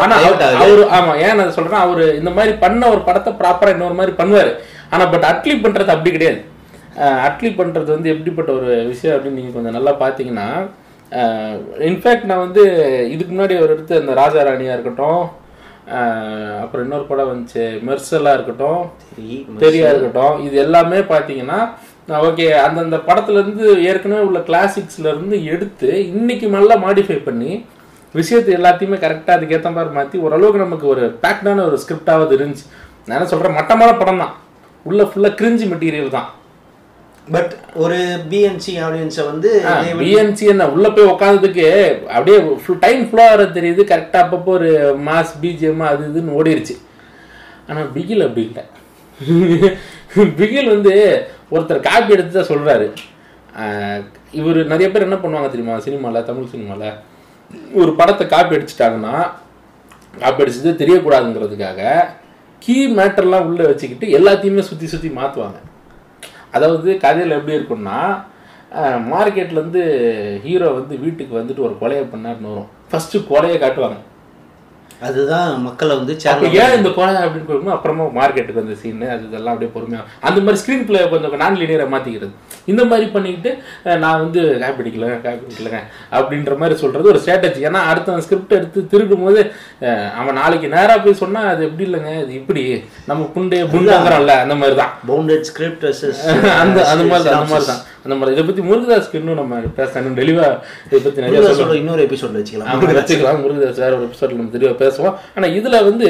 அவரு 0.64 0.84
ஆமா 0.98 1.14
ஏன் 1.26 1.38
நான் 1.40 1.54
சொல்றேன்னா 1.58 1.84
அவரு 1.86 2.06
இந்த 2.20 2.32
மாதிரி 2.38 2.54
பண்ண 2.64 2.90
ஒரு 2.94 3.02
படத்தை 3.08 3.32
ப்ராப்பரா 3.40 3.74
இன்னொரு 3.76 3.98
மாதிரி 4.00 4.14
பண்ணுவாரு. 4.20 4.52
ஆனா 4.92 5.06
பட் 5.14 5.28
அட்லி 5.32 5.56
பண்றது 5.64 5.94
அப்படி 5.94 6.12
கிடையாது. 6.16 6.40
அட்லி 7.28 7.48
பண்றது 7.60 7.90
வந்து 7.94 8.12
எப்படிப்பட்ட 8.12 8.50
ஒரு 8.58 8.68
விஷயம் 8.92 9.14
அப்படின்னு 9.16 9.40
நீங்க 9.40 9.54
கொஞ்சம் 9.56 9.76
நல்லா 9.78 9.92
பாத்தீங்கன்னா 10.02 10.48
இன்ஃபேக்ட் 11.88 12.30
நான் 12.30 12.44
வந்து 12.44 12.62
இதுக்கு 13.14 13.32
முன்னாடி 13.32 13.54
அவர் 13.58 13.74
எடுத்த 13.74 14.00
இந்த 14.02 14.14
ராஜா 14.20 14.40
ராணியா 14.48 14.76
இருக்கட்டும் 14.76 15.24
அப்புறம் 16.62 16.84
இன்னொரு 16.84 17.04
படம் 17.10 17.30
வந்துச்சு. 17.30 17.64
மெர்சலா 17.88 18.32
இருக்கட்டும். 18.36 18.82
தெரியா 19.64 19.88
இருக்கட்டும். 19.92 20.36
இது 20.46 20.56
எல்லாமே 20.64 20.98
பார்த்தீங்கன்னா 21.12 21.58
ஓகே 22.28 22.46
அந்தந்த 22.64 22.98
படத்துல 23.06 23.40
இருந்து 23.42 23.64
ஏற்கனவே 23.90 24.24
உள்ள 24.28 24.40
கிளாசிக்ஸ்ல 24.48 25.06
இருந்து 25.12 25.36
எடுத்து 25.52 25.88
இன்னைக்கு 26.16 26.48
நல்லா 26.56 26.74
மாடிஃபை 26.84 27.18
பண்ணி 27.28 27.52
விஷயத்தை 28.18 28.50
எல்லாத்தையுமே 28.58 28.98
கரெக்டாக 29.04 29.36
அதுக்கேற்ற 29.36 29.70
மாதிரி 29.76 29.96
மாற்றி 29.96 30.18
ஓரளவுக்கு 30.26 30.64
நமக்கு 30.64 30.86
ஒரு 30.94 31.04
பேக்டான 31.22 31.64
ஒரு 31.68 31.78
ஸ்கிரிப்டாவது 31.82 32.36
இருந்துச்சு. 32.38 32.66
நான் 33.06 33.16
என்ன 33.16 33.30
சொல்கிறேன் 33.32 33.58
மட்டமான 33.58 33.96
படம் 34.02 34.22
தான் 34.24 34.34
உள்ள 34.86 35.02
ஃபுல்லாக 35.10 35.38
கிரிஞ்சி 35.40 35.66
மெட்டீரியல் 35.72 36.14
தான். 36.18 36.28
பட் 37.26 37.52
ஒரு 37.74 37.98
பிஎன்சி 38.30 38.72
ஆடியன்ஸை 38.86 39.24
வந்து 39.24 39.50
பிஎன்சி 40.00 40.44
என்ன 40.46 40.66
உள்ள 40.68 40.86
போய் 40.90 41.10
உட்காந்ததுக்கு 41.12 41.64
அப்படியே 42.14 42.36
டைம் 42.80 43.02
ஃப்ளோ 43.08 43.22
ஆகிறது 43.26 43.56
தெரியுது 43.58 43.84
கரெக்டாக 43.84 44.24
அப்பப்போ 44.24 44.52
ஒரு 44.58 44.70
மாஸ் 45.08 45.32
பிஜிஎம் 45.42 45.82
அது 45.88 46.04
இதுன்னு 46.10 46.36
ஓடிருச்சு. 46.38 46.76
ஆனால் 47.68 47.88
பிகில் 47.96 48.26
அப்படி 48.26 48.44
இல்லை. 48.46 48.64
பிகில் 50.38 50.72
வந்து 50.74 50.92
ஒருத்தர் 51.50 51.86
காப்பி 51.86 52.14
எடுத்து 52.14 52.32
தான் 52.32 52.50
சொல்கிறாரு 52.50 52.86
இவர் 54.30 54.58
நிறைய 54.64 54.86
பேர் 54.90 55.06
என்ன 55.06 55.18
பண்ணுவாங்க 55.20 55.48
தெரியுமா 55.50 55.76
சினிமாவில் 55.78 56.26
தமிழ் 56.26 56.50
சினிமாவில் 56.50 56.96
ஒரு 57.74 57.90
படத்தை 57.94 58.24
காப்பி 58.26 58.56
அடிச்சிட்டாங்கன்னா 58.56 59.14
காப்பி 60.14 60.42
அடிச்சது 60.44 60.72
தெரியக்கூடாதுங்கிறதுக்காக 60.82 61.80
கீ 62.62 62.76
மேட்டர்லாம் 62.98 63.46
உள்ளே 63.48 63.64
வச்சுக்கிட்டு 63.66 64.08
எல்லாத்தையுமே 64.18 64.64
சுற்றி 64.68 64.86
சுற்றி 64.86 65.10
மாற்றுவாங்க 65.10 65.58
அதாவது 66.56 66.90
கதையில் 67.04 67.36
எப்படி 67.38 67.56
இருக்கும்னா 67.58 67.98
மார்க்கெட்லேருந்து 69.12 69.82
ஹீரோ 70.44 70.68
வந்து 70.78 70.94
வீட்டுக்கு 71.04 71.34
வந்துட்டு 71.40 71.64
ஒரு 71.66 71.74
கொலையை 71.82 72.04
பண்ணார்னு 72.12 72.50
வரும். 72.52 72.70
ஃபஸ்ட்டு 72.90 73.26
கொலையை 73.30 73.58
காட்டுவாங்க. 73.62 73.98
அதுதான் 75.00 75.48
மக்களை 75.64 75.94
வந்து 75.94 76.12
ஏன் 76.58 76.74
இந்த 76.76 76.90
கொலை 76.92 77.14
அப்படின்னு 77.22 77.48
போகும்போது 77.48 77.74
அப்புறமா 77.74 78.04
மார்க்கெட்டுக்கு 78.16 78.60
வந்த 78.60 78.76
சீன் 78.80 79.02
அது 79.10 79.24
இதெல்லாம் 79.26 79.54
அப்படியே 79.54 79.70
பொறுமையா 79.74 79.98
அந்த 80.22 80.38
மாதிரி 80.40 80.60
ஸ்க்ரீன் 80.60 80.86
பிளே 80.86 81.00
கொஞ்சம் 81.10 81.42
நான் 81.42 81.58
லீனியரை 81.60 81.86
மாத்திக்கிறது. 81.92 82.32
இந்த 82.68 82.82
மாதிரி 82.84 83.06
பண்ணிக்கிட்டு 83.14 83.50
நான் 84.02 84.22
வந்து 84.22 84.40
காப்பி 84.62 84.82
அடிக்கல 84.84 85.08
காப்பி 85.18 85.44
அடிக்கலங்க 85.46 85.80
அப்படின்ற 86.16 86.54
மாதிரி 86.58 86.76
சொல்றது 86.82 87.10
ஒரு 87.12 87.20
ஸ்ட்ராட்டஜி 87.22 87.66
ஏன்னா 87.68 87.82
அடுத்த 87.90 88.18
ஸ்கிரிப்ட் 88.26 88.56
எடுத்து 88.58 88.82
திருடும் 88.92 89.24
போது 89.26 89.42
அவன் 90.20 90.38
நாளைக்கு 90.40 90.70
நேரா 90.74 90.96
போய் 91.04 91.20
சொன்னா 91.22 91.42
அது 91.52 91.62
எப்படி 91.68 91.86
இல்லைங்க? 91.88 92.14
இது 92.22 92.32
இப்படி 92.40 92.64
நம்ம 93.10 93.28
புண்டைய 93.34 93.64
புண்டாங்கிறோம்ல 93.72 94.36
அந்த 94.44 94.56
மாதிரி 94.56 94.78
தான் 94.80 94.94
பவுண்டட் 95.08 95.46
ஸ்கிரிப்ட் 95.50 95.86
அந்த 96.56 96.78
அந்த 96.92 97.02
மாதிரி 97.10 97.26
தான் 97.26 97.36
அந்த 97.36 97.52
மாதிரி 97.52 97.68
தான் 97.68 97.82
மாதிரி 98.14 98.36
இதை 98.36 98.44
பத்தி 98.48 98.62
முருகதாஸ்க்கு 98.70 99.20
இன்னும் 99.20 99.40
நம்ம 99.40 99.58
பேசணும் 99.78 100.18
தெளிவா 100.20 100.48
இதை 100.86 101.00
பத்தி 101.06 101.20
நிறைய 101.24 101.40
சொல்லணும் 101.60 101.80
இன்னொரு 101.82 102.02
எபிசோட்ல 102.06 102.40
வச்சுக்கலாம். 102.40 102.98
வச்சுக்கலாம். 103.00 103.40
முருகதாஸ் 103.44 103.82
வேற 103.84 103.92
ஒரு 103.98 104.08
எபிசோட்ல 104.08 104.38
நம்ம 104.40 104.54
தெளிவா 104.56 104.74
பேசுவோம். 104.84 105.16
ஆனா 105.36 105.48
இதுல 105.58 105.84
வந்து 105.90 106.08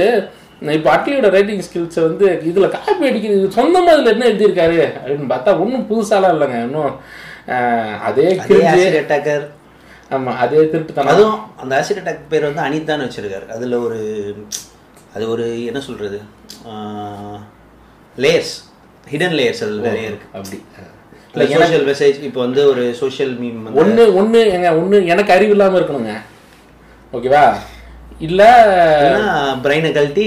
இப்போ 0.77 0.89
அட்லியோட 0.97 1.29
ரைட்டிங் 1.37 1.63
ஸ்கில்ஸை 1.67 2.03
வந்து 2.09 2.27
இதுல 2.51 2.69
காப்பி 2.75 3.09
அடிக்கிறது 3.09 3.49
சொந்தமா 3.57 3.91
இதுல 3.97 4.13
என்ன 4.15 4.29
எழுதியிருக்காரு? 4.33 4.79
அப்படின்னு 5.01 5.27
பார்த்தா 5.33 5.59
ஒன்றும் 5.63 5.87
புதுசாலாம் 5.91 6.35
இல்லைங்க. 6.37 6.61
இன்னும் 6.69 6.95
அதே 8.09 8.29
கிரிஞ்சு 8.47 8.87
அட்டாக்கர் 9.03 9.45
ஆமா 10.17 10.33
அதே 10.45 10.63
திருட்டுத்தனம். 10.73 11.13
அதுவும் 11.13 11.39
அந்த 11.63 11.73
ஆசிட் 11.79 12.01
அட்டாக் 12.01 12.31
பேர் 12.33 12.49
வந்து 12.49 12.65
அனிதான்னு 12.67 13.07
வச்சிருக்காரு. 13.07 13.47
அதுல 13.57 13.79
ஒரு 13.87 14.01
அது 15.15 15.25
ஒரு 15.35 15.65
என்ன 15.65 15.81
சொல்றது? 15.81 16.19
லேயர்ஸ் 18.25 18.55
ஹிடன் 19.13 19.37
லேயர்ஸ் 19.39 19.63
அதுல 19.65 19.83
நிறைய 19.89 20.11
இருக்கு. 20.11 20.27
அப்படி. 20.39 20.59
சோஷியல் 21.39 21.87
மெசேஜ் 21.91 22.19
இப்போ 22.29 22.41
வந்து 22.47 22.61
ஒரு 22.73 22.83
சோஷியல் 23.01 23.33
மீம் 23.41 23.79
ஒண்ணு 23.83 24.05
ஒண்ணு 24.21 24.41
எங்க 24.57 24.69
ஒண்ணு 24.81 24.99
எனக்கு 25.13 25.35
அறிவு 25.37 25.55
இல்லாம 25.57 25.79
இருக்கணுங்க. 25.79 26.15
ஓகேவா? 27.17 27.47
இல்ல 28.27 28.43
பிரெயினை 29.65 29.89
கழட்டி 29.97 30.27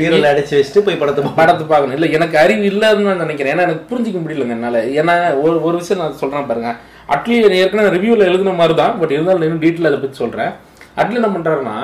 பீரோல 0.00 0.28
அடைச்சு 0.32 0.54
வச்சுட்டு 0.58 0.84
போய் 0.86 1.00
படத்தை. 1.00 1.22
படத்தை 1.38 1.64
பார்க்கணும். 1.70 1.96
இல்ல 1.98 2.08
எனக்கு 2.18 2.36
அறிவு 2.42 2.62
இல்லைன்னு 2.72 3.08
நான் 3.08 3.24
நினைக்கிறேன். 3.24 3.52
ஏன்னா 3.54 3.66
எனக்கு 3.68 3.88
புரிஞ்சிக்க 3.90 4.18
முடியலங்க 4.24 4.56
என்னால. 4.58 4.82
ஏன்னா 5.00 5.14
ஒரு 5.44 5.56
ஒரு 5.68 5.76
விஷயம் 5.80 6.02
நான் 6.02 6.20
சொல்றேன் 6.22 6.48
பாருங்க. 6.50 6.72
அட்லி 7.14 7.36
ஏற்கனவே 7.62 7.94
ரிவ்யூல 7.96 8.28
எழுதின 8.30 8.54
மாதிரி 8.60 8.76
தான் 8.82 8.94
பட் 9.00 9.14
இருந்தாலும் 9.16 9.46
இன்னும் 9.48 9.64
டீட்டெயில் 9.64 9.90
அதை 9.90 9.98
பத்தி 10.04 10.22
சொல்றேன். 10.22 10.52
அட்லி 11.00 11.20
என்ன 11.20 11.30
பண்றாருன்னா 11.36 11.76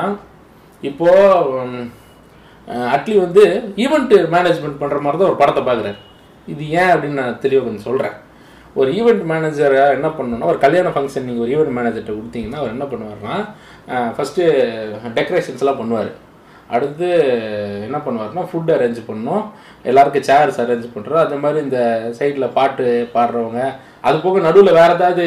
இப்போ 0.91 1.09
அட்லி 2.95 3.15
வந்து 3.25 3.45
ஈவெண்ட் 3.85 4.13
மேனேஜ்மெண்ட் 4.35 4.81
பண்ற 4.83 4.99
மாதிரி 5.05 5.19
தான் 5.21 5.31
ஒரு 5.33 5.41
படத்தை 5.41 5.63
பார்க்குறாரு. 5.69 5.99
இது 6.53 6.63
ஏன் 6.81 6.93
அப்படின்னு 6.93 7.21
நான் 7.23 7.41
தெளிவாக 7.43 7.65
கொஞ்சம் 7.67 7.89
சொல்றேன். 7.89 8.15
ஒரு 8.81 8.91
ஈவெண்ட் 8.99 9.25
மேனேஜராக 9.31 9.97
என்ன 9.99 10.09
பண்ணணும்னா 10.19 10.51
ஒரு 10.53 10.61
கல்யாண 10.65 10.91
ஃபங்க்ஷன் 10.95 11.27
நீங்கள் 11.29 11.45
ஒரு 11.45 11.53
ஈவெண்ட் 11.55 11.77
மேனேஜர்கிட்ட 11.79 12.13
கொடுத்தீங்கன்னா 12.19 12.61
அவர் 12.61 12.75
என்ன 12.77 12.87
பண்ணுவார்னா 12.93 13.37
ஃபஸ்ட்டு 14.17 14.45
டெக்கரேஷன்ஸ் 15.19 15.63
எல்லாம் 15.65 15.81
பண்ணுவார். 15.81 16.13
அடுத்து 16.77 17.09
என்ன 17.87 17.99
பண்ணுவார்னா 18.05 18.43
ஃபுட் 18.51 18.71
அரேஞ்ச் 18.75 19.01
பண்ணணும் 19.09 19.45
எல்லாருக்கும் 19.89 20.27
சேர்ஸ் 20.29 20.61
அரேஞ்ச் 20.63 20.87
பண்ணுறோம் 20.95 21.23
அந்த 21.25 21.37
மாதிரி 21.43 21.59
இந்த 21.67 21.81
சைடில் 22.19 22.55
பாட்டு 22.59 22.87
பாடுறவங்க 23.17 23.63
அது 24.09 24.17
போக 24.25 24.41
நடுவில் 24.47 24.77
வேறு 24.79 24.95
ஏதாவது 24.99 25.25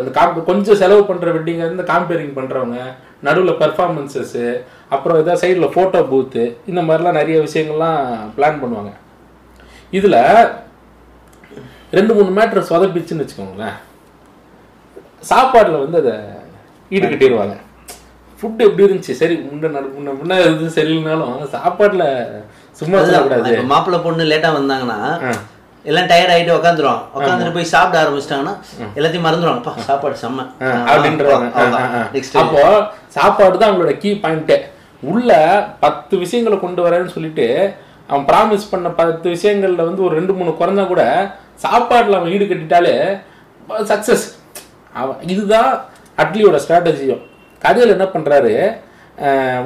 இந்த 0.00 0.10
காம் 0.18 0.48
கொஞ்சம் 0.50 0.80
செலவு 0.82 1.02
பண்ணுற 1.10 1.30
வெட்டிங்க 1.36 1.64
இருந்து 1.68 1.90
காம்பேரிங் 1.92 2.36
பண்ணுறவங்க 2.38 2.80
நடுவில் 3.28 3.60
பர்ஃபார்மன்ஸஸ்ஸு 3.62 4.44
அப்புறம் 4.94 5.20
ஏதாவது 5.22 5.42
சைடில் 5.44 5.72
ஃபோட்டோ 5.74 6.02
பூத்து 6.10 6.44
இந்த 6.70 6.80
மாதிரிலாம் 6.88 7.18
நிறைய 7.20 7.38
விஷயங்கள்லாம் 7.46 8.02
பிளான் 8.36 8.60
பண்ணுவாங்க. 8.62 8.92
இதில் 9.92 10.20
ரெண்டு 11.96 12.12
மூணு 12.16 12.30
மேட்ரு 12.38 12.68
சொதப்பிச்சுன்னு 12.70 13.24
வச்சுக்கோங்களேன். 13.24 13.76
சாப்பாட்டில் 15.30 15.82
வந்து 15.84 15.98
அதை 16.02 16.14
ஈடுகட்டிடுவாங்க 16.90 17.56
ஃபுட் 18.40 18.62
எப்படி 18.66 18.84
இருந்துச்சு? 18.86 19.14
சரி 19.20 19.34
முன்ன 19.46 19.80
முன்ன 19.96 20.12
முன்ன 20.20 20.36
இது 20.52 20.68
சரியில்லைனாலும் 20.76 21.40
சாப்பாட்டில் 21.56 22.06
சும்மா 22.80 22.98
சொல்லக்கூடாது. 23.06 23.56
மாப்பிள்ளை 23.72 23.98
பொண்ணு 24.06 24.30
லேட்டா 24.30 24.50
வந்தாங்கன்னா 24.58 25.00
எல்லாம் 25.84 26.08
டயர்ட் 26.10 26.32
ஆயிட்டு 26.32 26.56
உட்காந்துருவாங்க 26.56 27.02
உட்காந்துட்டு 27.16 27.54
போய் 27.56 27.70
சாப்பிட 27.74 27.96
ஆரம்பிச்சிட்டாங்கன்னா 28.02 28.54
எல்லாத்தையும் 28.96 29.26
மறந்துடுவாங்க 29.26 29.60
அப்பா 29.62 29.84
சாப்பாடு 29.90 30.16
செம்ம. 30.22 30.42
நெக்ஸ்ட் 32.16 32.40
அப்போ 32.42 32.62
சாப்பாடு 33.16 33.54
தான் 33.60 33.70
அவங்களோட 33.70 33.94
கீ 34.02 34.10
பாயிண்ட்டே 34.24 34.58
உள்ள 35.02 35.30
பத்து 35.84 36.14
விஷயங்களை 36.24 36.56
கொண்டு 36.64 36.80
வரேன்னு 36.86 37.14
சொல்லிட்டு 37.16 37.46
அவன் 38.10 38.26
ப்ராமிஸ் 38.30 38.70
பண்ண 38.72 38.88
பத்து 39.00 39.26
விஷயங்கள்ல 39.36 39.82
வந்து 39.88 40.04
ஒரு 40.06 40.14
ரெண்டு 40.18 40.32
மூணு 40.38 40.52
குறைஞ்சா 40.60 40.84
கூட 40.92 41.02
சாப்பாடுல 41.62 42.18
அவன் 42.18 42.32
ஈடு 42.34 42.44
கட்டிட்டாலே 42.50 42.94
சக்சஸ் 43.90 44.26
அவன் 45.00 45.18
இதுதான் 45.32 45.70
அட்லியோட 46.22 46.56
ஸ்ட்ராட்டஜியும் 46.62 47.24
கதையில் 47.64 47.94
என்ன 47.96 48.06
பண்றாரு? 48.14 48.54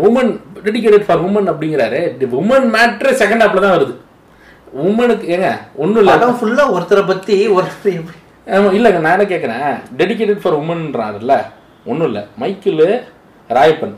உமன் 0.06 0.32
டெடிகேட்டட் 0.66 1.06
ஃபார் 1.06 1.22
உமன் 1.26 1.50
அப்படிங்கிறாரு. 1.52 2.00
உமன் 2.42 2.66
மேட்ரு 2.76 3.10
செகண்ட் 3.22 3.44
ஹாப்ல 3.44 3.64
தான் 3.64 3.76
வருது. 3.76 3.94
உமனுக்கு 4.86 5.26
ஏங்க 5.34 5.50
ஒன்றும் 5.82 6.00
இல்லை. 6.02 6.14
படம் 6.14 6.38
ஃபுல்லா 6.38 6.64
ஒருத்தரை 6.76 7.02
பத்தி 7.10 7.36
ஒருத்தர் 7.56 7.98
எப்படி? 7.98 8.18
ஆமா, 8.54 8.70
இல்லைங்க 8.78 9.00
நான் 9.04 9.16
என்ன 9.16 9.26
கேட்குறேன் 9.32 9.68
டெடிகேட்டட் 10.00 10.42
ஃபார் 10.42 10.56
உமன்றாருல்ல 10.62 11.34
ஒன்றும் 11.90 12.08
இல்லை. 12.10 12.22
மைக்கிள் 12.42 12.82
ராயப்பன். 13.56 13.94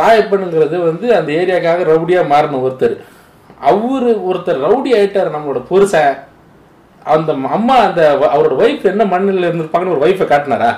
ராயப்பனுங்கிறது 0.00 0.76
வந்து 0.88 1.06
அந்த 1.18 1.30
ஏரியாக்காக 1.40 1.84
ரவுடியாக 1.90 2.30
மாறின 2.32 2.60
ஒருத்தர். 2.66 2.96
அவரு 3.60 4.22
ஒருத்தர் 4.30 4.64
ரவுடி 4.64 4.90
ஆயிட்டாரு 4.98 5.30
நம்மளோட 5.36 5.64
புருஷன் 5.68 6.14
அந்த 7.04 7.32
அம்மா 7.32 7.76
அந்த 7.76 8.16
அவரோட 8.34 8.54
ஒய்ஃப் 8.62 8.84
என்ன 8.84 9.04
மண்ணில் 9.04 9.48
இருந்திருப்பாங்கன்னு 9.48 9.98
ஒரு 9.98 10.06
ஒய்ஃபை 10.06 10.28
காட்டினாரா? 10.28 10.74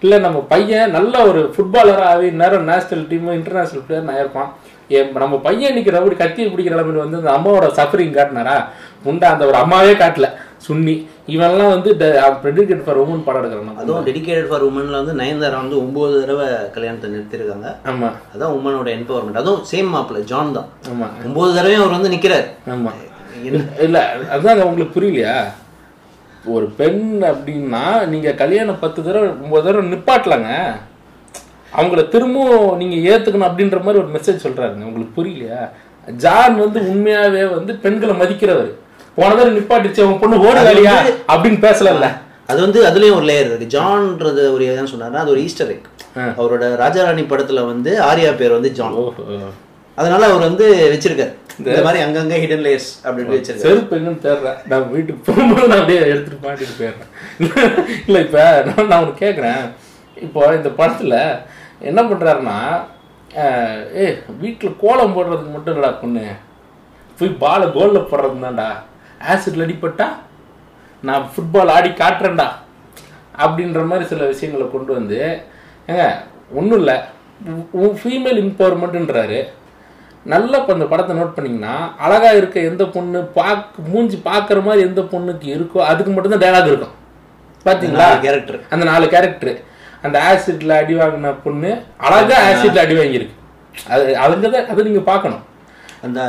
இல்லை 0.00 0.18
நம்ம 0.18 0.38
பையன் 0.48 0.90
நல்ல 0.90 1.26
ஒரு 1.26 1.54
ஃபுட்பாலராக 1.56 2.30
நேரம் 2.30 2.64
நேஷனல் 2.64 3.06
டீம் 3.06 3.32
இன்டர்நேஷனல் 3.32 3.84
பிளேயர் 3.86 4.12
ஆயிருப்பான். 4.16 4.50
ஏன் 4.96 5.08
நம்ம 5.22 5.38
பையன் 5.46 5.70
இன்னைக்கு 5.70 5.94
ரவுடி 5.96 6.16
கத்தி 6.16 6.42
பிடிக்கிற 6.46 6.76
அளவுக்கு 6.76 7.04
வந்து 7.04 7.18
அந்த 7.20 7.30
அம்மாவோட 7.36 7.66
சஃபரிங் 7.78 8.14
காட்டினாரா? 8.18 8.54
உண்டா 9.10 9.26
அந்த 9.34 9.46
ஒரு 9.46 9.56
அம்மாவே 9.62 9.92
காட்டல. 9.92 10.28
சுன்னி. 10.66 10.94
இவன்லாம் 11.34 11.72
வந்து 11.74 11.90
ப்ரெடிகேட் 12.42 12.84
ஃபார் 12.84 13.00
உமன் 13.02 13.24
படம் 13.26 13.42
எடுக்கிறான் 13.42 13.80
அதுவும் 13.82 14.06
டெடிகேட்டட் 14.06 14.48
ஃபார் 14.50 14.64
உமன்ல 14.68 15.00
வந்து 15.00 15.14
நயன்தாரா 15.20 15.58
வந்து 15.64 15.78
ஒன்பது 15.82 16.14
தடவை 16.22 16.46
கல்யாணத்தை 16.76 17.10
நிறுத்திருக்காங்க. 17.14 17.68
ஆமா. 17.90 18.08
அதான் 18.34 18.56
உமனோட 18.58 18.88
என்பவர்மெண்ட் 18.98 19.42
அதுவும் 19.42 19.64
சேம் 19.72 19.92
மாப்பிள்ள 19.94 20.22
ஜான் 20.32 20.56
தான். 20.58 20.68
ஆமா. 20.92 21.08
ஒன்பது 21.26 21.54
தடவையும் 21.54 21.82
அவர் 21.84 21.96
வந்து 21.98 22.14
நிக்கிறார். 22.16 22.48
ஆமா. 22.74 22.92
இல்ல 23.86 23.98
அதுதான் 24.34 24.62
உங்களுக்கு 24.68 24.96
புரியலையா? 24.96 25.36
ஒரு 26.54 26.66
பெண் 26.80 27.02
அப்படின்னா 27.30 27.84
நீங்க 28.12 28.32
கல்யாணம் 28.42 28.82
பத்து 28.84 29.00
தடவை 29.04 29.28
ஒன்பது 29.28 29.64
தடவை 29.66 29.84
நிப்பாட்டலாங்க. 29.92 30.50
அவங்கள 31.76 32.08
திரும்பவும் 32.08 32.76
நீங்க 32.76 32.96
ஏத்துக்கணும் 33.10 33.48
அப்படின்ற 33.48 33.82
மாதிரி 33.82 34.02
ஒரு 34.02 34.08
மெசேஜ் 34.14 34.44
சொல்றாருங்க. 34.46 34.84
உங்களுக்கு 34.84 35.22
புரியலையா? 35.22 35.60
ஜான் 36.16 36.58
வந்து 36.58 36.80
உண்மையாவே 36.80 37.54
வந்து 37.54 37.74
பெண்களை 37.74 38.14
மதிக்கிறவர். 38.14 38.70
போன 39.14 39.34
தடவை 39.34 39.56
நிப்பாட்டிச்சு 39.56 40.02
அவன் 40.04 40.18
பொண்ணு 40.18 40.38
ஓடு 40.38 40.60
வேலையா 40.60 40.94
அப்படின்னு 41.32 41.60
பேசல 41.66 42.10
அது 42.46 42.60
வந்து 42.60 42.84
அதுலயும் 42.86 43.14
ஒரு 43.14 43.26
லேயர் 43.26 43.48
இருக்கு. 43.48 43.78
ஜான்ன்றது 43.78 44.52
ஒரு 44.52 44.64
எதுன்னு 44.64 44.92
சொன்னாருன்னா 44.94 45.22
அது 45.24 45.30
ஒரு 45.30 45.40
ஈஸ்டர் 45.40 45.70
எக் 45.70 45.88
அவரோட 46.16 46.64
ராஜாராணி 46.84 47.24
படத்துல 47.32 47.66
வந்து 47.66 48.00
ஆர்யா 48.00 48.36
பேர் 48.36 48.50
வந்து 48.50 48.72
ஜான். 48.72 48.96
அதனால 49.94 50.26
அவர் 50.26 50.40
வந்து 50.40 50.66
வச்சிருக்காரு. 50.92 51.34
இந்த 51.58 51.82
மாதிரி 51.82 52.04
அங்கங்க 52.04 52.34
ஹிடன் 52.42 52.64
லேயர்ஸ் 52.66 52.90
அப்படின்னு 53.04 53.34
வச்சிருக்காரு. 53.36 53.64
செருப்பு 53.66 53.96
எங்கன்னு 53.96 54.24
தேடுறேன். 54.24 54.66
நான் 54.66 54.90
வீட்டுக்கு 54.90 55.32
போகும்போது 55.32 55.68
நான் 55.68 55.78
அப்படியே 55.78 56.00
எடுத்துட்டு 56.00 56.48
மாட்டிட்டு 56.48 56.76
போயிடுறேன். 56.80 57.10
இல்லை 58.06 58.20
இப்போ 58.24 58.64
நான் 58.66 58.86
நான் 58.86 59.02
ஒன்று 59.02 59.26
கேட்குறேன் 59.26 59.62
இப்போ 60.22 60.54
இந்த 60.54 60.68
படத்தில் 60.68 61.16
என்ன 61.88 62.00
பண்ணுறாருன்னா 62.10 62.58
ஏ 64.02 64.06
வீட்டில் 64.42 64.78
கோலம் 64.82 65.14
போடுறதுக்கு 65.16 65.52
மட்டும் 65.54 65.74
இல்லடா 65.74 65.90
பொண்ணு. 66.02 66.24
போய் 67.18 67.30
பாலை 67.42 67.66
கோலில் 67.76 68.08
போடுறது 68.10 68.42
தான்டா. 68.46 68.68
ஆசிட்ல 69.30 69.66
அடிப்பட்டா 69.66 70.06
நான் 71.02 71.28
ஃபுட்பால் 71.32 71.72
ஆடி 71.76 71.90
காட்டுறேன்டா. 72.02 72.48
அப்படின்ற 73.44 73.80
மாதிரி 73.90 74.04
சில 74.12 74.26
விஷயங்களை 74.32 74.66
கொண்டு 74.74 74.90
வந்து 74.98 75.20
ஏங்க 75.90 76.04
ஒன்றும் 76.58 76.80
இல்லை. 76.82 76.96
ஃபீமேல் 78.02 78.42
எம்பவர்மெண்ட்ன்றாரு 78.44 79.40
நல்லா 80.32 80.56
இப்போ 80.60 80.72
இந்த 80.76 80.86
படத்தை 80.92 81.12
நோட் 81.18 81.34
பண்ணீங்கன்னா 81.36 81.74
அழகா 82.04 82.30
இருக்க 82.38 82.60
எந்த 82.70 82.84
பொண்ணு 82.94 83.18
பாக் 83.36 83.76
மூஞ்சி 83.90 84.16
பார்க்குற 84.30 84.58
மாதிரி 84.66 84.80
எந்த 84.88 85.02
பொண்ணுக்கு 85.12 85.46
இருக்கோ 85.56 85.78
அதுக்கு 85.90 86.10
மட்டும்தான் 86.14 86.42
டயலாக் 86.44 86.70
இருக்கும். 86.72 86.96
பார்த்தீங்களா 87.66 88.08
கேரக்டர் 88.24 88.58
அந்த 88.74 88.84
நாலு 88.90 89.06
கேரக்டர் 89.14 89.54
அந்த 90.02 90.18
ஆசிட்ல 90.30 90.68
அடி 90.68 90.94
வாங்கின 90.94 91.34
பொண்ணு 91.44 91.82
அழகா 91.96 92.36
ஆசிட்ல 92.50 92.78
அடி 92.78 92.94
வாங்கியிருக்கு. 92.94 93.34
அது 93.88 94.04
அதுங்க 94.04 94.50
தான் 94.50 94.66
அதை 94.68 94.84
நீங்க 94.84 95.00
பார்க்கணும். 95.00 95.42
அந்த 96.02 96.20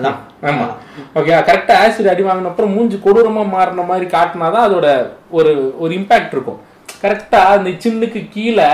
அதான். 0.00 0.16
ஆமா. 0.42 0.66
ஓகே 1.14 1.32
கரெக்டா 1.48 1.74
ஆசிட் 1.84 2.08
அடி 2.08 2.22
வாங்கின 2.22 2.46
அப்புறம் 2.46 2.72
மூஞ்சி 2.72 2.96
கொடூரமா 2.96 3.48
மாறின 3.48 3.82
மாதிரி 3.82 4.06
காட்டினாதான் 4.06 4.66
அதோட 4.68 5.08
ஒரு 5.30 5.74
ஒரு 5.78 5.94
இம்பாக்ட் 5.94 6.32
இருக்கும். 6.32 6.60
கரெக்டா 7.02 7.34
அந்த 7.34 7.70
சின்னுக்கு 7.70 8.26
கீழே 8.30 8.68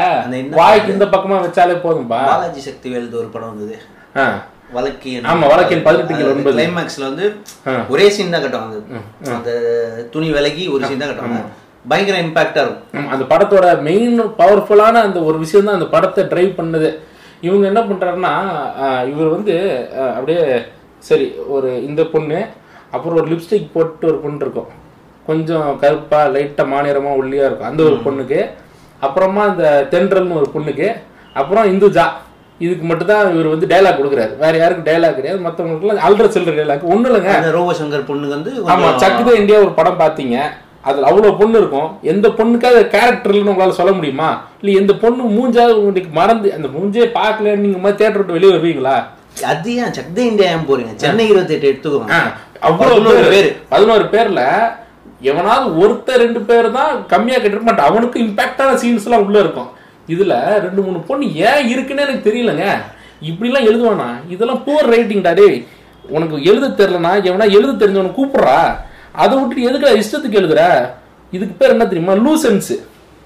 வாய்க்கு 0.51 0.93
இந்த 0.93 1.05
பக்கமா 1.05 1.37
வச்சாலே 1.45 1.77
போதும்பா. 1.87 2.09
பாலாஜி 2.09 2.61
சக்தி 2.61 2.97
வேல்து 2.97 3.15
ஒரு 3.15 3.27
படம் 3.27 3.49
வந்தது. 3.49 3.79
வழக்கியன் 4.73 5.25
ஆமா, 5.25 5.49
வழக்கியன் 5.49 5.83
பதினெட்டுக்கு 5.85 6.31
ஒன்பது. 6.31 6.59
கிளைமேக்ஸ்ல 6.59 7.01
வந்து. 7.01 7.37
ஒரே 7.89 8.11
சீன் 8.11 8.31
தான் 8.31 8.43
கட்டுவாங்க. 8.43 8.77
அந்த- 9.23 9.33
அந்த 9.37 9.51
துணி 10.11 10.31
விலகி 10.31 10.69
ஒரு 10.69 10.87
சீன் 10.87 10.99
தான் 10.99 11.09
கட்டுவாங்க. 11.09 11.41
பயங்கர 11.91 12.17
இம்பாக்டா 12.25 12.61
இருக்கும். 12.65 13.09
அந்த 13.13 13.25
படத்தோட 13.33 13.67
மெயின் 13.89 14.19
பவர்ஃபுல்லான 14.41 15.01
அந்த 15.07 15.19
ஒரு 15.29 15.37
விஷயம் 15.45 15.67
தான் 15.69 15.79
அந்த 15.79 15.89
படத்தை 15.95 16.25
டிரைவ் 16.33 16.53
பண்ணது. 16.61 16.91
இவங்க 17.47 17.65
என்ன 17.71 17.81
பண்றாருன்னா 17.91 18.33
இவர் 19.13 19.35
வந்து 19.37 19.55
அப்படியே 20.17 20.43
சரி 21.09 21.27
ஒரு 21.55 21.71
இந்த 21.89 22.03
பொண்ணு 22.13 22.41
அப்புறம் 22.95 23.19
ஒரு 23.21 23.29
லிப்ஸ்டிக் 23.33 23.73
போட்டு 23.77 24.05
ஒரு 24.11 24.19
பொண்ணு 24.25 24.45
இருக்கும். 24.47 24.71
கொஞ்சம் 25.29 25.69
கருப்பா 25.83 26.21
லைட்டா 26.35 26.65
மாநிறமா 26.75 27.11
ஒல்லியா 27.21 27.47
இருக்கும். 27.49 27.71
அந்த 27.71 27.83
ஒரு 27.89 27.97
பொண்ணுக்கு 28.07 28.41
அப்புறமா 29.07 29.43
இந்த 29.53 29.67
தென்றல்னு 29.93 30.39
ஒரு 30.41 30.49
பொண்ணுக்கு 30.55 30.89
அப்புறம் 31.41 31.69
இந்துஜா. 31.73 32.07
இதுக்கு 32.65 32.85
மட்டும்தான் 32.89 33.31
இவர் 33.35 33.53
வந்து 33.53 33.71
டைலாக் 33.71 33.99
கொடுக்குறாரு. 34.01 34.33
வேற 34.43 34.55
யாருக்கும் 34.63 34.89
டைலாக் 34.89 35.17
கிடையாது. 35.19 35.39
மற்றவங்களுக்குலாம் 35.47 36.07
அல்ற 36.09 36.27
சில்லற 36.35 36.53
டைலாக் 36.59 36.91
ஒன்றும் 36.95 37.09
இல்லைங்க. 37.11 37.33
அந்த 37.39 37.53
ரோபோ 37.57 37.73
சங்கர் 37.79 38.11
பொண்ணுக்கு 38.11 38.37
வந்து 38.39 38.53
ஆமா 38.73 38.77
கொஞ்சம் 38.83 39.03
சக்குதே 39.05 39.35
இந்தியா 39.41 39.59
ஒரு 39.65 39.73
படம் 39.79 40.01
பார்த்தீங்க. 40.03 40.37
அதுல 40.89 41.07
அவ்வளவு 41.09 41.39
பொண்ணு 41.41 41.57
இருக்கும். 41.63 41.91
எந்த 42.13 42.29
பொண்ணுக்காவது 42.39 42.83
கேரக்டர் 42.95 43.33
இல்லைன்னு 43.33 43.53
உங்களால 43.53 43.79
சொல்ல 43.81 43.93
முடியுமா? 43.99 44.29
இல்ல 44.61 44.79
எந்த 44.81 44.93
பொண்ணு 45.03 45.25
மூஞ்சா 45.35 45.65
உங்களுக்கு 45.81 46.11
மறந்து 46.21 46.49
அந்த 46.57 46.69
மூஞ்சே 46.77 47.07
பார்க்கல 47.19 47.55
நீங்க 47.65 47.79
மாதிரி 47.79 47.99
தேட்டர் 48.01 48.21
விட்டு 48.21 48.37
வெளியே 48.37 48.53
வருவீங்களா? 48.55 48.97
அது 49.51 49.75
ஏன்? 49.83 49.93
சக்தே 49.99 50.23
இந்தியா 50.31 50.49
ஏன் 50.55 50.67
போறீங்க? 50.71 50.95
சென்னை 51.03 51.27
இருபத்தி 51.29 51.55
எட்டு 51.55 51.71
எடுத்துக்கோங்க 51.73 52.19
பதினோரு 52.81 53.23
பேர். 53.35 53.51
பதினோரு 53.75 54.05
பேர்ல 54.15 54.43
எவனாவது 55.31 55.67
ஒருத்தர் 55.83 56.23
ரெண்டு 56.25 56.41
பேர் 56.49 56.69
தான் 56.79 56.93
கம்மியா 57.13 57.37
கேட்டிருக்க 57.39 57.69
மாட்டான். 57.69 57.91
அவனுக்கு 57.91 58.19
இம்பாக்டான 58.27 58.75
சீன்ஸ் 58.83 59.07
எல்லாம் 59.09 59.25
உள்ள 59.27 59.39
இருக்கும். 59.45 59.71
இதுல 60.15 60.35
ரெண்டு 60.65 60.81
மூணு 60.87 60.99
பொண்ணு 61.09 61.27
ஏன் 61.49 61.69
இருக்குன்னு 61.73 62.05
எனக்கு 62.07 62.27
தெரியலங்க. 62.29 62.65
இப்படிலாம் 63.31 63.69
எழுதுவானா? 63.71 64.09
இதெல்லாம் 64.35 64.65
போர் 64.65 64.91
ரைட்டிங்டா 64.95 65.35
டேய். 65.41 65.59
உனக்கு 66.17 66.37
எழுத 66.51 66.71
தெரியலனா 66.81 67.13
எவனா 67.31 67.47
எழுத 67.59 67.73
தெரிஞ்சவனை 67.83 68.11
கூப்பிடுறா? 68.19 68.57
அதை 69.13 69.39
விட்டுட்டு 69.39 69.89
எதுக்கு 69.89 70.03
இஷ்டத்துக்கு 70.03 70.41
எழுதுற 70.43 70.91
இதுக்கு 71.31 71.55
பேர் 71.59 71.71
என்ன 71.71 71.87
தெரியுமா? 71.87 72.13
லூசன்ஸ் 72.13 72.71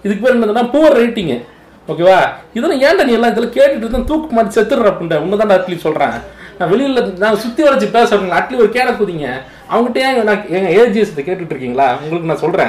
இதுக்கு 0.03 0.23
பேர் 0.23 0.39
என்னதுன்னா 0.39 0.65
புவர் 0.71 0.99
ரைட்டிங்கு 1.03 1.45
ஓகேவா 1.89 2.19
இதெல்லாம் 2.55 2.81
ஏன்டா 2.81 3.05
நீ 3.05 3.13
எல்லாம் 3.13 3.31
இதெல்லாம் 3.31 3.53
கேட்டுட்டு 3.53 3.77
இருந்தா 3.77 3.99
தூக்கு 3.99 4.35
மாட்டி 4.35 4.61
செத்துடுற 4.61 4.89
அப்படின்ற 4.91 5.17
உன்னதான் 5.17 5.51
அட்லி 5.51 5.77
சொல்றேன். 5.77 6.17
நான் 6.59 6.73
வெளியில 6.73 7.19
நான் 7.19 7.37
சுத்தி 7.37 7.63
வளைச்சு 7.63 7.97
பேசுறேன். 7.97 8.37
அட்லி 8.39 8.57
ஒரு 8.57 8.69
கேட 8.69 8.91
குதிங்க. 8.97 9.29
அவங்ககிட்ட 9.71 9.97
ஏன் 9.97 10.25
நான் 10.25 10.49
எங்க 10.49 10.71
ஏஜிஎஸ் 10.71 11.17
கேட்டுட்டு 11.17 11.53
இருக்கீங்களா? 11.53 11.97
உங்களுக்கு 12.03 12.29
நான் 12.29 12.37
சொல்றேன். 12.37 12.69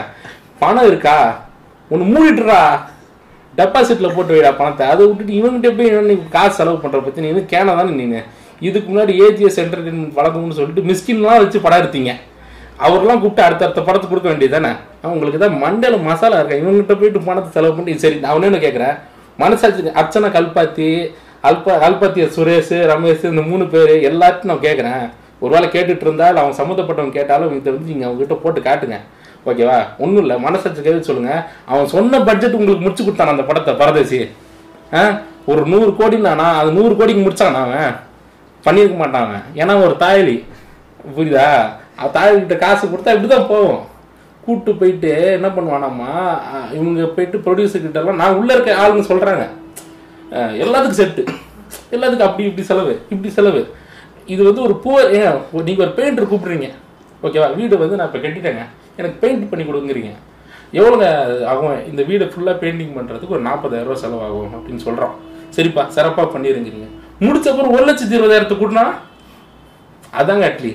பணம் 0.59 0.87
இருக்கா? 0.87 1.45
ஒன்னு 1.89 2.05
மூடிட்டுறா. 2.05 2.79
டெபாசிட்ல 3.57 4.15
போட்டு 4.15 4.41
வைடா 4.41 4.55
பணத்தை. 4.57 4.87
அதை 4.87 5.07
விட்டுட்டு 5.07 5.33
இவங்ககிட்ட 5.33 5.77
போய் 5.77 5.87
என்ன 5.87 6.01
நீ 6.01 6.17
காசு 6.29 6.55
செலவு 6.55 6.77
பண்ற 6.77 6.99
பத்தி 6.99 7.21
நீ 7.21 7.29
கேன 7.29 7.65
தானே 7.65 8.03
நீனு. 8.03 8.23
இதுக்கு 8.59 8.91
முன்னாடி 8.91 9.09
ஏஜிஎஸ் 9.09 9.59
என்டர்டைன்மெண்ட் 9.63 10.17
வழக்கம்னு 10.19 10.57
சொல்லிட்டு 10.59 10.81
மிஸ்கின்லாம் 10.81 11.41
வச்சு 11.43 11.59
படம் 11.59 11.81
எடுத்தீங்க. 11.81 12.13
அவர்லாம் 12.77 13.21
கூப்பிட்டு 13.21 13.45
அடுத்த 13.45 13.63
அடுத்த 13.85 14.07
கொடுக்க 14.07 14.27
வேண்டியது 14.27 14.55
தானே 14.55 14.71
உங்களுக்கு 15.07 15.39
தான் 15.39 15.55
மண்டல 15.57 15.97
மசாலா 16.07 16.39
இருக்கா? 16.39 16.57
இவங்ககிட்ட 16.61 16.95
போயிட்டு 16.95 17.19
பணத்தை 17.21 17.49
செலவு 17.51 17.75
பண்ணி 17.77 17.93
சரி 17.97 18.17
நான் 18.19 18.35
ஒண்ணு 18.37 18.59
கேட்குறேன் 18.59 18.95
மனசாட்சி 19.39 19.91
அர்ச்சனா 20.01 20.29
கல்பாத்தி 20.35 20.89
அல்பா 21.43 21.73
கல்பாத்திய 21.83 22.25
சுரேஷ் 22.35 22.75
ரமேஷ் 22.91 23.25
இந்த 23.25 23.43
மூணு 23.43 23.65
பேர் 23.67 23.93
எல்லாத்தையும் 24.09 24.51
நான் 24.51 24.65
கேட்குறேன் 24.65 25.03
ஒருவேளை 25.41 25.67
கேட்டுட்டு 25.67 26.01
இருந்தா 26.01 26.27
இல்ல 26.27 26.41
அவன் 26.41 26.59
சம்மந்தப்பட்டவன் 26.59 27.11
கேட்டாலும் 27.11 27.53
இதை 27.53 27.71
வந்து 27.73 27.89
நீங்கள் 27.89 28.07
அவங்ககிட்ட 28.07 28.35
போட்டு 28.35 28.61
காட்டுங்க. 28.61 28.97
ஓகேவா? 29.45 29.75
ஒன்றும் 29.97 30.21
இல்லை 30.21 30.35
மனசாட்சி 30.39 30.81
கேள்வி 30.81 31.03
சொல்லுங்கள் 31.03 31.41
அவன் 31.65 31.87
சொன்ன 31.87 32.19
பட்ஜெட் 32.19 32.53
உங்களுக்கு 32.53 32.83
முடிச்சு 32.83 33.03
கொடுத்தான் 33.03 33.33
அந்த 33.33 33.43
படத்தை 33.43 33.73
பரதேசி. 33.75 34.19
ஆ? 34.93 35.01
ஒரு 35.45 35.61
நூறு 35.65 35.91
கோடினானா 35.99 36.47
அது 36.59 36.71
நூறு 36.71 36.95
கோடிக்கு 36.95 37.25
முடிச்சானா 37.25 37.61
அவன்? 37.63 37.93
பண்ணியிருக்க 38.63 38.97
மாட்டான் 38.97 39.23
அவன். 39.23 39.43
ஏன்னா 39.55 39.83
ஒரு 39.83 39.95
தாயலி. 39.99 40.35
புரியுதா? 41.15 41.47
தாழ்கிட்ட 42.15 42.55
காசு 42.63 42.83
கொடுத்தா 42.91 43.13
இப்படி 43.15 43.29
தான் 43.33 43.49
போவோம். 43.51 43.79
கூப்பிட்டு 44.45 44.73
போயிட்டு 44.81 45.11
என்ன 45.37 45.47
பண்ணுவானாம்மா? 45.55 46.11
இவங்க 46.77 47.07
போயிட்டு 47.15 47.37
ப்ரொடியூசர் 47.45 47.87
எல்லாம் 48.01 48.21
நான் 48.21 48.37
உள்ளே 48.39 48.53
இருக்க 48.55 48.81
ஆளுங்க 48.83 49.03
சொல்கிறாங்க 49.11 49.45
எல்லாத்துக்கும் 50.63 51.01
செட்டு. 51.01 51.23
எல்லாத்துக்கும் 51.95 52.27
அப்படி 52.29 52.47
இப்படி 52.49 52.65
செலவு 52.69 52.93
இப்படி 53.13 53.29
செலவு. 53.37 53.61
இது 54.33 54.41
வந்து 54.49 54.61
ஒரு 54.67 54.75
புவர் 54.85 55.11
ஏன் 55.19 55.37
நீங்கள் 55.67 55.85
ஒரு 55.85 55.93
பெயிண்டர் 55.99 56.31
கூப்பிடுறீங்க. 56.31 56.69
ஓகேவா 57.25 57.47
வீடு 57.59 57.83
வந்து 57.83 57.97
நான் 57.99 58.09
இப்போ 58.09 58.21
கட்டிட்டேங்க. 58.25 58.63
எனக்கு 58.99 59.17
பெயிண்ட் 59.23 59.49
பண்ணி 59.51 59.63
கொடுங்குறீங்க. 59.67 60.11
எவ்வளோங்க 60.77 61.05
ஆகும் 61.51 61.75
இந்த 61.89 62.01
வீடை 62.09 62.25
ஃபுல்லாக 62.31 62.55
பெயிண்டிங் 62.63 62.95
பண்ணுறதுக்கு 62.97 63.35
ஒரு 63.37 63.45
நாற்பதாயிரரூவா 63.49 63.97
செலவாகும் 64.03 64.55
அப்படின்னு 64.57 64.85
சொல்கிறோம் 64.87 65.13
சரிப்பா 65.55 65.83
சிறப்பாக 65.95 66.27
பண்ணிருங்கிறீங்க. 66.33 66.87
முடிச்ச 67.25 67.47
அப்புறம் 67.51 67.75
ஒரு 67.75 67.85
லட்சத்தி 67.89 68.17
இருபதாயிரத்துக்கு 68.17 68.63
கூட்டினா? 68.63 68.85
அதாங்க 70.21 70.45
அட்லி. 70.49 70.73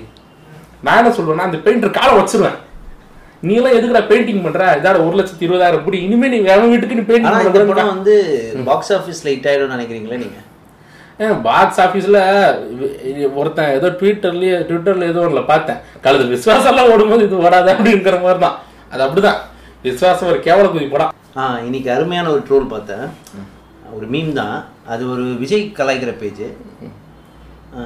நான் 0.87 1.01
என்ன 1.01 1.11
சொல்றேன்னா 1.16 1.49
அந்த 1.49 1.59
பெயிண்டர் 1.66 1.97
காலை 1.99 2.12
வச்சிருவேன். 2.18 2.59
நீ 3.47 3.53
எல்லாம் 3.59 3.76
எதுக்குடா 3.76 4.03
பெயிண்டிங் 4.11 4.43
பண்ற? 4.45 4.64
இதாட 4.78 4.97
ஒரு 5.07 5.14
லட்சத்தி 5.18 5.47
இருபதாயிரம் 5.47 5.85
கூடி 5.85 5.99
இனிமே 6.07 6.28
நீ 6.33 6.39
வேற 6.49 6.61
வீட்டுக்கு 6.72 6.99
நீ 6.99 7.05
பெயிண்டிங் 7.11 7.68
படம் 7.70 7.93
வந்து 7.95 8.14
பாக்ஸ் 8.68 8.93
ஆபீஸ்ல 8.97 9.30
ஹிட் 9.35 9.49
ஆயிடும்னு 9.51 9.76
நினைக்கிறீங்களா 9.76 10.18
நீங்க? 10.24 10.41
பாக்ஸ் 11.47 11.80
ஆபீஸ்ல 11.85 12.18
ஒருத்தன் 13.41 13.74
ஏதோ 13.78 13.89
ட்விட்டர்லயே 14.01 14.55
ட்விட்டர்ல 14.68 15.09
ஏதோ 15.12 15.20
ஒண்ணுல 15.26 15.43
பார்த்தேன். 15.51 15.80
கழுது 16.05 16.24
விசுவாசம் 16.35 16.70
எல்லாம் 16.72 16.91
ஓடும்போது 16.95 17.26
இது 17.28 17.43
ஓடாது 17.47 17.70
அப்படிங்கிற 17.74 18.18
மாதிரி 18.26 18.41
தான் 18.47 18.57
அது 18.93 19.03
அப்படிதான். 19.07 19.41
விசுவாசம் 19.89 20.30
ஒரு 20.33 20.41
கேவல 20.47 20.66
குதி 20.74 20.87
படம். 20.95 21.12
ஆ 21.41 21.43
இன்னைக்கு 21.66 21.89
அருமையான 21.97 22.30
ஒரு 22.35 22.43
ட்ரோல் 22.49 22.72
பார்த்தேன். 22.72 23.05
ஒரு 23.97 24.07
மீம் 24.14 24.33
தான். 24.41 24.57
அது 24.93 25.03
ஒரு 25.14 25.24
விஜய் 25.43 25.64
கலாய்க்கிற 25.78 26.12
பேஜ் 26.22 26.45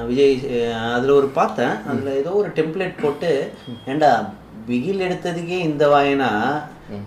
விஜய் 0.09 0.33
அதுல 0.95 1.13
ஒரு 1.13 1.27
பார்த்தேன். 1.39 1.75
அதுல 1.91 2.13
ஏதோ 2.21 2.31
ஒரு 2.41 2.49
டெம்ப்ளேட் 2.57 3.01
போட்டு 3.01 3.31
ஏண்டா 3.91 4.11
பிகில் 4.69 5.05
எடுத்ததுக்கே 5.07 5.59
இந்த 5.69 5.83
வாயனா? 5.93 6.31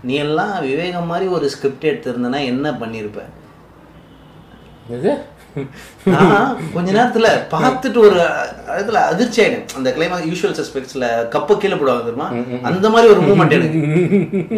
நீ 0.09 0.15
எல்லாம் 0.27 0.55
விவேகம் 0.69 1.11
மாதிரி 1.13 1.27
ஒரு 1.37 1.47
ஸ்கிரிப்ட் 1.55 1.89
எடுத்திருந்தனா 1.91 2.41
என்ன 2.53 2.73
நான் 4.89 5.13
கொஞ்ச 6.75 6.89
நேரத்துல 6.97 7.29
பார்த்துட்டு 7.53 7.99
ஒரு 8.07 8.17
இடத்துல 8.75 9.01
அதிர்ச்சி 9.13 9.39
ஆயிடும் 9.43 9.77
அந்த 9.79 9.89
கிளைமா 9.97 10.19
யூஷுவல் 10.31 10.55
சஸ்பெக்ட்ஸ்ல 10.59 11.07
கப்ப 11.35 11.57
கீழே 11.63 11.77
போடுவாங்க 11.81 12.05
தெரியுமா? 12.09 12.29
அந்த 12.71 12.87
மாதிரி 12.95 13.13
ஒரு 13.15 13.23
மூமெண்ட் 13.29 13.57
எனக்கு. 13.59 13.81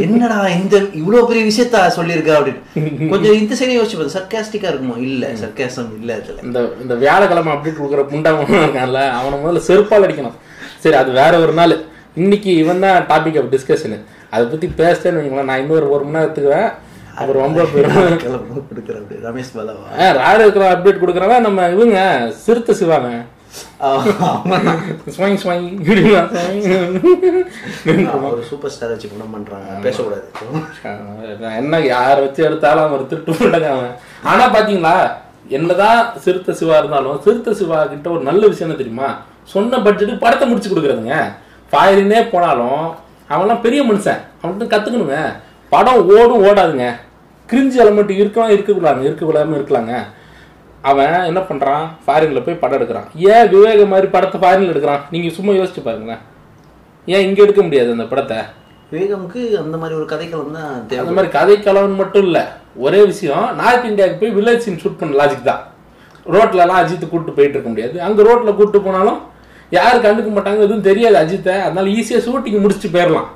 என்னடா 0.07 0.39
இந்த 0.59 0.77
இவ்வளவு 1.01 1.29
பெரிய 1.31 1.45
விஷயத்த 1.51 1.85
சொல்லியிருக்கா 1.99 2.37
அப்படின்னு. 2.39 3.09
கொஞ்சம் 3.13 3.39
இந்த 3.43 3.55
சைடு 3.61 3.79
யோசிச்சு 3.79 3.99
பார்த்தேன் 4.01 4.19
சர்க்காஸ்டிக்கா 4.19 4.71
இருக்குமோ? 4.73 4.97
இல்ல 5.09 5.33
சர்க்காசம் 5.45 5.91
இல்ல 6.01 6.19
இதுல 6.23 6.45
இந்த 6.49 6.61
இந்த 6.85 6.97
வியாழக்கிழமை 7.05 7.55
அப்படி 7.57 7.73
கொடுக்குற 7.79 8.05
புண்டாம 8.13 8.47
இருக்கான்ல 8.63 9.03
அவனை 9.21 9.39
முதல்ல 9.45 9.65
செருப்பால் 9.71 10.07
அடிக்கணும். 10.09 10.39
சரி 10.85 10.99
அது 11.03 11.11
வேற 11.21 11.33
ஒரு 11.47 11.55
நாள். 11.61 11.77
இன்னைக்கு 12.23 12.51
இவன் 12.63 12.85
தான் 12.85 13.05
டாபிக் 13.11 13.39
ஆஃப் 13.41 13.53
டிஸ்கஷனு 13.53 13.99
அதை 14.35 14.45
பத்தி 14.51 14.67
பேசிட்டேன்னு 14.81 15.21
வைங்களேன் 15.21 15.49
நான் 15.51 15.63
இன்னொரு 15.63 15.87
ஒரு 15.95 16.05
மணி 16.05 16.19
நேரம் 16.19 16.73
அப்புறம் 17.19 17.45
ரொம்ப 17.45 17.65
போயிடும் 17.73 18.67
கொடுக்குறாரு 18.71 19.17
ரமேஷ் 19.29 19.55
பாலாவா 19.57 20.11
ராடு 20.19 20.43
இருக்கிற 20.45 20.67
அப்டேட் 20.75 21.03
கொடுக்குறவன் 21.03 21.47
நம்ம 21.47 21.69
இவங்க 21.77 21.99
சிறுத்தை 22.45 22.75
சிவாங்க. 22.81 23.11
ஒரு 28.29 28.43
சூப்பர் 28.51 28.73
ஸ்டார் 28.75 28.93
வச்சு 28.93 29.09
படம் 29.11 29.35
பண்றாங்க. 29.35 29.75
பேசக்கூடாது. 29.87 30.27
என்ன 31.61 31.81
யாரை 31.95 32.19
வச்சு 32.25 32.47
எடுத்தாலும் 32.49 32.85
அவன் 32.87 33.11
திருட்டு 33.11 33.69
அவன். 33.75 33.93
ஆனா 34.31 34.45
பாத்தீங்களா 34.57 34.95
என்னதான் 35.59 36.01
சிறுத்தை 36.25 36.53
சிவா 36.61 36.77
இருந்தாலும் 36.81 37.21
சிறுத்தை 37.27 37.53
சிவா 37.61 37.79
கிட்ட 37.93 38.09
ஒரு 38.17 38.23
நல்ல 38.31 38.43
விஷயம் 38.53 38.69
என்ன 38.69 38.81
தெரியுமா? 38.83 39.09
சொன்ன 39.55 39.81
பட்ஜெட்டுக்கு 39.87 40.25
படத்தை 40.25 40.47
முடிச்சு 40.49 40.73
கொடுக்குறதுங்க. 40.73 41.17
ஃபாரினே 41.73 42.21
போனாலும் 42.35 42.85
அவன்லாம் 43.35 43.65
பெரிய 43.67 43.83
மனுஷன். 43.91 44.23
அவன்கிட்ட 44.43 44.67
கத்துக்கணுங்க 44.75 45.19
படம் 45.73 46.09
ஓடும் 46.09 46.43
ஓடாதுங்க. 46.45 46.87
கிரிஞ்சு 47.51 47.77
எலமெண்ட் 47.83 48.11
இருக்கலாம் 48.11 48.51
இருக்கக்கூடாது 48.51 49.09
இருக்கக்கூடாதுன்னு 49.11 49.59
இருக்கலாங்க. 49.59 49.95
அவன் 50.83 51.15
என்ன 51.25 51.41
பண்றான்? 51.41 51.85
ஃபாரின்ல 52.07 52.41
போய் 52.45 52.55
படம் 52.55 52.81
எடுக்கிறான். 52.81 53.09
ஏன் 53.15 53.49
விவேக 53.49 53.87
மாதிரி 53.87 54.07
படத்தை 54.07 54.39
ஃபாரின்ல 54.41 54.73
எடுக்கிறான்? 54.73 55.01
நீங்க 55.11 55.29
சும்மா 55.29 55.53
யோசிச்சு 55.53 55.83
பாருங்களேன். 55.85 56.19
ஏன் 57.07 57.29
இங்க 57.29 57.43
எடுக்க 57.43 57.63
முடியாது 57.63 57.91
அந்த 57.91 58.05
படத்தை? 58.05 58.37
விவேகம்க்கு 58.93 59.43
அந்த 59.63 59.77
மாதிரி 59.77 59.99
ஒரு 60.01 60.07
கதைக்களம் 60.13 60.51
தான் 60.51 60.87
தேவை. 60.87 61.07
அந்த 61.07 61.13
மாதிரி 61.13 61.33
கதை 61.33 61.57
கலவன் 61.59 61.95
மட்டும் 61.95 62.23
இல்ல. 62.23 62.57
ஒரே 62.77 63.05
விஷயம் 63.05 63.57
நார்த் 63.57 63.85
இந்தியாவுக்கு 63.85 64.21
போய் 64.23 64.37
வில்லேஜ் 64.39 64.65
சீன் 64.67 64.81
ஷூட் 64.85 64.99
பண்ண 64.99 65.25
லாஜிக் 65.25 65.43
தான். 65.43 65.63
ரோட்ல 66.27 66.63
எல்லாம் 66.65 66.87
அஜித் 66.87 67.09
கூட்டு 67.09 67.33
போயிட்டு 67.33 67.59
இருக்க 67.59 67.69
முடியாது. 67.69 68.03
அங்க 68.03 68.23
ரோட்ல 68.23 68.55
கூட்டு 68.55 68.81
போனாலும் 68.81 69.21
யாரும் 69.71 70.05
கண்டுக்க 70.05 70.39
மாட்டாங்க. 70.39 70.59
எதுவும் 70.59 70.89
தெரியாது 70.91 71.17
அஜித்தை. 71.17 71.61
அதனால 71.61 71.89
ஈஸியா 71.89 72.21
ஷூட்டிங் 72.27 72.65
முடிச்சுட்டு 72.65 72.95
போயிடலாம். 72.97 73.31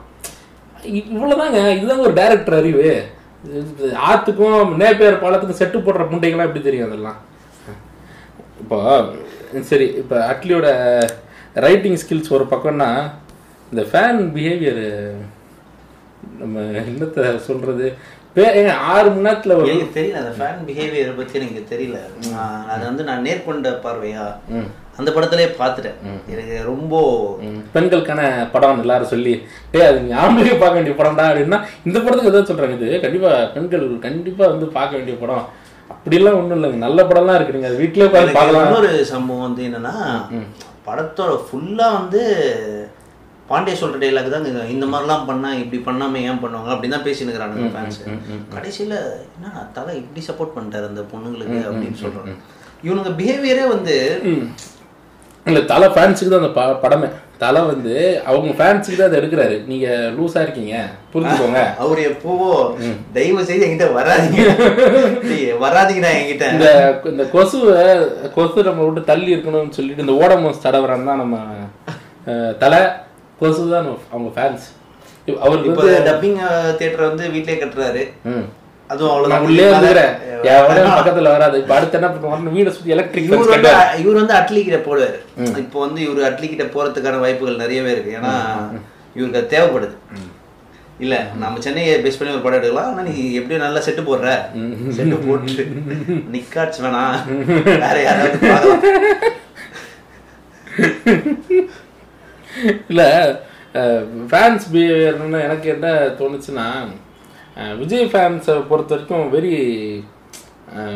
இ- 0.90 1.06
இவ்வளவுதாங்க. 1.12 1.58
இதுதாங்க 1.76 1.98
ஒரு 2.00 2.12
டைரக்டர் 2.12 2.54
அறிவு. 2.54 2.88
இது 3.44 3.88
ஆத்துக்கும் 4.06 4.76
நேப்பேர் 4.78 5.20
பாலத்துக்கும் 5.20 5.60
செட்டு 5.60 5.78
போடுற 5.80 6.04
புண்டைகள்லாம் 6.04 6.44
எப்படி 6.44 6.60
தெரியும் 6.60 6.88
அதெல்லாம்? 6.88 7.18
இப்போ 8.60 8.78
சரி 9.62 9.86
இப்போ 9.96 10.16
அட்லியோட 10.26 10.68
ரைட்டிங் 11.56 11.96
ஸ்கில்ஸ் 11.96 12.32
ஒரு 12.32 12.44
பக்கம்னா 12.44 12.88
இந்த 13.72 13.82
ஃபேன் 13.82 14.20
பிஹேவியர் 14.34 14.82
நம்ம 16.38 16.56
என்னத்தை 16.82 17.22
ஏங்க, 18.54 18.72
ஆறு 18.86 19.10
மணி 19.10 19.26
நேரத்துல 19.26 19.54
எனக்கு 19.66 19.94
தெரியல 19.94 20.18
அந்த 20.18 20.32
ஃபேன் 20.32 20.58
பிஹேவியரை 20.66 21.16
பத்தி 21.16 21.38
எனக்கு 21.38 21.62
தெரியல. 21.70 21.98
அது 22.66 22.82
வந்து 22.84 23.04
நான் 23.04 23.24
நேர்கொண்ட 23.24 23.70
பார்வையா? 23.84 24.24
அந்த 24.96 25.10
படத்திலே 25.12 25.46
பார்த்துட்டேன். 25.58 25.96
எனக்கு 26.32 26.54
ரொம்ப 26.64 26.94
பெண்களுக்கான 27.74 28.20
படம் 28.52 28.80
எல்லாரும் 28.80 29.12
சொல்லி 29.12 29.34
டேய் 29.72 29.86
அது 29.88 29.98
ஆம்பளையே 30.22 30.54
பார்க்க 30.58 30.78
வேண்டிய 30.78 30.96
படம்டா 30.98 31.24
அப்படின்னா 31.30 31.58
இந்த 31.84 31.98
படத்துக்கு 31.98 32.32
எதாவது 32.32 32.50
சொல்றாங்க 32.50 32.76
இது. 32.78 33.00
கண்டிப்பா 33.00 33.32
பெண்கள் 33.54 33.86
கண்டிப்பா 34.06 34.44
வந்து 34.46 34.68
பார்க்க 34.76 34.98
வேண்டிய 34.98 35.16
படம். 35.22 35.44
அப்படிலாம் 35.90 36.38
ஒண்ணும் 36.38 36.56
இல்லைங்க. 36.58 36.80
நல்ல 36.86 37.00
படம்லாம் 37.02 37.34
இருக்கு. 37.34 37.52
நீங்க 37.52 37.68
அது 37.68 37.82
வீட்லயே 37.82 38.08
பார்த்து 38.08 38.36
பார்க்கலாம். 38.38 38.66
இன்னொரு 38.66 38.90
சம்பவம் 39.12 39.46
வந்து 39.48 39.62
என்னன்னா 39.68 39.94
படத்தோட 40.88 41.32
ஃபுல்லா 41.46 41.86
வந்து 41.92 42.20
பாண்டிய 43.48 43.76
சொல்ற 43.80 43.96
டைலாக் 43.98 44.30
தான் 44.30 44.46
இந்த- 44.46 44.68
இந்த 44.68 44.86
மாதிரிலாம் 44.86 45.26
பண்ணா 45.26 45.54
இப்படி 45.54 45.78
பண்ணாம 45.82 46.20
ஏன் 46.22 46.40
பண்ணுவாங்க? 46.42 46.70
அப்படின்னு 46.72 46.88
தான் 46.88 47.04
பேசினுக்கிறானுங்க 47.04 47.68
ஃபேன்ஸ் 47.74 47.98
கடைசியில 48.54 48.94
என்ன 49.36 49.66
தலை 49.72 49.94
இப்படி 49.96 50.22
சப்போர்ட் 50.26 50.54
பண்ணிட்டாரு 50.56 50.86
அந்த 50.86 51.02
பொண்ணுங்களுக்கு? 51.12 51.58
அப்படின்னு 51.68 52.00
சொல்றாங்க. 52.00 52.32
இவனுங்க 52.84 53.10
பிஹேவியரே 53.18 53.66
வந்து 53.68 53.94
இல்ல 55.46 55.60
தலை 55.70 55.88
ஃபேன்ஸுக்கு 55.88 56.30
தான் 56.30 56.42
அந்த 56.42 56.52
ப- 56.56 56.78
படமே. 56.82 57.08
தலை 57.42 57.60
வந்து 57.62 57.94
அவங்க 58.26 58.52
ஃபேன்ஸுக்கு 58.58 58.96
தான் 58.96 59.08
அதை 59.08 59.18
எடுக்கிறாரு. 59.20 59.56
நீங்க 59.66 59.86
லூஸா 60.16 60.40
இருக்கீங்க. 60.42 60.74
புரிஞ்சுக்கோங்க. 61.12 61.60
அவரு 61.82 62.02
எப்பவோ 62.02 62.48
தயவு 63.12 63.44
செய்து 63.44 63.66
என்கிட்ட 63.66 63.88
வராதீங்க. 63.98 64.38
வராதீங்கடா 65.64 66.10
என்கிட்ட. 66.18 66.46
இந்த 66.54 66.68
இந்த 67.12 67.24
கொசுவை 67.34 67.76
கொசு 68.36 68.68
நம்ம 68.68 68.84
விட்டு 68.86 69.04
தள்ளி 69.12 69.34
இருக்கணும்னு 69.36 69.76
சொல்லிட்டு 69.78 70.04
இந்த 70.06 70.16
ஓடமோஸ் 70.22 70.64
தடவரான் 70.66 71.08
தான் 71.10 71.22
நம்ம 71.22 71.38
தலை 72.64 72.80
கொசு 73.40 73.64
தான் 73.74 73.88
அவங்க 74.12 74.30
ஃபேன்ஸ் 74.36 74.66
அவருக்கு 75.44 75.70
டப்பிங் 76.08 76.40
தியேட்டர் 76.78 77.08
வந்து 77.08 77.24
வீட்லயே 77.28 77.58
கட்டுறாரு. 77.60 78.02
அதுவும் 78.92 79.12
அவ்வளவுதான். 79.12 79.44
உள்ளே 79.46 79.64
எவனே 80.54 80.82
பக்கத்துல 80.96 81.30
வராது. 81.34 81.56
இப்ப 81.62 81.74
அடுத்து 81.76 81.98
என்ன 81.98 82.08
வீடை 82.56 82.70
சுத்தி 82.74 82.94
எலக்ட்ரிக் 82.96 83.28
இவர் 83.28 83.52
வந்து 83.52 83.70
இவர் 84.02 84.18
வந்து 84.20 84.34
அட்லி 84.40 84.60
கிட்ட 84.66 84.78
போடுவாரு. 84.88 85.18
இப்போ 85.62 85.78
வந்து 85.84 86.00
இவர் 86.06 86.28
அட்லி 86.30 86.46
கிட்ட 86.52 86.64
போறதுக்கான 86.74 87.20
வாய்ப்புகள் 87.24 87.62
நிறையவே 87.64 87.92
இருக்கு. 87.94 88.16
ஏன்னா 88.18 88.32
இவருக்கு 89.18 89.40
அது 89.40 89.52
தேவைப்படுது. 89.54 89.96
இல்ல 91.04 91.14
நம்ம 91.40 91.62
சென்னையை 91.64 91.94
பேஸ் 92.04 92.18
பண்ணி 92.18 92.34
ஒரு 92.34 92.44
படம் 92.44 92.58
எடுக்கலாம். 92.60 92.90
ஆனா 92.90 93.02
நீ 93.08 93.14
எப்படியும் 93.38 93.64
நல்லா 93.64 93.80
செட்டு 93.86 94.02
போடுற. 94.10 94.28
செட்டு 94.98 95.16
போட்டு 95.26 95.64
நிக்காட்ஸ் 96.34 96.82
வேணாம் 96.84 97.16
வேற 97.84 97.96
யாராவது. 98.06 98.38
இல்ல 102.90 103.02
ஃபேன்ஸ் 104.30 104.64
பிஹேவியர்னு 104.74 105.40
எனக்கு 105.46 105.68
என்ன 105.74 105.88
தோணுச்சுன்னா 106.20 106.66
விஜய் 107.78 108.04
ஃபேன்ஸை 108.04 108.66
பொறுத்த 108.66 108.96
வரைக்கும் 108.96 109.32
வெரி 109.32 110.04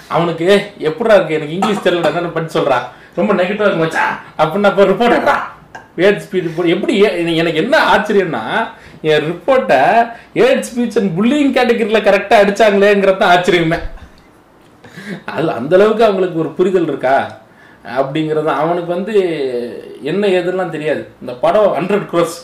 அவனுக்கு 0.08 0.72
எப்படா 0.78 1.16
இருக்கு? 1.16 1.34
எனக்கு 1.34 1.54
இங்கிலீஷ் 1.54 1.88
தெரியல 1.88 2.16
என்ன 2.16 2.30
பண்ணி 2.30 2.52
சொல்றான் 2.52 2.82
ரொம்ப 3.16 3.34
நெகட்டிவா 3.34 3.54
இருக்கு 3.54 3.76
மச்சான். 3.76 4.20
அப்படின்னு 4.38 4.64
அப்ப 4.64 4.84
ரிப்போர்ட் 4.84 5.40
ஏட் 5.98 6.22
ஸ்பீச் 6.22 6.70
எப்படி 6.70 7.02
எனக்கு- 7.04 7.54
என்ன 7.54 7.78
ஆச்சரியம்னா 7.94 8.44
என் 9.02 9.24
ரிப்போர்ட்டை 9.24 9.82
ஏட் 10.34 10.66
ஸ்பீச் 10.68 10.98
அண்ட் 10.98 11.20
புல்லிங் 11.20 11.56
கேட்டகரியில 11.58 12.00
கரெக்டா 12.02 12.36
அடிச்சாங்களேங்கிறது 12.42 13.18
தான் 13.18 13.38
ஆச்சரியமே. 13.38 13.80
அது 15.26 15.52
அந்த 15.52 15.76
அளவுக்கு 15.76 16.04
அவங்களுக்கு 16.04 16.40
ஒரு 16.40 16.50
புரிதல் 16.50 16.84
இருக்கா? 16.84 17.40
அப்படிங்கிறது 17.98 18.46
அவனுக்கு 18.46 18.94
வந்து 18.94 19.14
என்ன 20.02 20.28
ஏதுலாம் 20.28 20.70
தெரியாது. 20.70 21.08
இந்த 21.22 21.34
படம் 21.34 21.74
ஹண்ட்ரட் 21.74 22.08
க்ரோஸ் 22.12 22.38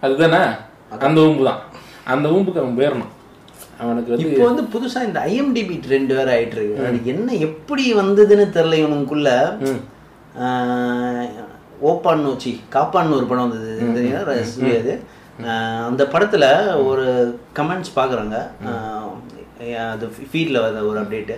அதுதானே? 0.00 0.42
அந்த 0.98 1.20
ஊம்பு 1.20 1.44
தான் 1.44 1.60
அந்த 2.04 2.28
ஊம்புக்கு 2.28 2.58
அவன் 2.58 2.78
போயிடணும் 2.78 3.10
அவனுக்கு 3.78 4.10
வந்து 4.10 4.30
இப்போ 4.30 4.44
வந்து 4.44 4.62
புதுசா 4.62 5.04
இந்த 5.04 5.20
ஐஎம்டிபி 5.26 5.80
ட்ரெண்ட் 5.86 6.06
வேற 6.06 6.40
ஆயிட்டு 6.40 6.56
இருக்கு. 6.56 6.86
அது 6.86 7.00
என்ன 7.04 7.32
எப்படி 7.32 7.94
வந்ததுன்னு 7.94 8.46
தெரியல 8.50 8.74
இவனுக்குள்ள. 8.76 9.28
ஓப்பான் 11.88 12.24
நோச்சி 12.26 12.52
காப்பான்னு 12.74 13.16
ஒரு 13.18 13.26
படம் 13.30 13.48
வந்தது. 13.48 13.92
தெரியுமா 13.96 14.22
ரசி 14.30 14.70
அது 14.80 14.94
அந்த 15.88 16.02
படத்துல 16.14 16.44
ஒரு 16.88 17.06
கமெண்ட்ஸ் 17.58 17.96
பாக்குறாங்க. 17.98 18.36
அது 19.92 20.04
ஃபீட்ல 20.32 20.58
வர 20.64 20.82
ஒரு 20.90 20.98
அப்டேட் 21.00 21.32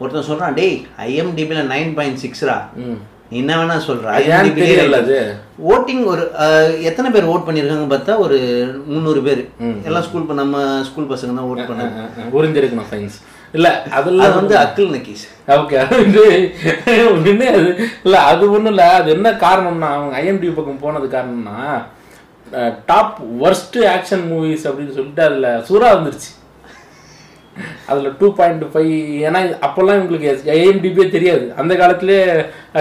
ஒருத்தன் 0.00 0.28
சொல்றான் 0.30 0.56
டேய் 0.58 0.76
ஐஎம்டிபில 1.06 1.62
நைன் 1.74 1.94
பாயிண்ட் 1.98 2.20
சிக்ஸ்ரா 2.24 2.56
என்ன 3.38 3.54
வேணா 3.60 3.76
அது. 4.98 5.16
ஓட்டிங் 5.72 6.04
ஒரு 6.12 6.22
எத்தனை 6.88 7.08
பேர் 7.14 7.30
ஓட் 7.32 7.46
பண்ணிருக்காங்க 7.48 7.88
பார்த்தா 7.94 8.14
ஒரு 8.26 8.38
முந்நூறு 8.92 9.20
பேர். 9.26 9.42
எல்லாம் 9.88 10.06
ஸ்கூல் 10.06 10.40
நம்ம 10.42 10.62
ஸ்கூல் 10.88 11.10
பசங்க 11.12 11.34
தான் 11.38 11.50
ஓட் 11.50 11.68
பண்ணாங்க. 11.70 12.06
உறிஞ்சிருக்கணும் 12.38 12.88
ஃபைன்ஸ் 12.92 13.18
இல்ல 13.54 13.66
அது 13.78 13.92
அதெல்லாம் 13.98 14.34
வந்து 14.38 14.54
அக்கில் 14.58 14.94
நக்கீஸ் 14.94 15.24
ஓகே 15.56 15.76
அது 15.82 16.22
ஒண்ணு 17.10 17.46
அது 17.52 17.68
இல்ல 18.04 18.16
அது 18.30 18.44
ஒண்ணும் 18.50 18.72
இல்ல. 18.72 18.86
அது 18.96 19.08
என்ன 19.14 19.28
காரணம்னா 19.42 19.90
அவங்க 19.94 20.16
ஐஎம்டி 20.20 20.50
பக்கம் 20.56 20.82
போனது 20.82 21.06
காரணம்னா 21.14 21.58
டாப் 22.88 23.14
worst 23.40 23.74
ஆக்ஷன் 23.92 24.24
மூவிஸ் 24.28 24.66
அப்படின்னு 24.68 24.96
சொல்லிட்டு 24.96 25.22
அதுல 25.24 25.48
சூறா 25.66 25.88
வந்துருச்சு. 25.94 26.30
அதுல 27.88 28.10
டூ 28.18 28.26
பாயிண்ட் 28.36 28.64
ஃபைவ் 28.72 28.92
ஏன்னா 29.26 29.38
அப்போல்லாம் 29.66 30.00
உங்களுக்கு 30.02 30.28
ஐஎம்டிபியே 30.54 31.06
தெரியாது. 31.14 31.46
அந்த 31.60 31.72
காலத்திலே 31.76 32.18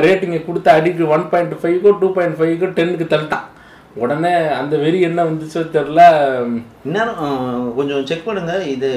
ரேட்டிங்கை 0.05 0.41
கொடுத்து 0.41 0.69
அடிக்கு 0.75 1.05
ஒன் 1.15 1.25
பாயிண்ட் 1.31 1.55
ஃபைவ்க்கோ 1.61 1.93
டூ 2.01 2.09
பாயிண்ட் 2.15 2.37
ஃபைவ்க்கோ 2.39 2.69
டென்னுக்கு 2.77 3.07
தள்ளிட்டான். 3.07 3.47
உடனே 3.95 4.31
அந்த 4.57 4.73
வெறி 4.77 4.99
என்ன 5.07 5.19
வந்துச்சோ 5.27 5.61
தெரில 5.75 6.01
அஹ், 7.19 7.31
கொஞ்சம் 7.77 8.05
செக் 8.05 8.27
பண்ணுங்க. 8.27 8.53
இது 8.73 8.89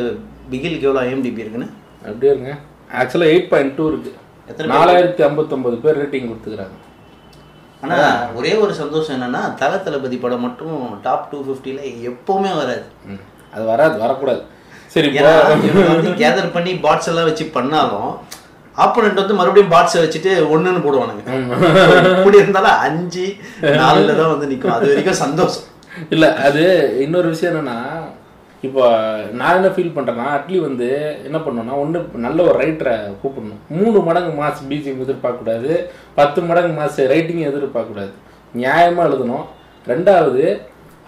பிகிலுக்கு 0.50 0.86
எவ்வளோ 0.88 1.02
ஐஎம்டிபி 1.06 1.42
இருக்குன்னு? 1.44 1.68
அப்படியே 2.08 2.32
இருங்க. 2.34 2.52
ஆக்சுவலாக 3.00 3.32
எயிட் 3.32 3.50
பாயிண்ட் 3.50 3.74
டூ 3.78 3.86
இருக்கு. 3.92 4.12
எத்தனை 4.50 4.70
நாலாயிரத்தி 4.76 5.22
ஐம்பத்தொம்பது 5.28 5.76
பேர் 5.82 6.00
ரேட்டிங் 6.02 6.30
கொடுத்துக்கிறாங்க. 6.30 6.76
ஆனா 7.84 7.98
ஒரே 8.38 8.52
ஒரு 8.62 8.72
சந்தோஷம் 8.80 9.16
என்னன்னா 9.16 9.42
தல 9.60 9.76
தளபதி 9.84 10.16
படம் 10.24 10.44
மட்டும் 10.46 10.80
டாப் 11.06 11.28
டூ 11.30 11.38
ஃபிஃப்டியில் 11.46 11.84
எப்பவுமே 12.10 12.50
வராது. 12.60 12.84
அது 13.54 13.64
வராது 13.72 13.96
வரக்கூடாது. 14.04 14.42
சரி 14.94 15.08
வந்து 15.92 16.10
கேதர் 16.20 16.54
பண்ணி 16.56 16.72
பாட்ஸ் 16.84 17.10
எல்லாம் 17.10 17.28
வச்சு 17.30 17.44
பண்ணாலும் 17.56 18.10
ஆப்போனண்ட் 18.84 19.20
வந்து 19.22 19.38
மறுபடியும் 19.38 19.72
பாட்ஸை 19.72 19.98
வச்சுட்டு 20.02 20.32
ஒண்ணுன்னு 20.54 20.84
போடுவானுங்க. 20.84 21.22
இப்படி 22.16 22.40
இருந்தாலும் 22.42 22.80
அஞ்சு 22.86 23.26
நாலுல 23.80 24.14
தான் 24.20 24.32
வந்து 24.34 24.48
நிக்கும். 24.52 24.74
அது 24.76 24.90
வரைக்கும் 24.90 25.22
சந்தோஷம். 25.24 25.66
இல்ல 26.14 26.26
அது 26.48 26.62
இன்னொரு 27.04 27.28
விஷயம் 27.34 27.52
என்னன்னா 27.52 27.78
இப்போ 28.62 29.14
நான் 29.32 29.54
என்ன 29.54 29.68
ஃபீல் 29.68 29.98
பண்றேன்னா 29.98 30.34
அட்லி 30.36 30.60
வந்து 30.60 31.16
என்ன 31.24 31.38
பண்ணணும்னா 31.38 31.78
ஒண்ணு 31.78 32.14
நல்ல 32.14 32.42
ஒரு 32.42 32.58
ரைட்டரை 32.58 33.14
கூப்பிடணும். 33.22 33.60
மூணு 33.68 34.00
மடங்கு 34.00 34.42
மாஸ் 34.42 34.64
பிஜிஎம் 34.68 35.06
எதிர்பார்க்கக்கூடாது 35.06 35.84
பத்து 36.14 36.42
மடங்கு 36.42 36.82
மாஸ் 36.82 37.06
ரைட்டிங் 37.06 37.52
எதிர்பார்க்கக்கூடாது. 37.52 38.10
நியாயமா 38.56 39.04
எழுதணும். 39.04 39.44
ரெண்டாவது 39.86 40.60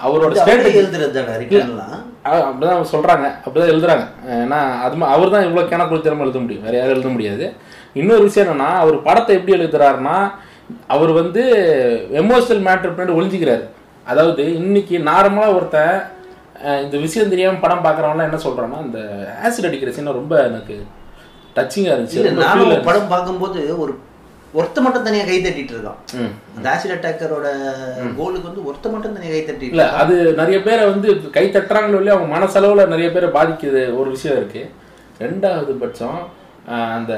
அவரோட 0.05 0.37
அவரே 0.37 0.41
ஸ்டேட்டஸ் 0.41 0.85
எழுதுறது 0.85 1.11
தானே 1.11 1.45
ரிட்டர்ன்லாம் 1.45 2.03
அ- 2.27 2.51
அப்படிதான் 2.51 2.85
சொல்றாங்க. 2.93 3.33
அப்படிதான் 3.45 3.73
எழுதுறாங்க. 3.73 4.05
ஏன்னா 4.31 4.81
அது 4.81 5.05
அவர் 5.05 5.31
தான் 5.31 5.45
இவ்வளோ 5.45 5.61
கிணக்குளித்தனமா 5.61 6.21
எழுத 6.21 6.39
முடியும். 6.39 6.63
வேற 6.63 6.77
யாரும் 6.77 6.93
எழுத 6.93 7.09
முடியாது. 7.09 7.53
இன்னொரு 7.93 8.23
விஷயம் 8.23 8.55
என்னன்னா 8.55 8.65
அவர் 8.65 9.03
படத்தை 9.03 9.37
எப்படி 9.37 9.63
எழுதுறாருன்னா 9.63 10.31
அவர் 10.87 11.11
வந்து 11.11 11.43
எமோஷனல் 12.13 12.67
மேட்டர் 12.67 12.95
பின்னாடி 12.95 13.17
ஒளிஞ்சிக்கிறாரு. 13.21 13.65
அதாவது 14.05 14.55
இன்னைக்கு 14.55 14.99
நார்மலா 14.99 15.55
ஒருத்தன் 15.55 16.03
இந்த 16.85 16.97
விஷயம் 17.05 17.33
தெரியாம 17.33 17.61
படம் 17.65 17.85
பார்க்கறவன்லாம் 17.85 18.29
என்ன 18.29 18.41
சொல்றான்னா 18.47 18.79
இந்த 18.87 19.01
ஆசிட் 19.47 19.69
அடிக்கிற 19.69 19.93
சீனை 19.97 20.13
ரொம்ப 20.21 20.35
எனக்கு 20.49 20.75
டச்சிங்கா 21.57 21.93
இருந்துச்சு. 21.95 22.23
நானும் 22.47 22.89
படம் 22.89 23.13
பார்க்கும்போது 23.13 23.61
ஒரு 23.85 23.93
ஒருத்த 24.59 24.79
மட்டும் 24.85 25.05
தனியா 25.07 25.25
கை 25.29 25.37
தட்டிட்டு 25.45 25.73
இருக்கான். 25.75 26.01
அந்த 26.57 26.67
ஆசிட் 26.73 26.95
அட்டாக்கரோட 26.95 27.47
கோலுக்கு 28.19 28.49
வந்து 28.49 28.65
ஒருத்த 28.69 28.87
மட்டும் 28.95 29.15
தனியா 29.17 29.33
கை 29.35 29.43
தட்டிட்டு 29.43 29.75
இல்ல 29.75 29.87
அது 30.01 30.15
நிறைய 30.41 30.59
பேரை 30.67 30.85
வந்து 30.93 31.09
கை 31.37 31.45
தட்டுறாங்களோ 31.49 32.01
இல்லையோ 32.01 32.17
அவங்க 32.17 32.31
மனசளவுல 32.37 32.85
நிறைய 32.95 33.09
பேரை 33.15 33.31
பாதிக்குது 33.39 33.83
ஒரு 34.01 34.09
விஷயம் 34.17 34.39
இருக்கு. 34.41 34.63
ரெண்டாவது 35.25 35.75
பட்சம் 35.83 36.21
அந்த 36.97 37.15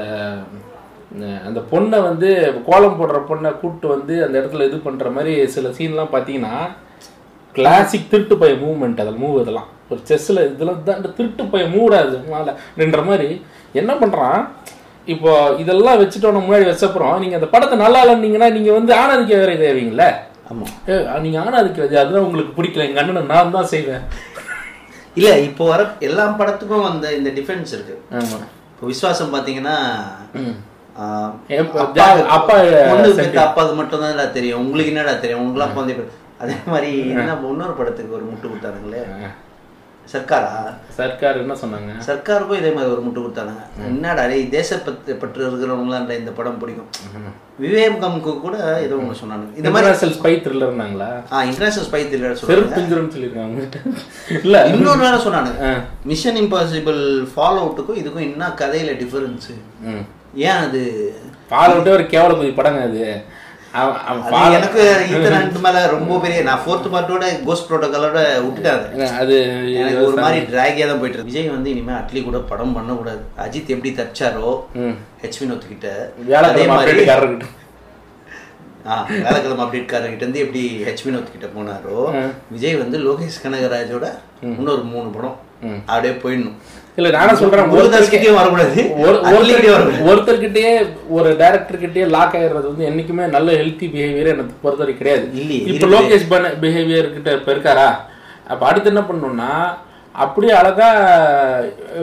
அந்த 1.47 1.59
பொண்ணை 1.71 1.97
வந்து 2.07 2.29
கோலம் 2.69 2.97
போடுற 2.99 3.17
பொண்ணை 3.29 3.49
கூப்பிட்டு 3.59 3.87
வந்து 3.95 4.15
அந்த 4.25 4.35
இடத்துல 4.41 4.65
இது 4.69 4.77
பண்ற 4.87 5.09
மாதிரி 5.17 5.33
சில 5.55 5.69
சீன்லாம் 5.77 6.13
பார்த்தீங்கன்னா 6.15 6.55
கிளாசிக் 7.55 8.09
திருட்டு 8.09 8.37
பய 8.37 8.53
மூவ்மெண்ட் 8.53 9.01
அதில் 9.01 9.21
மூவ் 9.21 9.41
இதெல்லாம். 9.41 9.67
ஒரு 9.89 9.99
செஸ்ஸில் 10.07 10.51
இதெல்லாம் 10.53 10.83
தான் 10.83 10.95
இந்த 10.95 11.09
திருட்டு 11.09 11.45
பய 11.45 11.65
மூடாது 11.65 12.15
மேலேன்ற 12.29 13.05
மாதிரி 13.05 13.41
என்ன 13.73 13.93
பண்ணுறான் 13.93 14.39
இப்போ 15.07 15.55
இதெல்லாம் 15.57 15.99
வச்சுட்டோன்னு 16.01 16.45
முன்னாடி 16.45 16.65
வச்சப்புறம் 16.65 17.19
நீங்கள் 17.19 17.39
அந்த 17.39 17.49
படத்தை 17.49 17.77
நல்லா 17.77 18.05
இல்லைன்னீங்கன்னா 18.05 18.51
நீங்கள் 18.51 18.73
வந்து 18.73 18.93
ஆனந்திக்க 18.93 19.35
வேற 19.37 19.53
தேவீங்களே 19.55 20.07
ஆமா. 20.51 20.65
ஏ 20.89 21.19
நீங்க 21.19 21.39
ஆனாதிக்கிறது 21.39 21.95
அதுதான் 21.95 22.23
உங்களுக்கு 22.23 22.63
பிடிக்கல. 22.63 22.87
எங்க 22.87 22.99
அண்ணனை 22.99 23.21
நான் 23.21 23.51
தான் 23.51 23.65
செய்வேன். 23.65 24.03
இல்ல 25.15 25.39
இப்போ 25.39 25.67
வர 25.67 25.89
எல்லா 25.99 26.35
படத்துக்கும் 26.39 26.89
அந்த 26.89 27.13
இந்த 27.13 27.29
டிஃபரன்ஸ் 27.29 27.71
இருக்கு. 27.71 28.01
ஆமா. 28.11 28.39
இப்போ 28.71 28.87
விஸ்வாசம் 28.87 29.31
எப்ப- 31.47 31.79
அப்பா 31.79 32.05
அப்பா 33.39 33.63
மட்டும் 33.73 33.99
தான் 33.99 34.31
தெரியும். 34.31 34.59
உங்களுக்கு 34.59 34.93
என்னடா 34.95 35.13
தெரியும்? 35.13 35.41
உங்களாம் 35.41 35.73
குழந்தை 35.73 35.95
அதே 36.43 36.55
மாதிரி 36.73 36.91
என்ன 37.13 37.33
இன்னொரு 37.53 37.73
படத்துக்கு 37.79 38.17
ஒரு 38.19 38.25
முட்டு 38.29 38.47
கொடுத்தாருங்களே 38.51 39.03
சர்க்காரா? 40.11 40.49
சர்க்கார் 40.97 41.39
என்ன 41.43 41.53
சொன்னாங்க? 41.61 41.91
சர்க்காருக்கும் 42.07 42.59
இதே 42.59 42.71
மாதிரி 42.73 42.91
ஒரு 42.95 43.01
முட்டு 43.05 43.21
கொடுத்தானுங்க. 43.21 43.63
என்னடா 43.91 44.23
டேய் 44.31 44.43
தேசப்பற்று 44.55 45.13
பற்று 45.21 45.41
இருக்கிறவங்களாம் 45.47 46.11
இந்த 46.21 46.31
படம் 46.39 46.59
பிடிக்கும். 46.63 46.89
விவேகம்க்கு 47.63 48.31
கூட 48.43 48.55
ஏதோ 48.85 48.95
ஒன்று 49.01 49.19
சொன்னானுங்க. 49.21 49.55
இந்த 49.59 49.69
மாதிரி 49.75 50.11
ஸ்பை 50.17 50.33
த்ரில்லர்னாங்களா 50.45 51.09
ஆ 51.33 51.41
இன்டர்நேஷனல் 51.49 51.87
ஸ்பை 51.89 52.01
த்ரில்லர் 52.11 52.37
சொல்லுவாங்க 52.41 53.13
சொல்லியிருக்காங்க 53.15 53.63
இல்ல 54.45 54.61
இன்னொன்று 54.73 55.05
வேற 55.07 55.17
சொன்னானுங்க. 55.27 55.71
மிஷன் 56.11 56.39
இம்பாசிபிள் 56.43 57.01
ஃபாலோ 57.33 57.61
அவுட்டுக்கும் 57.63 57.99
இதுக்கும் 58.01 58.27
என்ன 58.29 58.51
கதையில 58.61 58.93
டிஃபரன்ஸ் 59.01 59.49
ஏன் 60.49 60.61
அது? 60.65 60.83
பால் 61.53 61.75
விட்டு 61.75 61.95
ஒரு 61.97 62.05
கேவல 62.13 62.35
குதி 62.37 62.53
படங்க 62.59 62.81
அது. 62.89 63.03
எனக்கு 64.55 64.81
ரெண்டு 65.33 65.59
மேல 65.63 65.79
ரொம்ப 65.93 66.19
பெரிய 66.19 66.39
நான் 66.43 66.61
ஃபோர்த் 66.63 66.87
பார்ட்டோட 66.93 67.25
கோஸ்ட் 67.45 67.67
ப்ரோட்டோகாலோட 67.67 68.19
விட்டுட்டாங்க 68.45 68.85
ஏங்க, 68.95 69.07
அது 69.21 69.35
எனக்கு 69.79 70.05
ஒரு 70.05 70.17
மாதிரி 70.19 70.39
டிராகியா 70.49 70.85
தான் 70.87 71.01
போயிட்டு 71.01 71.17
இருக்கு. 71.17 71.31
விஜய் 71.31 71.53
வந்து 71.55 71.71
இனிமே 71.73 71.93
அட்லி 71.97 72.21
கூட 72.23 72.39
படம் 72.51 72.75
பண்ணக்கூடாது. 72.77 73.23
அஜித் 73.45 73.73
எப்படி 73.75 73.91
தப்பிச்சாரோ 73.97 74.51
ம். 74.81 74.95
ஹெச் 75.23 75.39
வினோத் 75.41 75.69
கிட்ட 75.69 75.87
அதே 76.43 76.65
மாதிரி 76.71 76.93
அப்டேட்காரர்கிட்ட 76.93 77.47
வேலைக்கிழமை 79.23 79.61
அப்டேட் 79.63 79.91
காரர்கிட்ட 79.91 80.23
இருந்து 80.23 80.43
எப்படி 80.43 80.63
ஹெச் 80.85 81.05
வினோத் 81.05 81.31
கிட்ட 81.31 81.47
போனாரோ 81.53 81.99
விஜய் 82.51 82.81
வந்து 82.81 82.97
லோகேஷ் 83.05 83.43
கனகராஜோட 83.43 84.07
இன்னொரு 84.49 84.83
மூணு 84.91 85.07
படம் 85.15 85.37
அப்படியே 85.87 86.15
போயிடணும். 86.23 86.57
இல்ல 86.99 87.09
நானே 87.15 87.33
சொல்றேன் 87.39 87.69
முருகதாஸ்கிட்டயும் 87.71 88.37
வரக்கூடாது. 88.39 88.81
ஒருத்தர்கிட்டயே 90.09 90.69
ஒரு 91.17 91.29
டைரக்டர் 91.41 91.81
கிட்டயே 91.81 92.05
லாக் 92.15 92.35
ஆயிடுறது 92.39 92.69
வந்து 92.71 92.87
என்னைக்குமே 92.89 93.23
நல்ல 93.35 93.47
ஹெல்த்தி 93.61 93.87
பிஹேவியர் 93.95 94.33
எனக்கு 94.35 94.53
பொறுத்தவரை 94.61 94.93
கிடையாது. 94.99 95.25
இப்ப. 95.71 95.87
லோகேஷ் 95.95 96.29
பண்ண 96.33 96.51
பிஹேவியர் 96.63 97.13
கிட்ட 97.15 97.31
இப்ப 97.39 97.53
இருக்காரா? 97.55 97.87
அப்ப 98.53 98.61
அடுத்து 98.69 98.91
என்ன 98.93 99.03
பண்ணணும்னா 99.09 99.51
அப்படியே 100.25 100.53
அழகா 100.61 100.89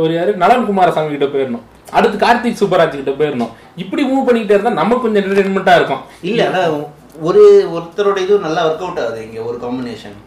ஒரு 0.03 0.12
யாரு? 0.14 0.32
நலன் 0.43 0.66
குமாரசாமி 0.70 1.16
கிட்ட 1.16 1.28
போயிடணும். 1.34 1.64
அடுத்து 1.99 2.16
கார்த்திக் 2.26 2.61
சுப்பராஜ் 2.62 2.99
கிட்ட 2.99 3.14
போயிடணும். 3.20 3.53
இப்படி 3.82 4.03
மூவ் 4.11 4.26
பண்ணிக்கிட்டே 4.26 4.57
இருந்தா 4.57 4.80
நமக்கு 4.82 5.05
கொஞ்சம் 5.05 5.22
என்டர்டைன்மெண்ட்டா 5.22 5.74
இருக்கும். 5.80 6.03
இல்ல 6.30 6.43
ஒரு 7.28 7.43
ஒருத்தரோட 7.76 8.18
இது 8.26 8.34
நல்லா 8.47 8.61
ஒர்க் 8.68 8.84
அவுட் 8.84 9.01
ஆகுது 9.05 9.24
இங்க 9.26 9.40
ஒரு 9.49 9.59
காம்பினேஷன். 9.64 10.18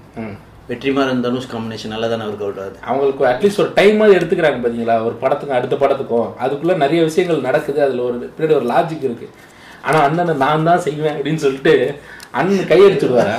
வெற்றிமாறன் 0.69 1.23
தனுஷ் 1.23 1.49
காம்பினேஷன் 1.51 1.91
நல்லா 1.93 2.07
தானே 2.11 2.23
ஒர்க் 2.29 2.43
அவுட் 2.45 2.61
ஆகுது? 2.61 2.77
அவங்களுக்கு 2.89 3.23
அட்லீஸ்ட் 3.31 3.61
ஒரு 3.63 3.71
டைம் 3.79 3.97
மாதிரி 3.99 4.17
எடுத்துக்கிறாங்க 4.17 4.59
பார்த்தீங்களா 4.61 4.95
ஒரு 5.07 5.15
படத்துக்கும் 5.23 5.57
அடுத்த 5.57 5.75
படத்துக்கும். 5.81 6.29
அதுக்குள்ளே 6.43 6.75
நிறைய 6.83 6.99
விஷயங்கள் 7.09 7.45
நடக்குது. 7.47 7.79
அதில் 7.85 8.05
ஒரு 8.07 8.15
பின்னாடி 8.35 8.55
ஒரு 8.59 8.67
லாஜிக் 8.71 9.05
இருக்குது 9.07 9.33
ஆனால் 9.87 10.05
அண்ணனை 10.07 10.33
நான் 10.43 10.67
தான் 10.69 10.81
செய்வேன் 10.85 11.15
அப்படின்னு 11.17 11.43
சொல்லிட்டு 11.43 11.73
அண்ணன் 12.39 12.71
கையடிச்சிடுவாரா 12.71 13.37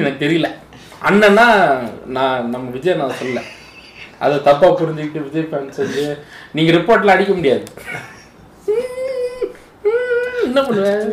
எனக்கு 0.00 0.22
தெரியல. 0.24 0.48
அண்ணன்னா 1.10 1.46
நான் 2.16 2.50
நம்ம 2.54 2.64
விஜய் 2.76 3.00
நான் 3.02 3.18
சொல்ல 3.20 3.42
அதை 4.24 4.36
தப்பாக 4.48 4.72
புரிஞ்சுக்கிட்டு 4.80 5.24
விஜய் 5.26 5.48
ஃபேன்ஸ் 5.50 5.80
வந்து 5.84 6.04
நீங்கள் 6.56 6.76
ரிப்போர்ட்டில் 6.78 7.14
அடிக்க 7.14 7.32
முடியாது. 7.38 7.64
என்ன 10.48 10.60
பண்ணுவேன் 10.68 11.06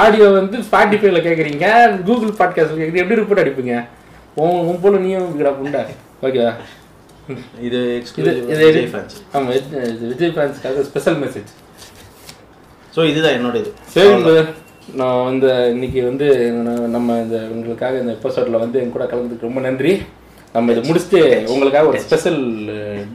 ஆடியோ 0.00 0.28
வந்து 0.38 0.56
ஸ்பாட்டிஃபைல 0.68 1.20
கேட்குறீங்க 1.26 1.66
கூகுள் 2.08 2.38
பாட்காஸ்ட்ல 2.40 2.78
கேட்குறீங்க 2.80 3.04
எப்படி 3.04 3.20
ரிப்போர்ட் 3.20 3.44
அடிப்பீங்க? 3.44 3.74
உன் 4.36 4.64
உன் 4.68 4.82
போல 4.82 4.98
நீயும் 4.98 5.26
இருக்கிறா 5.26 5.52
புண்டா 5.58 5.80
ஓகேவா? 6.26 6.52
இது 7.66 7.78
இது 8.20 8.30
இது 8.44 8.58
விஜய் 8.62 8.90
ஃபேன்ஸ் 8.92 9.16
ஆமா 9.36 9.48
இது 9.58 10.04
விஜய் 10.10 10.34
ஃபேன்ஸ்க்காக 10.34 10.84
ஸ்பெஷல் 10.88 11.18
மெசேஜ் 11.22 11.50
ஸோ 12.94 13.02
இதுதான் 13.10 13.36
என்னோட 13.38 13.56
இது 13.62 13.70
சரி. 13.94 14.44
நான் 15.00 15.24
வந்து 15.24 15.48
இன்னைக்கு 15.72 16.00
வந்து 16.08 16.26
நம்ம 16.94 17.16
இந்த 17.22 17.38
உங்களுக்காக 17.54 17.98
இந்த 18.02 18.12
எபிசோட்ல 18.16 18.60
வந்து 18.64 18.80
என் 18.82 18.94
கூட 18.94 19.06
கலந்துக்கு 19.06 19.48
ரொம்ப 19.48 19.60
நன்றி. 19.60 19.92
நம்ம 20.54 20.72
இதை 20.72 20.82
முடிச்சுட்டு 20.88 21.20
உங்களுக்காக 21.52 21.88
ஒரு 21.90 21.98
ஸ்பெஷல் 22.04 22.40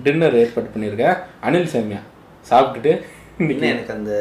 டின்னர் 0.03 0.36
ஏற்பாடு 0.41 0.74
பண்ணியிருக்கேன். 0.74 1.15
அனில் 1.45 1.72
சேமியா 1.74 2.01
சாப்பிட்டுட்டு 2.45 2.91
இன்னைக்கு 3.39 3.65
எனக்கு 3.69 3.93
அந்த 3.95 4.11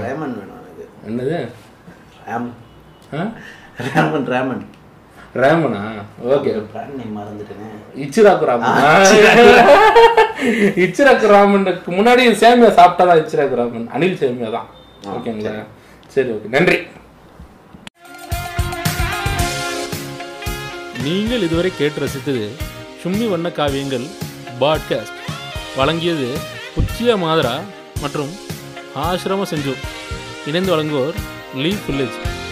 ரேமன் 0.00 0.34
வேணும் 0.38 0.60
எனக்கு. 0.62 0.84
என்னது? 1.08 1.36
ரேம்? 2.28 2.48
ரேமன் 3.86 4.26
ரேமன் 4.34 4.64
ரேமனா? 5.42 5.80
ஓகே. 6.34 6.50
பிராண்ட் 6.72 6.98
நேம் 6.98 7.18
மறந்துட்டேனே. 7.18 7.70
இச்சிராக்கு 8.04 8.44
ராமன் 8.44 8.74
இச்சிராக்கு 10.84 11.26
ராமனுக்கு 11.26 11.92
முன்னாடி 11.92 12.22
சேமியா 12.42 12.78
சாப்பிட்டாதான் 12.78 13.22
இச்சிராக்கு 13.22 13.54
ராமன். 13.54 13.88
அனில் 13.94 14.22
சேமியா 14.22 14.50
தான். 14.50 14.66
ஓகேங்களா? 15.16 15.64
சரி. 16.08 16.30
ஓகே. 16.30 16.48
நன்றி. 16.48 16.86
நீங்கள் 21.02 21.42
இதுவரை 21.42 21.72
கேட்டு 21.78 22.04
ரசித்தது 22.04 22.50
சும்மி 23.02 23.30
வண்ண 23.30 23.48
காவியங்கள் 23.48 24.06
பாட்காஸ்ட். 24.60 25.18
வழங்கியது 25.78 26.28
உச்சியா 26.80 27.24
மாதரா 27.24 27.62
மற்றும் 28.02 28.32
ஆசிரம 29.04 29.44
செஞ்சு 29.50 29.74
இணைந்து 30.46 30.76
வழங்குவோர் 30.76 31.16
லீ 31.54 31.76
வில்லேஜ் 31.86 32.43